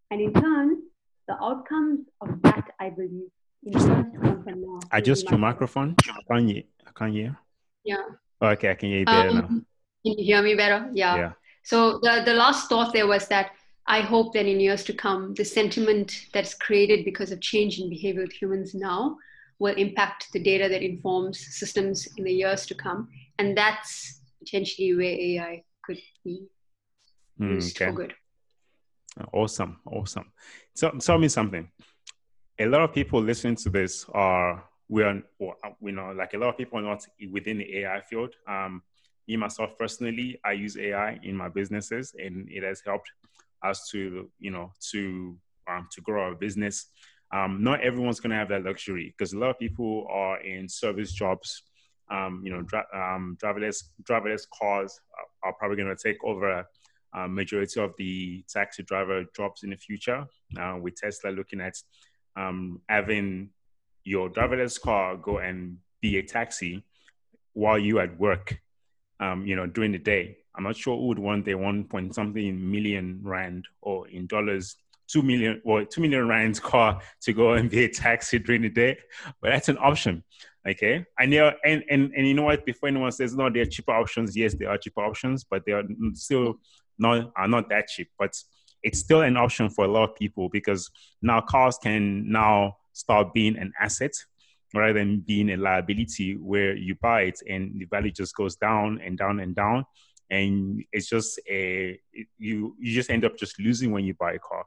And 0.09 0.20
in 0.22 0.34
turn 0.34 0.82
the 1.28 1.36
outcomes 1.43 1.99
of 2.22 2.41
that 2.41 2.65
i 2.80 2.89
believe 2.89 3.30
in 3.63 3.74
turn 3.74 4.11
to 4.13 4.20
come 4.20 4.43
from 4.43 4.61
now 4.61 4.80
adjust 4.91 5.30
your 5.30 5.39
microphone. 5.39 5.95
I 6.09 6.22
can 6.28 6.47
you 6.47 6.63
can 6.95 7.13
you 7.13 7.36
yeah. 7.84 8.03
Okay 8.41 8.72
i 8.72 8.76
can 8.76 8.89
hear 8.89 8.99
you 8.99 9.05
better 9.05 9.30
um, 9.30 9.36
now 9.36 9.61
can 10.04 10.18
you 10.18 10.26
hear 10.26 10.41
me 10.41 10.56
better? 10.56 10.89
Yeah. 10.93 11.16
yeah. 11.16 11.32
So 11.64 12.00
the, 12.02 12.24
the 12.26 12.34
last 12.34 12.70
thought 12.70 12.93
there 12.93 13.08
was 13.08 13.28
that 13.28 13.52
I 13.88 14.02
hope 14.02 14.34
that 14.34 14.45
in 14.45 14.60
years 14.60 14.84
to 14.86 14.93
come, 14.93 15.34
the 15.34 15.45
sentiment 15.45 16.28
that's 16.34 16.54
created 16.54 17.06
because 17.06 17.32
of 17.32 17.39
change 17.39 17.80
in 17.80 17.89
behavior 17.89 18.24
with 18.24 18.34
humans 18.34 18.76
now 18.76 19.18
will 19.60 19.76
impact 19.76 20.28
the 20.34 20.39
data 20.39 20.68
that 20.70 20.84
informs 20.84 21.39
systems 21.56 22.08
in 22.18 22.26
the 22.26 22.32
years 22.32 22.66
to 22.66 22.76
come. 22.76 23.08
And 23.39 23.58
that's 23.58 24.22
potentially 24.39 24.93
where 24.93 25.06
AI 25.06 25.64
could 25.84 26.00
be 26.24 26.48
hmm, 27.38 27.54
used 27.54 27.78
okay. 27.78 27.91
for 27.91 27.95
good. 27.95 28.14
Awesome. 29.34 29.80
Awesome. 29.86 30.32
So 30.76 30.91
tell 30.91 31.18
me 31.18 31.30
something. 31.30 31.70
A 32.60 32.66
lot 32.66 32.82
of 32.82 32.93
people 32.93 33.22
listening 33.22 33.56
to 33.58 33.70
this 33.70 34.06
are 34.14 34.64
we 34.89 35.04
are, 35.04 35.22
we 35.80 35.91
know, 35.91 36.12
like 36.12 36.34
a 36.34 36.38
lot 36.38 36.50
of 36.50 36.58
people 36.58 36.80
are 36.80 36.84
not 36.84 37.06
within 37.32 37.58
the 37.58 37.80
AI 37.80 38.02
field. 38.02 38.34
Um, 38.48 38.84
me 39.28 39.36
myself 39.36 39.78
personally, 39.78 40.39
I 40.45 40.53
use 40.53 40.78
AI 40.78 41.19
in 41.23 41.36
my 41.36 41.49
businesses, 41.49 42.15
and 42.17 42.47
it 42.49 42.63
has 42.63 42.82
helped 42.86 43.11
us 43.63 43.89
to 43.91 44.30
you 44.39 44.51
know 44.51 44.71
to 44.91 45.38
um, 45.69 45.88
to 45.91 46.01
grow 46.01 46.23
our 46.23 46.36
business. 46.36 46.88
Um, 47.34 47.61
not 47.61 47.82
everyone's 47.82 48.21
going 48.21 48.32
to 48.32 48.38
have 48.38 48.49
that 48.49 48.63
luxury 48.63 49.13
because 49.17 49.34
a 49.34 49.38
lot 49.38 49.49
of 49.49 49.59
people 49.59 50.07
are 50.09 50.39
in 50.41 50.69
service 50.69 51.11
jobs. 51.11 51.63
Um, 52.09 52.41
you 52.45 52.51
know, 52.51 52.59
um, 52.93 53.38
driverless 53.43 53.84
driverless 54.03 54.43
cars 54.57 54.99
are, 55.43 55.49
are 55.49 55.53
probably 55.53 55.75
going 55.78 55.93
to 55.93 56.01
take 56.01 56.23
over 56.23 56.65
a 57.13 57.28
majority 57.28 57.82
of 57.82 57.93
the 57.97 58.43
taxi 58.47 58.84
driver 58.84 59.25
jobs 59.36 59.63
in 59.63 59.71
the 59.71 59.75
future. 59.75 60.25
Uh, 60.57 60.78
with 60.80 60.95
Tesla 60.95 61.32
looking 61.32 61.59
at 61.59 61.75
um, 62.38 62.82
having 62.88 63.49
your 64.03 64.30
driverless 64.30 64.80
car 64.80 65.17
go 65.17 65.39
and 65.39 65.78
be 66.01 66.17
a 66.17 66.23
taxi 66.23 66.86
while 67.53 67.78
you 67.78 67.99
at 67.99 68.17
work 68.17 68.57
um, 69.20 69.45
you 69.45 69.55
know, 69.55 69.65
during 69.65 69.91
the 69.91 69.97
day. 69.97 70.38
I'm 70.55 70.63
not 70.63 70.76
sure 70.76 70.97
who 70.97 71.07
would 71.07 71.20
want 71.20 71.45
their 71.45 71.57
one 71.57 71.84
point 71.84 72.15
something 72.15 72.72
million 72.72 73.20
rand 73.24 73.65
or 73.82 74.07
in 74.07 74.26
dollars, 74.28 74.76
two 75.07 75.22
million 75.22 75.61
or 75.63 75.86
two 75.86 76.01
million 76.01 76.28
rands 76.28 76.59
car 76.72 76.99
to 77.22 77.34
go 77.34 77.53
and 77.53 77.70
be 77.70 77.84
a 77.86 77.89
taxi 77.89 78.39
during 78.39 78.63
the 78.63 78.70
day, 78.70 78.97
but 79.41 79.51
that's 79.51 79.70
an 79.70 79.78
option. 79.78 80.24
Okay, 80.68 81.05
and 81.20 81.32
yeah, 81.32 81.51
and, 81.63 81.84
and 81.89 82.11
and 82.13 82.28
you 82.28 82.34
know 82.34 82.43
what? 82.43 82.65
Before 82.65 82.89
anyone 82.89 83.11
says 83.11 83.36
no, 83.36 83.49
there 83.49 83.61
are 83.61 83.65
cheaper 83.65 83.93
options. 83.93 84.36
Yes, 84.36 84.53
there 84.55 84.70
are 84.70 84.78
cheaper 84.78 85.01
options, 85.01 85.43
but 85.43 85.63
they 85.65 85.72
are 85.72 85.84
still 86.13 86.55
not 86.97 87.32
are 87.38 87.47
not 87.47 87.70
that 87.70 87.88
cheap. 87.88 88.09
But 88.20 88.34
it's 88.84 88.99
still 88.99 89.22
an 89.22 89.38
option 89.38 89.70
for 89.70 89.86
a 89.86 89.88
lot 89.88 90.09
of 90.09 90.15
people 90.15 90.49
because 90.49 90.89
now 91.22 91.41
cars 91.41 91.78
can 91.82 92.30
now 92.30 92.78
start 92.93 93.34
being 93.34 93.57
an 93.57 93.72
asset 93.80 94.11
rather 94.74 94.93
than 94.93 95.20
being 95.20 95.51
a 95.51 95.57
liability 95.57 96.36
where 96.36 96.76
you 96.76 96.95
buy 96.95 97.24
it 97.24 97.39
and 97.49 97.80
the 97.80 97.86
value 97.86 98.11
just 98.11 98.36
goes 98.36 98.55
down 98.55 98.99
and 99.03 99.18
down 99.18 99.39
and 99.39 99.55
down. 99.55 99.86
And 100.30 100.84
it's 100.91 101.07
just 101.07 101.39
a 101.49 101.99
you 102.38 102.76
you 102.80 102.93
just 102.93 103.09
end 103.09 103.24
up 103.24 103.38
just 103.38 103.59
losing 103.59 103.91
when 103.91 104.03
you 104.03 104.13
buy 104.13 104.34
a 104.34 104.39
car. 104.39 104.65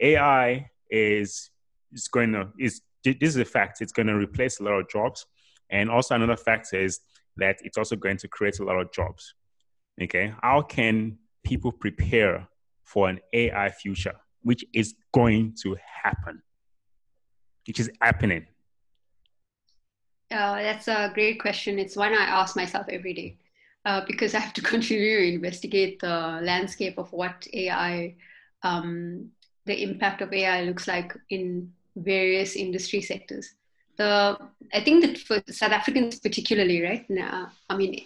Ai 0.00 0.70
is 0.90 1.50
is 1.92 2.08
going 2.08 2.32
to 2.32 2.50
is 2.58 2.82
this 3.02 3.16
is 3.20 3.36
a 3.36 3.44
fact. 3.44 3.80
It's 3.80 3.92
going 3.92 4.06
to 4.08 4.14
replace 4.14 4.60
a 4.60 4.62
lot 4.62 4.72
of 4.72 4.88
jobs. 4.88 5.26
And 5.70 5.90
also 5.90 6.14
another 6.14 6.36
factor 6.36 6.80
is 6.80 7.00
that 7.36 7.56
it's 7.62 7.78
also 7.78 7.96
going 7.96 8.18
to 8.18 8.28
create 8.28 8.58
a 8.60 8.64
lot 8.64 8.78
of 8.78 8.92
jobs. 8.92 9.34
Okay? 10.02 10.34
How 10.42 10.62
can 10.62 11.18
people 11.44 11.70
prepare 11.70 12.48
for 12.84 13.08
an 13.08 13.20
ai 13.32 13.70
future 13.70 14.14
which 14.42 14.64
is 14.72 14.94
going 15.12 15.54
to 15.62 15.76
happen 16.02 16.42
which 17.66 17.80
is 17.80 17.90
happening 18.00 18.46
uh, 20.34 20.56
that's 20.56 20.88
a 20.88 21.10
great 21.14 21.40
question. 21.40 21.78
It's 21.78 21.96
one 21.96 22.12
I 22.12 22.24
ask 22.24 22.56
myself 22.56 22.86
every 22.88 23.14
day 23.14 23.36
uh, 23.84 24.02
because 24.06 24.34
I 24.34 24.40
have 24.40 24.52
to 24.54 24.62
continue 24.72 25.20
to 25.20 25.34
investigate 25.34 26.00
the 26.00 26.40
landscape 26.42 26.98
of 26.98 27.12
what 27.12 27.46
AI, 27.52 28.14
um, 28.62 29.30
the 29.64 29.82
impact 29.82 30.22
of 30.22 30.32
AI 30.32 30.64
looks 30.64 30.88
like 30.88 31.16
in 31.30 31.72
various 31.96 32.56
industry 32.56 33.00
sectors. 33.00 33.54
The 33.96 34.36
I 34.72 34.80
think 34.80 35.04
that 35.04 35.18
for 35.18 35.40
South 35.50 35.70
Africans 35.70 36.18
particularly, 36.18 36.82
right 36.82 37.08
now, 37.08 37.52
I 37.70 37.76
mean, 37.76 38.04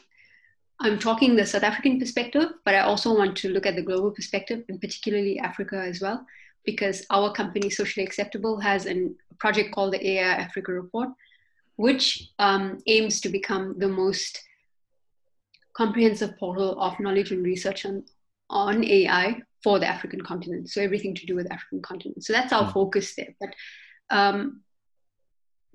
I'm 0.80 0.98
talking 0.98 1.34
the 1.34 1.46
South 1.46 1.62
African 1.62 1.98
perspective, 1.98 2.52
but 2.64 2.74
I 2.74 2.80
also 2.80 3.16
want 3.16 3.36
to 3.38 3.48
look 3.48 3.64
at 3.64 3.74
the 3.74 3.82
global 3.82 4.10
perspective, 4.10 4.64
and 4.68 4.80
particularly 4.80 5.38
Africa 5.38 5.76
as 5.76 6.00
well, 6.00 6.26
because 6.64 7.06
our 7.10 7.32
company, 7.32 7.70
Socially 7.70 8.04
Acceptable, 8.04 8.60
has 8.60 8.86
a 8.86 9.10
project 9.38 9.74
called 9.74 9.94
the 9.94 10.06
AI 10.06 10.34
Africa 10.34 10.72
Report, 10.72 11.08
which 11.78 12.30
um, 12.40 12.78
aims 12.88 13.20
to 13.20 13.28
become 13.28 13.78
the 13.78 13.86
most 13.86 14.42
comprehensive 15.74 16.36
portal 16.36 16.76
of 16.82 16.98
knowledge 16.98 17.30
and 17.30 17.44
research 17.44 17.86
on, 17.86 18.02
on 18.50 18.84
AI 18.84 19.40
for 19.62 19.78
the 19.78 19.86
African 19.86 20.20
continent. 20.20 20.68
So 20.68 20.82
everything 20.82 21.14
to 21.14 21.24
do 21.24 21.36
with 21.36 21.50
African 21.52 21.80
continent. 21.80 22.24
So 22.24 22.32
that's 22.32 22.52
our 22.52 22.64
mm. 22.64 22.72
focus 22.72 23.14
there. 23.14 23.32
But 23.38 23.54
um, 24.10 24.62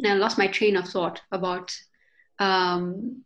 I 0.05 0.15
lost 0.15 0.37
my 0.37 0.47
train 0.47 0.75
of 0.75 0.89
thought 0.89 1.21
about 1.31 1.73
um, 2.37 3.23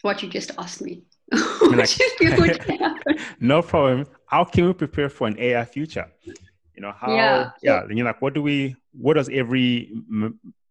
what 0.00 0.22
you 0.22 0.30
just 0.30 0.52
asked 0.56 0.80
me. 0.80 1.02
no 3.40 3.60
problem. 3.60 4.06
How 4.24 4.44
can 4.44 4.64
we 4.64 4.72
prepare 4.72 5.10
for 5.10 5.26
an 5.26 5.38
AI 5.38 5.66
future? 5.66 6.10
You 6.24 6.80
know 6.80 6.94
how? 6.98 7.12
Yeah. 7.12 7.50
yeah 7.62 7.82
you 7.90 7.96
know, 7.96 8.04
like 8.04 8.22
what 8.22 8.32
do 8.32 8.40
we? 8.40 8.74
What 8.92 9.14
does 9.14 9.28
every 9.28 9.92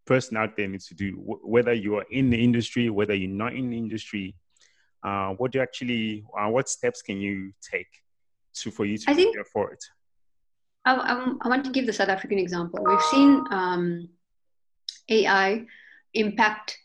person 0.06 0.38
out 0.38 0.56
there 0.56 0.68
needs 0.68 0.88
to 0.88 0.94
do, 0.94 1.12
whether 1.16 1.74
you 1.74 1.96
are 1.98 2.06
in 2.12 2.30
the 2.30 2.44
industry, 2.44 2.90
whether 2.90 3.14
you're 3.14 3.30
not 3.30 3.54
in 3.54 3.70
the 3.70 3.78
industry? 3.78 4.36
Uh, 5.04 5.30
what 5.34 5.52
do 5.52 5.60
you 5.60 5.64
actually, 5.64 6.24
uh, 6.38 6.48
what 6.48 6.68
steps 6.68 7.02
can 7.02 7.20
you 7.20 7.54
take 7.62 7.88
to 8.56 8.72
for 8.72 8.86
you 8.86 8.98
to 8.98 9.12
I 9.12 9.14
think, 9.14 9.36
prepare 9.36 9.50
for 9.52 9.72
it? 9.72 9.84
I, 10.86 10.96
I, 10.96 11.32
I, 11.42 11.48
want 11.48 11.66
to 11.66 11.72
give 11.72 11.86
the 11.86 11.94
South 11.94 12.10
African 12.10 12.40
example. 12.40 12.84
We've 12.84 13.02
seen 13.04 13.44
um, 13.52 14.10
AI 15.10 15.66
impact 16.14 16.78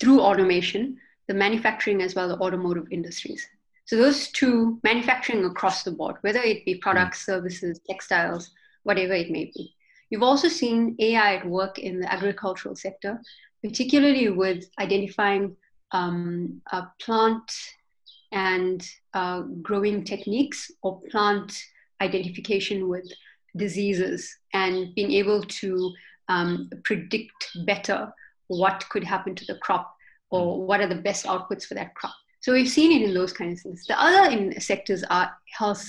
through 0.00 0.20
automation 0.20 0.98
the 1.28 1.34
manufacturing 1.34 2.02
as 2.02 2.14
well 2.14 2.28
the 2.28 2.38
automotive 2.38 2.86
industries. 2.90 3.46
So 3.84 3.96
those 3.96 4.28
two 4.28 4.80
manufacturing 4.82 5.44
across 5.44 5.82
the 5.82 5.90
board, 5.90 6.16
whether 6.22 6.40
it 6.40 6.64
be 6.64 6.76
products, 6.76 7.24
services, 7.26 7.80
textiles, 7.88 8.50
whatever 8.82 9.12
it 9.12 9.30
may 9.30 9.46
be. 9.46 9.74
You've 10.12 10.22
also 10.22 10.48
seen 10.48 10.94
AI 10.98 11.36
at 11.36 11.46
work 11.48 11.78
in 11.78 11.98
the 11.98 12.12
agricultural 12.12 12.76
sector, 12.76 13.18
particularly 13.64 14.28
with 14.28 14.66
identifying 14.78 15.56
um, 15.90 16.60
plant 17.00 17.50
and 18.30 18.86
uh, 19.14 19.40
growing 19.62 20.04
techniques 20.04 20.70
or 20.82 21.00
plant 21.10 21.58
identification 22.02 22.90
with 22.90 23.10
diseases 23.56 24.36
and 24.52 24.94
being 24.94 25.12
able 25.12 25.44
to 25.44 25.90
um, 26.28 26.68
predict 26.84 27.48
better 27.64 28.12
what 28.48 28.84
could 28.90 29.04
happen 29.04 29.34
to 29.34 29.46
the 29.46 29.58
crop 29.62 29.96
or 30.30 30.58
mm. 30.58 30.66
what 30.66 30.82
are 30.82 30.88
the 30.88 31.02
best 31.08 31.24
outputs 31.24 31.64
for 31.64 31.72
that 31.72 31.94
crop. 31.94 32.12
So 32.40 32.52
we've 32.52 32.68
seen 32.68 32.92
it 33.00 33.08
in 33.08 33.14
those 33.14 33.32
kinds 33.32 33.60
of 33.60 33.62
things. 33.62 33.86
The 33.86 33.98
other 33.98 34.30
in 34.30 34.60
sectors 34.60 35.04
are 35.08 35.32
health 35.56 35.88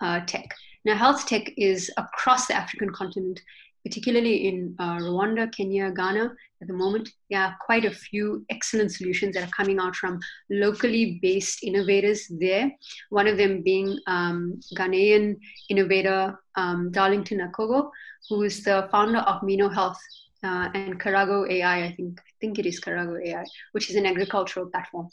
uh, 0.00 0.20
tech. 0.26 0.54
Now, 0.84 0.96
health 0.96 1.26
tech 1.26 1.50
is 1.56 1.90
across 1.96 2.46
the 2.46 2.54
African 2.54 2.92
continent, 2.92 3.40
particularly 3.84 4.48
in 4.48 4.74
uh, 4.78 4.96
Rwanda, 4.98 5.52
Kenya, 5.54 5.90
Ghana 5.90 6.32
at 6.62 6.68
the 6.68 6.72
moment. 6.72 7.10
There 7.30 7.40
are 7.40 7.56
quite 7.60 7.84
a 7.84 7.90
few 7.90 8.44
excellent 8.50 8.92
solutions 8.92 9.34
that 9.34 9.44
are 9.46 9.52
coming 9.56 9.78
out 9.78 9.94
from 9.94 10.20
locally 10.50 11.18
based 11.20 11.62
innovators 11.62 12.26
there. 12.28 12.72
One 13.10 13.26
of 13.26 13.36
them 13.36 13.62
being 13.62 13.98
um, 14.06 14.60
Ghanaian 14.76 15.36
innovator 15.68 16.38
um, 16.56 16.90
Darlington 16.90 17.40
Akogo, 17.40 17.90
who 18.28 18.42
is 18.42 18.64
the 18.64 18.88
founder 18.90 19.18
of 19.18 19.42
Mino 19.42 19.68
Health 19.68 20.00
uh, 20.42 20.68
and 20.74 21.00
KaraAgro 21.00 21.50
AI, 21.50 21.84
I 21.84 21.92
think, 21.94 22.20
I 22.20 22.32
think 22.40 22.58
it 22.58 22.66
is 22.66 22.80
KaraAgro 22.80 23.26
AI, 23.26 23.44
which 23.72 23.90
is 23.90 23.96
an 23.96 24.06
agricultural 24.06 24.66
platform. 24.66 25.08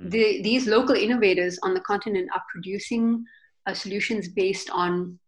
Mm. 0.00 0.10
The, 0.10 0.42
these 0.42 0.66
local 0.66 0.94
innovators 0.94 1.58
on 1.62 1.74
the 1.74 1.80
continent 1.80 2.30
are 2.34 2.42
producing 2.52 3.24
uh, 3.66 3.74
solutions 3.74 4.28
based 4.28 4.70
on 4.70 5.18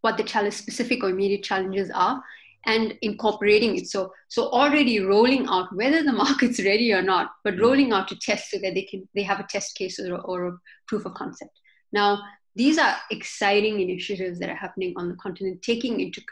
what 0.00 0.16
the 0.16 0.22
challenge 0.22 0.54
specific 0.54 1.02
or 1.02 1.10
immediate 1.10 1.42
challenges 1.42 1.90
are 1.94 2.22
and 2.66 2.94
incorporating 3.02 3.76
it 3.76 3.86
so 3.86 4.12
so 4.28 4.48
already 4.50 5.00
rolling 5.00 5.46
out 5.48 5.74
whether 5.74 6.02
the 6.02 6.12
market's 6.24 6.64
ready 6.64 6.92
or 6.92 7.02
not 7.02 7.32
but 7.44 7.54
mm. 7.54 7.60
rolling 7.60 7.92
out 7.92 8.08
to 8.08 8.16
test 8.16 8.50
so 8.50 8.58
that 8.58 8.74
they 8.74 8.82
can 8.82 9.08
they 9.14 9.22
have 9.22 9.40
a 9.40 9.46
test 9.48 9.76
case 9.76 9.98
or, 9.98 10.16
or 10.18 10.48
a 10.48 10.58
proof 10.88 11.04
of 11.04 11.14
concept 11.14 11.60
now 11.92 12.20
these 12.56 12.78
are 12.78 12.96
exciting 13.10 13.80
initiatives 13.80 14.38
that 14.38 14.48
are 14.48 14.56
happening 14.56 14.94
on 14.96 15.10
the 15.10 15.14
continent, 15.16 15.60
taking 15.60 16.00
into, 16.00 16.22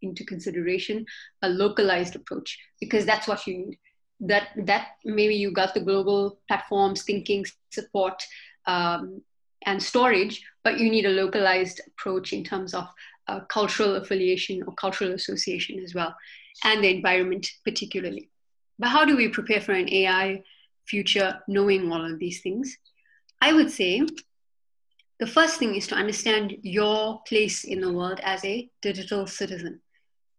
into 0.00 0.24
consideration 0.24 1.04
a 1.42 1.48
localized 1.50 2.16
approach, 2.16 2.58
because 2.80 3.04
that's 3.04 3.28
what 3.28 3.46
you 3.46 3.58
need. 3.58 3.78
That, 4.20 4.48
that 4.64 4.92
maybe 5.04 5.34
you 5.34 5.52
got 5.52 5.74
the 5.74 5.80
global 5.80 6.38
platforms, 6.48 7.02
thinking, 7.02 7.44
support, 7.70 8.22
um, 8.66 9.20
and 9.66 9.82
storage, 9.82 10.42
but 10.62 10.80
you 10.80 10.90
need 10.90 11.04
a 11.04 11.10
localized 11.10 11.82
approach 11.86 12.32
in 12.32 12.44
terms 12.44 12.72
of 12.72 12.88
uh, 13.28 13.40
cultural 13.40 13.96
affiliation 13.96 14.62
or 14.66 14.74
cultural 14.74 15.12
association 15.12 15.78
as 15.80 15.94
well, 15.94 16.14
and 16.64 16.82
the 16.82 16.94
environment 16.94 17.46
particularly. 17.64 18.30
But 18.78 18.88
how 18.88 19.04
do 19.04 19.16
we 19.16 19.28
prepare 19.28 19.60
for 19.60 19.72
an 19.72 19.92
AI 19.92 20.42
future 20.86 21.40
knowing 21.48 21.90
all 21.90 22.04
of 22.04 22.18
these 22.18 22.40
things? 22.40 22.76
I 23.40 23.52
would 23.52 23.70
say 23.70 24.02
the 25.20 25.26
first 25.26 25.58
thing 25.58 25.74
is 25.74 25.86
to 25.88 25.94
understand 25.94 26.56
your 26.62 27.22
place 27.26 27.64
in 27.64 27.80
the 27.80 27.92
world 27.92 28.20
as 28.22 28.44
a 28.44 28.68
digital 28.82 29.26
citizen. 29.26 29.80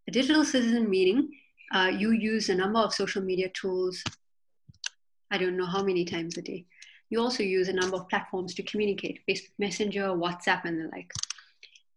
A 0.08 0.12
digital 0.12 0.44
citizen 0.44 0.90
meaning 0.90 1.30
uh, 1.74 1.92
you 1.96 2.12
use 2.12 2.50
a 2.50 2.56
number 2.56 2.80
of 2.80 2.94
social 2.94 3.22
media 3.22 3.50
tools, 3.50 4.04
I 5.32 5.38
don't 5.38 5.58
know 5.58 5.66
how 5.66 5.84
many 5.84 6.06
times 6.06 6.38
a 6.38 6.42
day. 6.42 6.66
You 7.10 7.20
also 7.22 7.44
use 7.44 7.68
a 7.68 7.74
number 7.74 7.98
of 7.98 8.10
platforms 8.10 8.54
to 8.56 8.64
communicate 8.64 9.22
Facebook 9.28 9.54
Messenger, 9.60 10.10
WhatsApp, 10.10 10.66
and 10.66 10.80
the 10.80 10.90
like. 10.92 11.12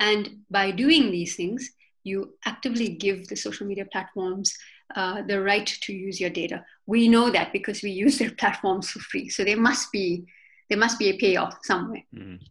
And 0.01 0.41
by 0.51 0.71
doing 0.71 1.11
these 1.11 1.37
things, 1.37 1.71
you 2.05 2.35
actively 2.45 2.89
give 2.89 3.29
the 3.29 3.37
social 3.37 3.67
media 3.67 3.87
platforms 3.91 4.57
uh, 4.95 5.23
the 5.23 5.43
right 5.43 5.67
to 5.67 5.93
use 5.93 6.21
your 6.21 6.31
data. 6.31 6.65
We 6.87 7.09
know 7.09 7.31
that 7.31 7.53
because 7.53 7.83
we 7.83 7.91
use 8.05 8.19
their 8.19 8.31
platforms 8.31 8.91
for 8.91 9.01
free. 9.01 9.29
So 9.29 9.45
there 9.45 9.61
must 9.61 9.93
be 9.93 10.27
there 10.69 10.79
must 10.79 10.99
be 10.99 11.09
a 11.09 11.17
payoff 11.17 11.59
somewhere. 11.63 12.03
Mm-hmm. 12.15 12.45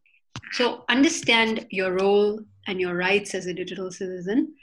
So 0.53 0.85
understand 0.89 1.67
your 1.69 1.93
role 1.93 2.39
and 2.65 2.79
your 2.79 2.95
rights 2.95 3.35
as 3.35 3.45
a 3.45 3.53
digital 3.53 3.91
citizen. 3.91 4.55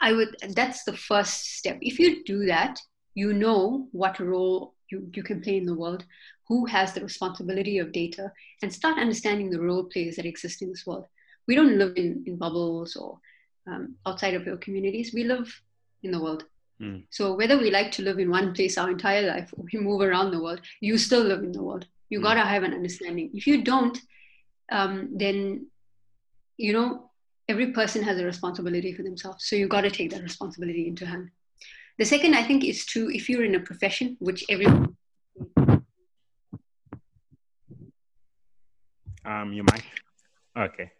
I 0.00 0.12
would 0.12 0.34
that's 0.50 0.84
the 0.84 0.96
first 0.96 1.58
step. 1.58 1.78
If 1.80 1.98
you 1.98 2.24
do 2.24 2.46
that, 2.46 2.80
you 3.14 3.32
know 3.32 3.88
what 3.92 4.18
role 4.18 4.74
you, 4.90 5.08
you 5.14 5.22
can 5.22 5.40
play 5.40 5.56
in 5.56 5.66
the 5.66 5.74
world, 5.74 6.04
who 6.48 6.66
has 6.66 6.92
the 6.92 7.02
responsibility 7.02 7.78
of 7.78 7.92
data, 7.92 8.32
and 8.62 8.72
start 8.72 8.98
understanding 8.98 9.50
the 9.50 9.60
role 9.60 9.84
players 9.84 10.16
that 10.16 10.26
exist 10.26 10.62
in 10.62 10.70
this 10.70 10.86
world. 10.86 11.06
We 11.46 11.54
don't 11.54 11.78
live 11.78 11.94
in, 11.96 12.24
in 12.26 12.36
bubbles 12.36 12.96
or 12.96 13.18
um, 13.66 13.96
outside 14.06 14.34
of 14.34 14.46
your 14.46 14.56
communities. 14.56 15.12
We 15.14 15.24
live 15.24 15.52
in 16.02 16.10
the 16.10 16.20
world. 16.20 16.44
Mm. 16.80 17.04
So 17.10 17.34
whether 17.34 17.58
we 17.58 17.70
like 17.70 17.92
to 17.92 18.02
live 18.02 18.18
in 18.18 18.30
one 18.30 18.54
place 18.54 18.78
our 18.78 18.90
entire 18.90 19.26
life 19.26 19.52
or 19.56 19.64
we 19.72 19.78
move 19.78 20.00
around 20.00 20.30
the 20.30 20.42
world, 20.42 20.60
you 20.80 20.98
still 20.98 21.22
live 21.22 21.42
in 21.42 21.52
the 21.52 21.62
world. 21.62 21.86
You 22.10 22.20
mm. 22.20 22.24
gotta 22.24 22.40
have 22.40 22.62
an 22.62 22.74
understanding. 22.74 23.30
If 23.34 23.46
you 23.46 23.62
don't, 23.62 23.98
um, 24.70 25.10
then 25.14 25.66
you 26.56 26.72
know 26.72 27.10
every 27.48 27.72
person 27.72 28.02
has 28.02 28.18
a 28.18 28.24
responsibility 28.24 28.92
for 28.92 29.02
themselves 29.02 29.44
so 29.46 29.56
you 29.56 29.66
got 29.68 29.82
to 29.82 29.90
take 29.90 30.10
that 30.10 30.22
responsibility 30.22 30.86
into 30.86 31.06
hand 31.06 31.28
the 31.98 32.04
second 32.04 32.34
i 32.34 32.42
think 32.42 32.64
is 32.64 32.84
to 32.86 33.10
if 33.10 33.28
you're 33.28 33.44
in 33.44 33.54
a 33.54 33.60
profession 33.60 34.16
which 34.20 34.44
everyone 34.48 34.96
um 39.24 39.52
you 39.52 39.64
might 39.64 39.84
okay 40.56 40.90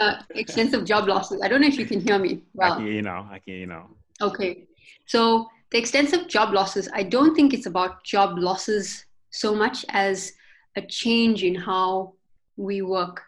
uh, 0.00 0.22
extensive 0.30 0.84
job 0.84 1.06
losses 1.06 1.40
i 1.42 1.48
don't 1.48 1.60
know 1.60 1.68
if 1.68 1.78
you 1.78 1.86
can 1.86 2.00
hear 2.00 2.18
me 2.18 2.42
well 2.54 2.72
i 2.72 2.76
can 2.76 2.84
hear 2.84 2.94
you 2.94 3.02
now 3.02 3.28
i 3.30 3.38
can 3.38 3.54
you 3.54 3.66
now 3.66 3.88
okay 4.20 4.64
so 5.06 5.46
the 5.70 5.78
extensive 5.78 6.26
job 6.26 6.52
losses 6.52 6.88
i 6.94 7.02
don't 7.02 7.34
think 7.34 7.54
it's 7.54 7.66
about 7.66 8.02
job 8.04 8.38
losses 8.38 9.04
so 9.30 9.54
much 9.54 9.84
as 9.90 10.32
a 10.76 10.82
change 10.82 11.42
in 11.42 11.54
how 11.54 12.14
we 12.56 12.82
work. 12.82 13.22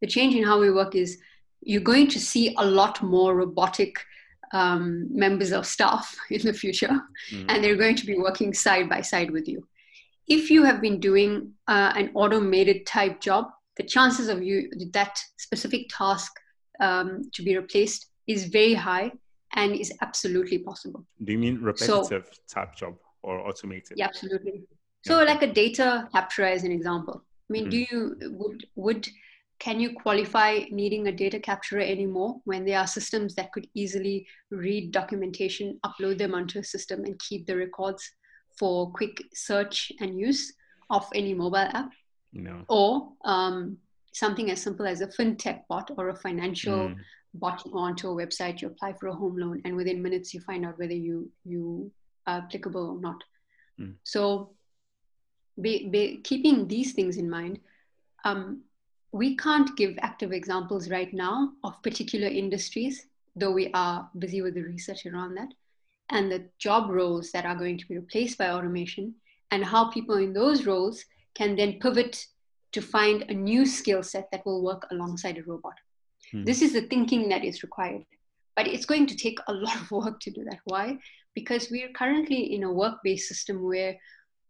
The 0.00 0.06
change 0.06 0.34
in 0.34 0.44
how 0.44 0.60
we 0.60 0.70
work 0.70 0.94
is 0.94 1.18
you're 1.60 1.80
going 1.80 2.08
to 2.08 2.20
see 2.20 2.54
a 2.58 2.64
lot 2.64 3.02
more 3.02 3.36
robotic 3.36 3.96
um, 4.52 5.08
members 5.10 5.52
of 5.52 5.66
staff 5.66 6.16
in 6.30 6.42
the 6.42 6.52
future, 6.52 7.00
mm. 7.32 7.44
and 7.48 7.62
they're 7.62 7.76
going 7.76 7.96
to 7.96 8.06
be 8.06 8.16
working 8.16 8.52
side 8.52 8.88
by 8.88 9.00
side 9.00 9.30
with 9.30 9.48
you. 9.48 9.66
If 10.28 10.50
you 10.50 10.62
have 10.64 10.80
been 10.80 11.00
doing 11.00 11.52
uh, 11.66 11.92
an 11.96 12.10
automated 12.14 12.86
type 12.86 13.20
job, 13.20 13.50
the 13.76 13.82
chances 13.82 14.28
of 14.28 14.42
you 14.42 14.70
that 14.92 15.18
specific 15.38 15.86
task 15.88 16.32
um, 16.80 17.22
to 17.32 17.42
be 17.42 17.56
replaced 17.56 18.08
is 18.26 18.46
very 18.46 18.74
high 18.74 19.10
and 19.54 19.74
is 19.74 19.92
absolutely 20.00 20.58
possible. 20.58 21.04
Do 21.24 21.32
you 21.32 21.38
mean 21.38 21.60
repetitive 21.60 22.28
so, 22.30 22.42
type 22.48 22.74
job 22.74 22.96
or 23.22 23.46
automated? 23.46 23.96
Yeah, 23.96 24.06
absolutely. 24.06 24.62
So, 25.04 25.18
yeah. 25.18 25.26
like 25.26 25.42
a 25.42 25.52
data 25.52 26.08
capture 26.12 26.44
as 26.44 26.64
an 26.64 26.72
example. 26.72 27.24
I 27.24 27.52
mean, 27.52 27.64
mm-hmm. 27.64 27.70
do 27.70 27.86
you 27.90 28.16
would 28.38 28.66
would 28.76 29.08
can 29.58 29.78
you 29.78 29.94
qualify 29.94 30.60
needing 30.70 31.06
a 31.06 31.12
data 31.12 31.38
capturer 31.38 31.82
anymore 31.82 32.40
when 32.44 32.64
there 32.64 32.80
are 32.80 32.86
systems 32.86 33.36
that 33.36 33.52
could 33.52 33.68
easily 33.74 34.26
read 34.50 34.90
documentation, 34.90 35.78
upload 35.86 36.18
them 36.18 36.34
onto 36.34 36.58
a 36.58 36.64
system, 36.64 37.04
and 37.04 37.16
keep 37.20 37.46
the 37.46 37.56
records 37.56 38.02
for 38.58 38.90
quick 38.90 39.22
search 39.34 39.92
and 40.00 40.18
use 40.18 40.52
of 40.90 41.06
any 41.14 41.32
mobile 41.32 41.58
app? 41.58 41.90
No. 42.32 42.64
Or 42.68 43.12
um, 43.24 43.78
something 44.12 44.50
as 44.50 44.62
simple 44.62 44.86
as 44.86 45.00
a 45.00 45.06
fintech 45.06 45.62
bot 45.68 45.90
or 45.96 46.08
a 46.08 46.16
financial 46.16 46.88
mm. 46.88 46.96
bot. 47.34 47.62
You 47.64 47.72
go 47.72 47.78
onto 47.78 48.08
a 48.08 48.26
website, 48.26 48.60
you 48.60 48.68
apply 48.68 48.94
for 48.94 49.08
a 49.08 49.14
home 49.14 49.36
loan, 49.36 49.62
and 49.64 49.76
within 49.76 50.02
minutes 50.02 50.32
you 50.32 50.40
find 50.40 50.64
out 50.64 50.78
whether 50.78 50.94
you 50.94 51.30
you 51.44 51.90
are 52.26 52.38
applicable 52.38 52.90
or 52.90 53.00
not. 53.00 53.22
Mm. 53.80 53.94
So 54.04 54.54
be, 55.60 55.88
be, 55.88 56.18
keeping 56.18 56.66
these 56.66 56.92
things 56.92 57.16
in 57.16 57.28
mind, 57.28 57.58
um, 58.24 58.62
we 59.12 59.36
can't 59.36 59.76
give 59.76 59.98
active 60.00 60.32
examples 60.32 60.90
right 60.90 61.12
now 61.12 61.52
of 61.64 61.82
particular 61.82 62.28
industries, 62.28 63.06
though 63.36 63.52
we 63.52 63.70
are 63.74 64.08
busy 64.18 64.40
with 64.40 64.54
the 64.54 64.62
research 64.62 65.04
around 65.04 65.34
that, 65.34 65.48
and 66.08 66.32
the 66.32 66.48
job 66.58 66.88
roles 66.88 67.30
that 67.32 67.44
are 67.44 67.56
going 67.56 67.76
to 67.76 67.86
be 67.88 67.98
replaced 67.98 68.38
by 68.38 68.50
automation, 68.50 69.14
and 69.50 69.62
how 69.64 69.90
people 69.90 70.16
in 70.16 70.32
those 70.32 70.64
roles 70.64 71.04
can 71.34 71.56
then 71.56 71.78
pivot 71.80 72.26
to 72.72 72.80
find 72.80 73.22
a 73.28 73.34
new 73.34 73.66
skill 73.66 74.02
set 74.02 74.30
that 74.32 74.44
will 74.46 74.62
work 74.62 74.86
alongside 74.90 75.38
a 75.38 75.42
robot. 75.42 75.74
Hmm. 76.30 76.44
This 76.44 76.62
is 76.62 76.72
the 76.72 76.82
thinking 76.82 77.28
that 77.28 77.44
is 77.44 77.62
required. 77.62 78.04
but 78.54 78.68
it's 78.68 78.84
going 78.84 79.06
to 79.06 79.16
take 79.16 79.38
a 79.48 79.52
lot 79.64 79.80
of 79.80 79.90
work 79.90 80.20
to 80.20 80.30
do 80.30 80.44
that. 80.44 80.60
Why? 80.64 80.98
Because 81.34 81.70
we're 81.70 81.92
currently 81.92 82.54
in 82.54 82.64
a 82.64 82.72
work 82.72 82.98
based 83.02 83.28
system 83.28 83.62
where 83.62 83.96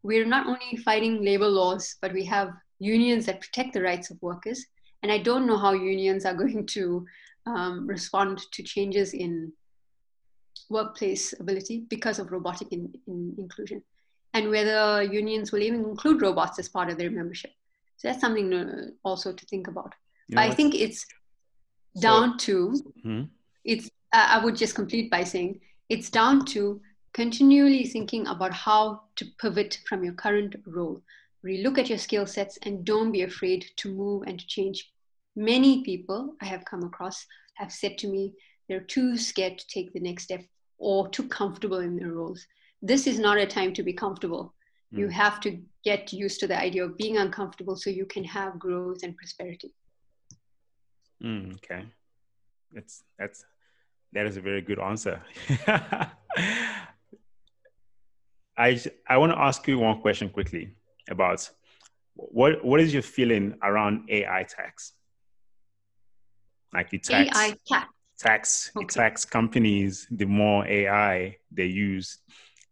we're 0.02 0.26
not 0.26 0.46
only 0.46 0.76
fighting 0.84 1.24
labor 1.24 1.48
laws, 1.48 1.96
but 2.02 2.12
we 2.12 2.24
have 2.24 2.50
unions 2.80 3.26
that 3.26 3.40
protect 3.40 3.72
the 3.72 3.82
rights 3.82 4.10
of 4.10 4.20
workers. 4.20 4.66
And 5.02 5.12
I 5.12 5.18
don't 5.18 5.46
know 5.46 5.56
how 5.56 5.72
unions 5.72 6.24
are 6.24 6.34
going 6.42 6.66
to 6.66 7.06
um, 7.46 7.86
respond 7.86 8.40
to 8.52 8.62
changes 8.62 9.14
in 9.14 9.52
workplace 10.70 11.34
ability 11.38 11.84
because 11.88 12.18
of 12.18 12.32
robotic 12.32 12.72
in, 12.72 12.92
in 13.06 13.34
inclusion, 13.38 13.82
and 14.34 14.50
whether 14.50 15.02
unions 15.02 15.52
will 15.52 15.62
even 15.62 15.84
include 15.84 16.22
robots 16.22 16.58
as 16.58 16.68
part 16.68 16.90
of 16.90 16.98
their 16.98 17.10
membership. 17.10 17.50
So 17.96 18.08
that's 18.08 18.20
something 18.20 18.50
to, 18.50 18.90
also 19.04 19.32
to 19.32 19.46
think 19.46 19.68
about. 19.68 19.94
You 20.28 20.36
know 20.36 20.42
I 20.42 20.50
think 20.50 20.74
it's 20.74 21.06
down 22.00 22.38
so, 22.38 22.46
to 22.46 22.82
hmm? 23.02 23.22
it's. 23.64 23.90
I 24.14 24.44
would 24.44 24.56
just 24.56 24.74
complete 24.74 25.10
by 25.10 25.24
saying 25.24 25.60
it's 25.88 26.10
down 26.10 26.44
to 26.46 26.80
continually 27.14 27.86
thinking 27.86 28.26
about 28.26 28.52
how 28.52 29.02
to 29.16 29.24
pivot 29.40 29.78
from 29.88 30.04
your 30.04 30.14
current 30.14 30.56
role. 30.66 31.02
Relook 31.44 31.78
at 31.78 31.88
your 31.88 31.98
skill 31.98 32.26
sets 32.26 32.58
and 32.62 32.84
don't 32.84 33.10
be 33.10 33.22
afraid 33.22 33.66
to 33.76 33.92
move 33.92 34.24
and 34.26 34.38
to 34.38 34.46
change. 34.46 34.92
Many 35.34 35.82
people 35.82 36.34
I 36.42 36.44
have 36.46 36.64
come 36.64 36.82
across 36.82 37.26
have 37.54 37.72
said 37.72 37.98
to 37.98 38.08
me 38.08 38.34
they're 38.68 38.80
too 38.80 39.16
scared 39.16 39.58
to 39.58 39.66
take 39.66 39.92
the 39.92 40.00
next 40.00 40.24
step 40.24 40.44
or 40.78 41.08
too 41.08 41.28
comfortable 41.28 41.78
in 41.78 41.96
their 41.96 42.12
roles. 42.12 42.46
This 42.82 43.06
is 43.06 43.18
not 43.18 43.38
a 43.38 43.46
time 43.46 43.72
to 43.74 43.82
be 43.82 43.92
comfortable. 43.92 44.54
Mm. 44.92 44.98
You 44.98 45.08
have 45.08 45.40
to 45.40 45.58
get 45.84 46.12
used 46.12 46.40
to 46.40 46.46
the 46.46 46.58
idea 46.58 46.84
of 46.84 46.98
being 46.98 47.16
uncomfortable 47.16 47.76
so 47.76 47.90
you 47.90 48.06
can 48.06 48.24
have 48.24 48.58
growth 48.58 49.02
and 49.04 49.16
prosperity. 49.16 49.72
Mm, 51.22 51.54
okay. 51.54 51.84
That's 52.72 53.04
that's 53.18 53.44
that 54.12 54.26
is 54.26 54.36
a 54.36 54.40
very 54.40 54.60
good 54.60 54.80
answer. 54.80 55.22
I 58.58 58.82
I 59.08 59.16
want 59.16 59.32
to 59.32 59.38
ask 59.38 59.66
you 59.68 59.78
one 59.78 60.00
question 60.00 60.28
quickly 60.28 60.74
about 61.08 61.48
what 62.14 62.64
what 62.64 62.80
is 62.80 62.92
your 62.92 63.02
feeling 63.02 63.54
around 63.62 64.10
AI 64.10 64.44
tax? 64.44 64.92
Like 66.72 66.90
the 66.90 66.98
tax 66.98 67.38
AI 67.38 67.56
tax 67.66 67.88
tax 68.18 68.70
okay. 68.76 68.86
tax 68.86 69.24
companies 69.24 70.06
the 70.10 70.26
more 70.26 70.66
AI 70.66 71.36
they 71.50 71.66
use, 71.66 72.18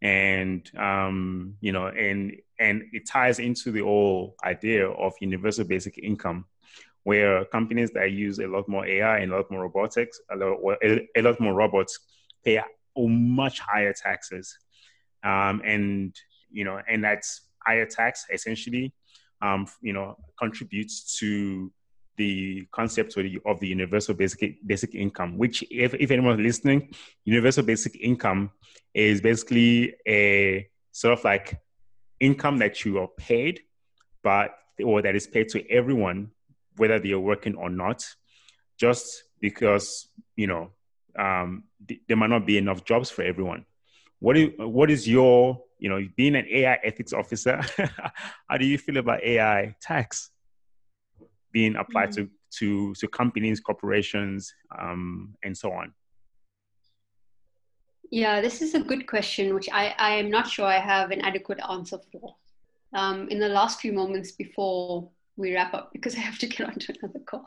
and 0.02 0.70
um, 0.78 1.56
you 1.60 1.72
know, 1.72 1.88
and 1.88 2.36
and 2.58 2.84
it 2.92 3.06
ties 3.06 3.38
into 3.38 3.70
the 3.70 3.80
whole 3.80 4.34
idea 4.44 4.88
of 4.88 5.12
universal 5.20 5.64
basic 5.64 5.98
income, 5.98 6.46
where 7.04 7.44
companies 7.46 7.90
that 7.92 8.12
use 8.12 8.38
a 8.38 8.46
lot 8.46 8.68
more 8.68 8.86
AI 8.86 9.18
and 9.18 9.32
a 9.32 9.36
lot 9.36 9.50
more 9.50 9.62
robotics, 9.62 10.20
a 10.30 10.36
lot, 10.36 10.58
a 10.82 11.22
lot 11.22 11.40
more 11.40 11.54
robots, 11.54 11.98
pay 12.44 12.60
much 12.96 13.60
higher 13.60 13.92
taxes. 13.92 14.58
Um, 15.22 15.62
and 15.64 16.14
you 16.50 16.64
know, 16.64 16.80
and 16.88 17.04
that's 17.04 17.42
higher 17.64 17.86
tax 17.86 18.24
essentially, 18.32 18.92
um, 19.42 19.66
you 19.80 19.92
know, 19.92 20.16
contributes 20.38 21.18
to 21.18 21.70
the 22.20 22.66
concept 22.70 23.16
of 23.16 23.24
the, 23.24 23.40
of 23.46 23.58
the 23.60 23.68
universal 23.68 24.14
basic 24.14 24.58
basic 24.66 24.94
income. 24.94 25.38
Which, 25.38 25.64
if 25.70 25.94
if 25.94 26.10
anyone's 26.10 26.40
listening, 26.40 26.92
universal 27.24 27.64
basic 27.64 27.96
income 27.96 28.50
is 28.92 29.22
basically 29.22 29.94
a 30.06 30.68
sort 30.92 31.18
of 31.18 31.24
like 31.24 31.58
income 32.20 32.58
that 32.58 32.84
you 32.84 32.98
are 32.98 33.08
paid, 33.16 33.60
but 34.22 34.50
or 34.84 35.00
that 35.00 35.16
is 35.16 35.26
paid 35.26 35.48
to 35.48 35.58
everyone, 35.70 36.30
whether 36.76 36.98
they 36.98 37.12
are 37.12 37.26
working 37.32 37.54
or 37.54 37.70
not, 37.70 38.04
just 38.76 39.24
because 39.40 40.08
you 40.36 40.46
know 40.46 40.70
um, 41.18 41.64
th- 41.88 42.02
there 42.06 42.18
might 42.18 42.30
not 42.36 42.44
be 42.46 42.58
enough 42.58 42.84
jobs 42.84 43.08
for 43.08 43.22
everyone. 43.22 43.64
What 44.18 44.36
is 44.36 44.50
what 44.58 44.90
is 44.90 45.08
your 45.08 45.62
you 45.78 45.88
know 45.88 46.06
being 46.16 46.36
an 46.36 46.46
AI 46.50 46.78
ethics 46.84 47.14
officer? 47.14 47.62
how 48.48 48.58
do 48.58 48.66
you 48.66 48.76
feel 48.76 48.98
about 48.98 49.24
AI 49.24 49.74
tax 49.80 50.30
being 51.52 51.76
applied 51.76 52.10
mm-hmm. 52.10 52.24
to 52.24 52.30
to 52.58 52.94
to 52.94 53.08
companies, 53.08 53.60
corporations, 53.60 54.52
um, 54.78 55.34
and 55.44 55.56
so 55.56 55.72
on? 55.72 55.92
Yeah, 58.10 58.40
this 58.40 58.60
is 58.60 58.74
a 58.74 58.80
good 58.80 59.06
question, 59.06 59.54
which 59.54 59.68
I, 59.72 59.94
I 59.96 60.10
am 60.16 60.30
not 60.30 60.48
sure 60.48 60.66
I 60.66 60.80
have 60.80 61.12
an 61.12 61.20
adequate 61.20 61.60
answer 61.68 61.98
for. 62.10 62.34
Um, 62.92 63.28
in 63.28 63.38
the 63.38 63.48
last 63.48 63.80
few 63.80 63.92
moments 63.92 64.32
before 64.32 65.08
we 65.36 65.54
wrap 65.54 65.74
up, 65.74 65.92
because 65.92 66.14
I 66.16 66.20
have 66.20 66.38
to 66.38 66.46
get 66.46 66.66
onto 66.66 66.92
another 67.00 67.20
call. 67.20 67.44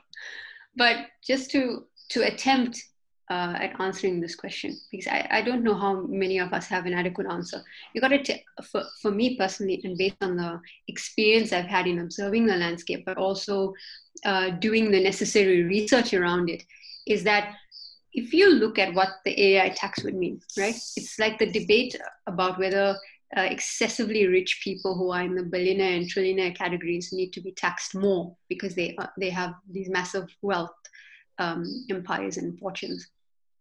But 0.75 1.07
just 1.25 1.51
to 1.51 1.85
to 2.09 2.23
attempt 2.23 2.83
uh, 3.29 3.55
at 3.57 3.79
answering 3.79 4.19
this 4.19 4.35
question 4.35 4.77
because 4.91 5.07
I, 5.07 5.27
I 5.31 5.41
don't 5.41 5.63
know 5.63 5.75
how 5.75 6.01
many 6.01 6.39
of 6.39 6.53
us 6.53 6.67
have 6.67 6.85
an 6.85 6.93
adequate 6.93 7.27
answer. 7.27 7.63
You 7.93 8.01
got 8.01 8.09
to, 8.09 8.21
t- 8.21 8.43
for, 8.63 8.83
for 9.01 9.11
me 9.11 9.37
personally, 9.37 9.79
and 9.83 9.97
based 9.97 10.17
on 10.21 10.35
the 10.35 10.59
experience 10.87 11.53
I've 11.53 11.65
had 11.65 11.87
in 11.87 11.99
observing 11.99 12.45
the 12.45 12.57
landscape, 12.57 13.03
but 13.05 13.17
also 13.17 13.73
uh, 14.25 14.51
doing 14.51 14.91
the 14.91 15.01
necessary 15.01 15.63
research 15.63 16.13
around 16.13 16.49
it, 16.49 16.63
is 17.07 17.23
that 17.23 17.55
if 18.13 18.33
you 18.33 18.49
look 18.49 18.77
at 18.77 18.93
what 18.93 19.09
the 19.25 19.41
AI 19.41 19.69
tax 19.69 20.03
would 20.03 20.15
mean, 20.15 20.41
right? 20.57 20.75
It's 20.75 21.17
like 21.17 21.39
the 21.39 21.51
debate 21.51 21.95
about 22.27 22.59
whether 22.59 22.95
uh, 23.35 23.41
excessively 23.41 24.27
rich 24.27 24.61
people 24.63 24.95
who 24.95 25.11
are 25.11 25.23
in 25.23 25.33
the 25.33 25.43
billionaire 25.43 25.95
and 25.95 26.05
trillionaire 26.05 26.55
categories 26.55 27.11
need 27.11 27.33
to 27.33 27.41
be 27.41 27.51
taxed 27.51 27.95
more 27.95 28.35
because 28.47 28.75
they 28.75 28.95
they 29.19 29.31
have 29.31 29.55
these 29.69 29.89
massive 29.89 30.27
wealth 30.41 30.69
um, 31.39 31.65
empires 31.89 32.37
and 32.37 32.59
fortunes. 32.59 33.07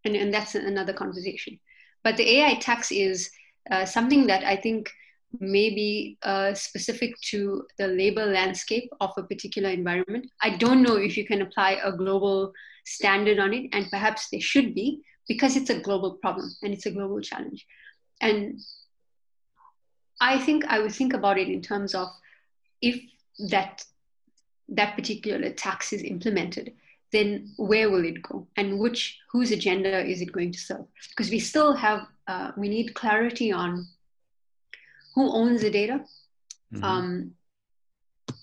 And, 0.05 0.15
and 0.15 0.33
that's 0.33 0.55
another 0.55 0.93
conversation. 0.93 1.59
But 2.03 2.17
the 2.17 2.39
AI 2.39 2.55
tax 2.55 2.91
is 2.91 3.29
uh, 3.71 3.85
something 3.85 4.27
that 4.27 4.43
I 4.43 4.55
think 4.57 4.91
may 5.39 5.69
be 5.69 6.17
uh, 6.23 6.53
specific 6.53 7.19
to 7.21 7.65
the 7.77 7.87
labor 7.87 8.25
landscape 8.25 8.89
of 8.99 9.11
a 9.17 9.23
particular 9.23 9.69
environment. 9.69 10.29
I 10.41 10.57
don't 10.57 10.83
know 10.83 10.97
if 10.97 11.17
you 11.17 11.25
can 11.25 11.41
apply 11.41 11.79
a 11.83 11.91
global 11.91 12.53
standard 12.85 13.39
on 13.39 13.53
it, 13.53 13.69
and 13.71 13.89
perhaps 13.89 14.29
there 14.29 14.41
should 14.41 14.75
be 14.75 15.01
because 15.27 15.55
it's 15.55 15.69
a 15.69 15.79
global 15.79 16.15
problem 16.15 16.51
and 16.61 16.73
it's 16.73 16.85
a 16.85 16.91
global 16.91 17.21
challenge. 17.21 17.65
And 18.21 18.59
I 20.19 20.37
think 20.37 20.65
I 20.65 20.79
would 20.79 20.93
think 20.93 21.13
about 21.13 21.37
it 21.37 21.47
in 21.47 21.61
terms 21.61 21.95
of 21.95 22.09
if 22.81 23.01
that 23.49 23.83
that 24.69 24.95
particular 24.95 25.49
tax 25.51 25.93
is 25.93 26.03
implemented, 26.03 26.73
then 27.13 27.53
where 27.57 27.89
will 27.89 28.03
it 28.03 28.21
go? 28.21 28.47
And 28.57 28.79
which 28.79 29.19
whose 29.31 29.51
agenda 29.51 30.05
is 30.05 30.19
it 30.19 30.33
going 30.33 30.51
to 30.51 30.59
serve? 30.59 30.85
Because 31.09 31.29
we 31.31 31.39
still 31.39 31.73
have 31.73 32.07
uh, 32.27 32.51
we 32.57 32.67
need 32.67 32.95
clarity 32.95 33.51
on 33.51 33.87
who 35.15 35.31
owns 35.31 35.61
the 35.61 35.69
data 35.69 36.03
mm-hmm. 36.73 36.83
um, 36.83 37.31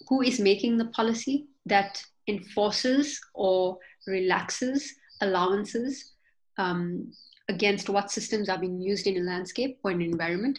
who 0.08 0.22
is 0.22 0.40
making 0.40 0.78
the 0.78 0.86
policy 0.86 1.46
that 1.66 2.02
enforces 2.28 3.20
or 3.34 3.78
relaxes 4.06 4.94
allowances 5.20 6.12
um, 6.58 7.12
against 7.48 7.88
what 7.88 8.10
systems 8.10 8.48
are 8.48 8.58
being 8.58 8.80
used 8.80 9.06
in 9.06 9.16
a 9.16 9.20
landscape 9.20 9.78
or 9.82 9.90
an 9.90 10.00
environment 10.00 10.58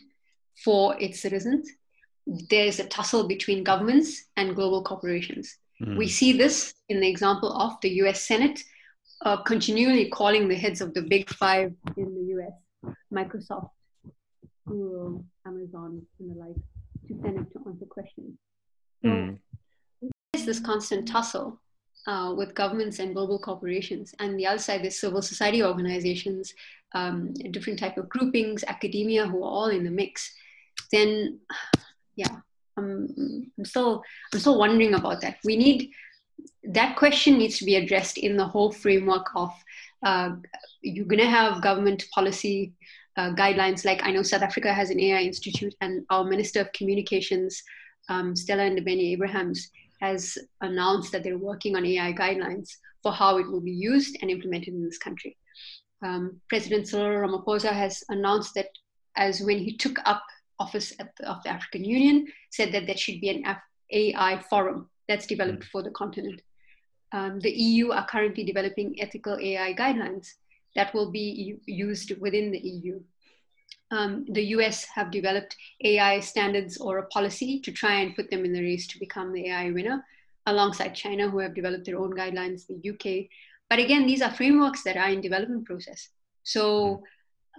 for 0.63 0.99
its 1.01 1.21
citizens. 1.21 1.69
There's 2.27 2.79
a 2.79 2.87
tussle 2.87 3.27
between 3.27 3.63
governments 3.63 4.25
and 4.37 4.55
global 4.55 4.83
corporations 4.83 5.57
Mm. 5.81 5.97
We 5.97 6.07
see 6.07 6.33
this 6.33 6.73
in 6.89 6.99
the 6.99 7.09
example 7.09 7.51
of 7.53 7.79
the 7.81 7.89
US 8.01 8.21
Senate 8.21 8.63
uh, 9.25 9.37
continually 9.37 10.09
calling 10.09 10.47
the 10.47 10.55
heads 10.55 10.81
of 10.81 10.93
the 10.93 11.01
big 11.01 11.29
five 11.29 11.73
in 11.97 12.15
the 12.15 12.35
US, 12.35 12.95
Microsoft, 13.13 13.69
Google, 14.67 15.25
Amazon, 15.45 16.01
and 16.19 16.31
the 16.31 16.39
like, 16.39 16.55
to 17.07 17.21
Senate 17.21 17.51
to 17.53 17.59
answer 17.67 17.85
questions. 17.85 18.37
So 19.03 19.09
mm. 19.09 19.39
there's 20.33 20.45
this 20.45 20.59
constant 20.59 21.07
tussle 21.07 21.59
uh, 22.07 22.33
with 22.35 22.55
governments 22.55 22.99
and 22.99 23.13
global 23.13 23.39
corporations. 23.39 24.13
And 24.19 24.39
the 24.39 24.47
other 24.47 24.59
side, 24.59 24.83
there's 24.83 24.99
civil 24.99 25.21
society 25.21 25.63
organizations, 25.63 26.53
um, 26.93 27.33
different 27.51 27.79
type 27.79 27.97
of 27.97 28.09
groupings, 28.09 28.63
academia, 28.67 29.27
who 29.27 29.43
are 29.43 29.49
all 29.49 29.67
in 29.67 29.83
the 29.83 29.91
mix. 29.91 30.33
Then, 30.91 31.39
yeah, 32.15 32.37
I'm, 32.81 33.51
I'm 33.57 33.65
still 33.65 34.03
I'm 34.33 34.39
still 34.39 34.57
wondering 34.57 34.93
about 34.93 35.21
that. 35.21 35.37
We 35.43 35.55
need 35.55 35.91
that 36.63 36.95
question 36.95 37.37
needs 37.37 37.57
to 37.57 37.65
be 37.65 37.75
addressed 37.75 38.17
in 38.17 38.37
the 38.37 38.45
whole 38.45 38.71
framework 38.71 39.27
of 39.35 39.51
uh, 40.03 40.31
you're 40.81 41.05
going 41.05 41.19
to 41.19 41.29
have 41.29 41.61
government 41.61 42.05
policy 42.13 42.73
uh, 43.17 43.33
guidelines. 43.33 43.85
Like 43.85 44.03
I 44.03 44.11
know 44.11 44.23
South 44.23 44.41
Africa 44.41 44.73
has 44.73 44.89
an 44.89 44.99
AI 44.99 45.21
institute, 45.21 45.75
and 45.81 46.05
our 46.09 46.23
Minister 46.23 46.61
of 46.61 46.71
Communications, 46.73 47.61
um, 48.09 48.35
Stella 48.35 48.63
Ndabeni 48.63 49.11
Abrahams, 49.13 49.69
has 50.01 50.37
announced 50.61 51.11
that 51.11 51.23
they're 51.23 51.37
working 51.37 51.75
on 51.75 51.85
AI 51.85 52.13
guidelines 52.13 52.69
for 53.03 53.11
how 53.11 53.37
it 53.37 53.49
will 53.49 53.61
be 53.61 53.71
used 53.71 54.17
and 54.21 54.31
implemented 54.31 54.73
in 54.73 54.83
this 54.83 54.97
country. 54.97 55.37
Um, 56.03 56.41
President 56.49 56.87
Cyril 56.87 57.27
Ramaphosa 57.27 57.71
has 57.71 58.03
announced 58.09 58.55
that 58.55 58.69
as 59.15 59.41
when 59.41 59.59
he 59.59 59.77
took 59.77 59.97
up 60.05 60.23
office 60.63 60.93
the, 60.97 61.29
of 61.29 61.41
the 61.43 61.49
African 61.49 61.83
Union 61.83 62.27
said 62.57 62.71
that 62.73 62.85
there 62.87 63.01
should 63.03 63.19
be 63.25 63.29
an 63.29 63.45
F- 63.45 63.69
AI 63.91 64.33
forum 64.49 64.89
that's 65.07 65.27
developed 65.27 65.63
mm. 65.63 65.71
for 65.71 65.81
the 65.83 65.91
continent. 65.91 66.41
Um, 67.11 67.39
the 67.39 67.51
EU 67.51 67.91
are 67.91 68.07
currently 68.07 68.43
developing 68.51 68.95
ethical 69.05 69.37
AI 69.49 69.73
guidelines. 69.73 70.27
that 70.79 70.93
will 70.93 71.11
be 71.11 71.59
used 71.65 72.09
within 72.25 72.47
the 72.51 72.63
EU. 72.73 72.95
Um, 73.91 74.11
the 74.37 74.45
US 74.55 74.85
have 74.95 75.11
developed 75.11 75.57
AI 75.83 76.21
standards 76.21 76.77
or 76.77 76.93
a 76.97 77.07
policy 77.07 77.59
to 77.65 77.71
try 77.81 77.95
and 78.01 78.15
put 78.15 78.29
them 78.31 78.45
in 78.45 78.53
the 78.53 78.61
race 78.69 78.87
to 78.87 78.99
become 79.05 79.33
the 79.33 79.49
AI 79.49 79.71
winner, 79.71 79.97
alongside 80.45 81.01
China, 81.03 81.29
who 81.29 81.39
have 81.39 81.53
developed 81.59 81.85
their 81.85 81.99
own 81.99 82.13
guidelines, 82.21 82.67
the 82.67 82.79
UK. 82.91 83.27
But 83.69 83.79
again, 83.79 84.07
these 84.07 84.21
are 84.21 84.31
frameworks 84.31 84.83
that 84.83 84.97
are 84.97 85.09
in 85.09 85.19
development 85.19 85.65
process. 85.65 86.09
So 86.43 87.03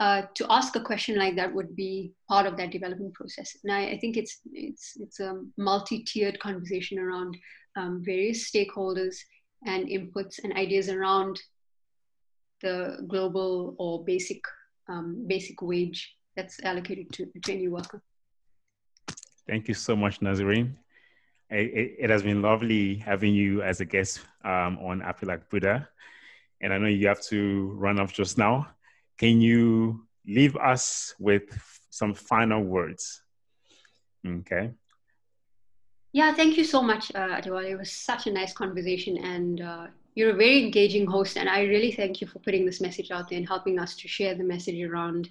uh, 0.01 0.23
to 0.35 0.47
ask 0.51 0.75
a 0.77 0.81
question 0.81 1.19
like 1.19 1.37
that 1.37 1.53
would 1.53 1.77
be 1.77 2.13
part 2.29 2.47
of 2.47 2.57
that 2.57 2.71
development 2.71 3.15
process. 3.15 3.57
And 3.63 3.73
I, 3.73 3.91
I 3.91 3.99
think 3.99 4.17
it's 4.17 4.41
it's 4.53 4.97
it's 5.01 5.21
a 5.21 5.43
multi-tiered 5.57 6.39
conversation 6.41 6.99
around 6.99 7.37
um, 7.77 8.03
various 8.05 8.51
stakeholders 8.51 9.17
and 9.67 9.87
inputs 9.87 10.39
and 10.43 10.53
ideas 10.55 10.89
around 10.89 11.41
the 12.63 13.05
global 13.09 13.75
or 13.79 14.05
basic 14.05 14.43
um, 14.89 15.25
basic 15.27 15.61
wage 15.63 16.17
that's 16.37 16.63
allocated 16.65 17.13
to, 17.13 17.27
to 17.45 17.53
any 17.53 17.69
worker. 17.69 18.03
Thank 19.47 19.69
you 19.69 19.75
so 19.75 19.95
much, 19.95 20.21
Nazareen. 20.21 20.75
It, 21.51 21.97
it, 21.99 22.11
has 22.11 22.23
been 22.23 22.41
lovely 22.41 22.97
having 22.97 23.35
you 23.35 23.61
as 23.61 23.81
a 23.81 23.85
guest 23.85 24.21
um, 24.45 24.79
on 24.79 25.03
Like 25.23 25.51
Buddha. 25.51 25.87
And 26.63 26.73
I 26.73 26.79
know 26.79 26.87
you 26.87 27.07
have 27.09 27.21
to 27.25 27.73
run 27.77 28.01
off 28.01 28.13
just 28.13 28.39
now. 28.39 28.69
Can 29.23 29.41
you 29.41 30.05
leave 30.27 30.57
us 30.57 31.15
with 31.21 31.45
some 31.91 32.13
final 32.13 32.61
words? 32.61 33.23
Okay. 34.27 34.73
Yeah, 36.13 36.35
thank 36.35 36.57
you 36.57 36.65
so 36.65 36.83
much, 36.83 37.13
uh, 37.15 37.41
Adewale. 37.41 37.71
It 37.71 37.79
was 37.79 37.93
such 37.93 38.27
a 38.27 38.33
nice 38.33 38.53
conversation, 38.53 39.19
and 39.19 39.61
uh, 39.61 39.87
you're 40.17 40.31
a 40.31 40.35
very 40.35 40.65
engaging 40.65 41.07
host. 41.07 41.37
And 41.37 41.49
I 41.49 41.63
really 41.63 41.93
thank 41.93 42.21
you 42.21 42.27
for 42.27 42.41
putting 42.41 42.67
this 42.67 42.81
message 42.81 43.13
out 43.13 43.31
there 43.31 43.39
and 43.39 43.47
helping 43.47 43.79
us 43.79 43.95
to 43.99 44.09
share 44.09 44.35
the 44.35 44.43
message 44.43 44.83
around 44.83 45.29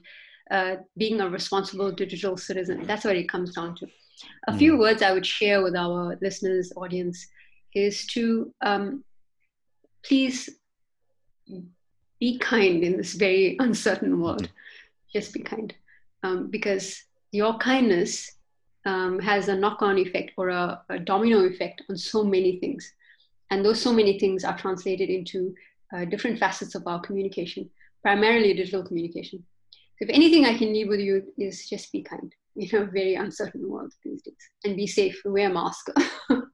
uh, 0.50 0.78
being 0.96 1.20
a 1.20 1.30
responsible 1.30 1.92
digital 1.92 2.38
citizen. 2.38 2.84
That's 2.88 3.04
what 3.04 3.18
it 3.18 3.28
comes 3.28 3.54
down 3.54 3.76
to. 3.76 3.88
A 4.48 4.58
few 4.58 4.76
mm. 4.76 4.80
words 4.80 5.02
I 5.02 5.12
would 5.12 5.26
share 5.26 5.62
with 5.62 5.76
our 5.76 6.18
listeners, 6.22 6.72
audience, 6.78 7.28
is 7.76 8.06
to 8.08 8.54
um, 8.62 9.04
please 10.02 10.50
be 12.22 12.38
kind 12.38 12.84
in 12.84 12.95
this 12.95 13.13
very 13.13 13.57
uncertain 13.59 14.22
world. 14.22 14.43
Mm-hmm. 14.43 15.19
Just 15.19 15.34
be 15.34 15.41
kind. 15.41 15.74
Um, 16.24 16.47
because 16.49 17.03
your 17.34 17.57
kindness 17.57 18.32
um, 18.86 19.19
has 19.19 19.49
a 19.49 19.55
knock 19.55 19.82
on 19.82 19.97
effect 19.97 20.32
or 20.38 20.49
a, 20.49 20.82
a, 20.89 20.99
domino 20.99 21.39
effect 21.39 21.82
on 21.89 21.97
so 21.97 22.24
many 22.24 22.59
things. 22.59 22.93
And 23.49 23.65
those 23.65 23.82
so 23.82 23.91
many 23.91 24.17
things 24.19 24.43
are 24.43 24.57
translated 24.57 25.09
into 25.09 25.53
uh, 25.93 26.05
different 26.05 26.39
facets 26.39 26.76
of 26.76 26.88
our 26.88 27.01
communication, 27.01 27.69
primarily 28.01 28.53
digital 28.53 28.84
communication. 28.84 29.43
So 29.72 30.05
if 30.05 30.09
anything 30.09 30.45
I 30.45 30.57
can 30.57 30.74
leave 30.74 30.88
with 30.88 30.99
you 30.99 31.24
is 31.38 31.67
just 31.67 31.91
be 31.91 32.01
kind 32.01 32.34
in 32.55 32.76
a 32.76 32.86
very 32.86 33.15
uncertain 33.15 33.67
world 33.69 33.93
these 34.03 34.22
days 34.22 34.36
and 34.63 34.76
be 34.76 34.88
safe, 34.88 35.22
wear 35.26 35.49
a 35.49 35.53
mask. 35.53 35.89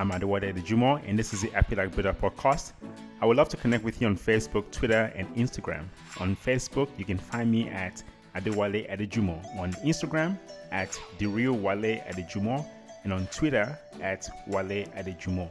I'm 0.00 0.12
Adewale 0.12 0.50
Adejumo, 0.50 1.06
and 1.06 1.18
this 1.18 1.34
is 1.34 1.42
the 1.42 1.50
Like 1.76 1.94
Buddha 1.94 2.16
podcast. 2.18 2.72
I 3.20 3.26
would 3.26 3.36
love 3.36 3.50
to 3.50 3.58
connect 3.58 3.84
with 3.84 4.00
you 4.00 4.06
on 4.06 4.16
Facebook, 4.16 4.70
Twitter, 4.70 5.12
and 5.14 5.28
Instagram. 5.36 5.84
On 6.20 6.34
Facebook, 6.34 6.88
you 6.96 7.04
can 7.04 7.18
find 7.18 7.52
me 7.52 7.68
at 7.68 8.02
Adewale 8.34 8.90
Adejumo, 8.90 9.44
on 9.58 9.74
Instagram 9.84 10.38
at 10.72 10.98
The 11.18 11.26
Real 11.26 11.52
Wale 11.52 12.00
Adejumo, 12.08 12.64
and 13.04 13.12
on 13.12 13.26
Twitter 13.26 13.78
at 14.00 14.26
Wale 14.46 14.86
Adejumo. 14.96 15.50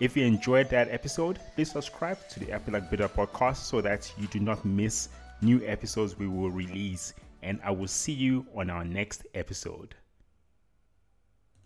If 0.00 0.16
you 0.16 0.26
enjoyed 0.26 0.68
that 0.70 0.88
episode, 0.90 1.38
please 1.54 1.70
subscribe 1.70 2.18
to 2.30 2.40
the 2.40 2.50
Like 2.50 2.90
Buddha 2.90 3.08
podcast 3.08 3.58
so 3.58 3.80
that 3.82 4.12
you 4.18 4.26
do 4.26 4.40
not 4.40 4.64
miss 4.64 5.10
new 5.42 5.64
episodes 5.64 6.18
we 6.18 6.26
will 6.26 6.50
release. 6.50 7.14
And 7.44 7.60
I 7.64 7.70
will 7.70 7.86
see 7.86 8.14
you 8.14 8.44
on 8.52 8.68
our 8.68 8.84
next 8.84 9.28
episode. 9.34 9.94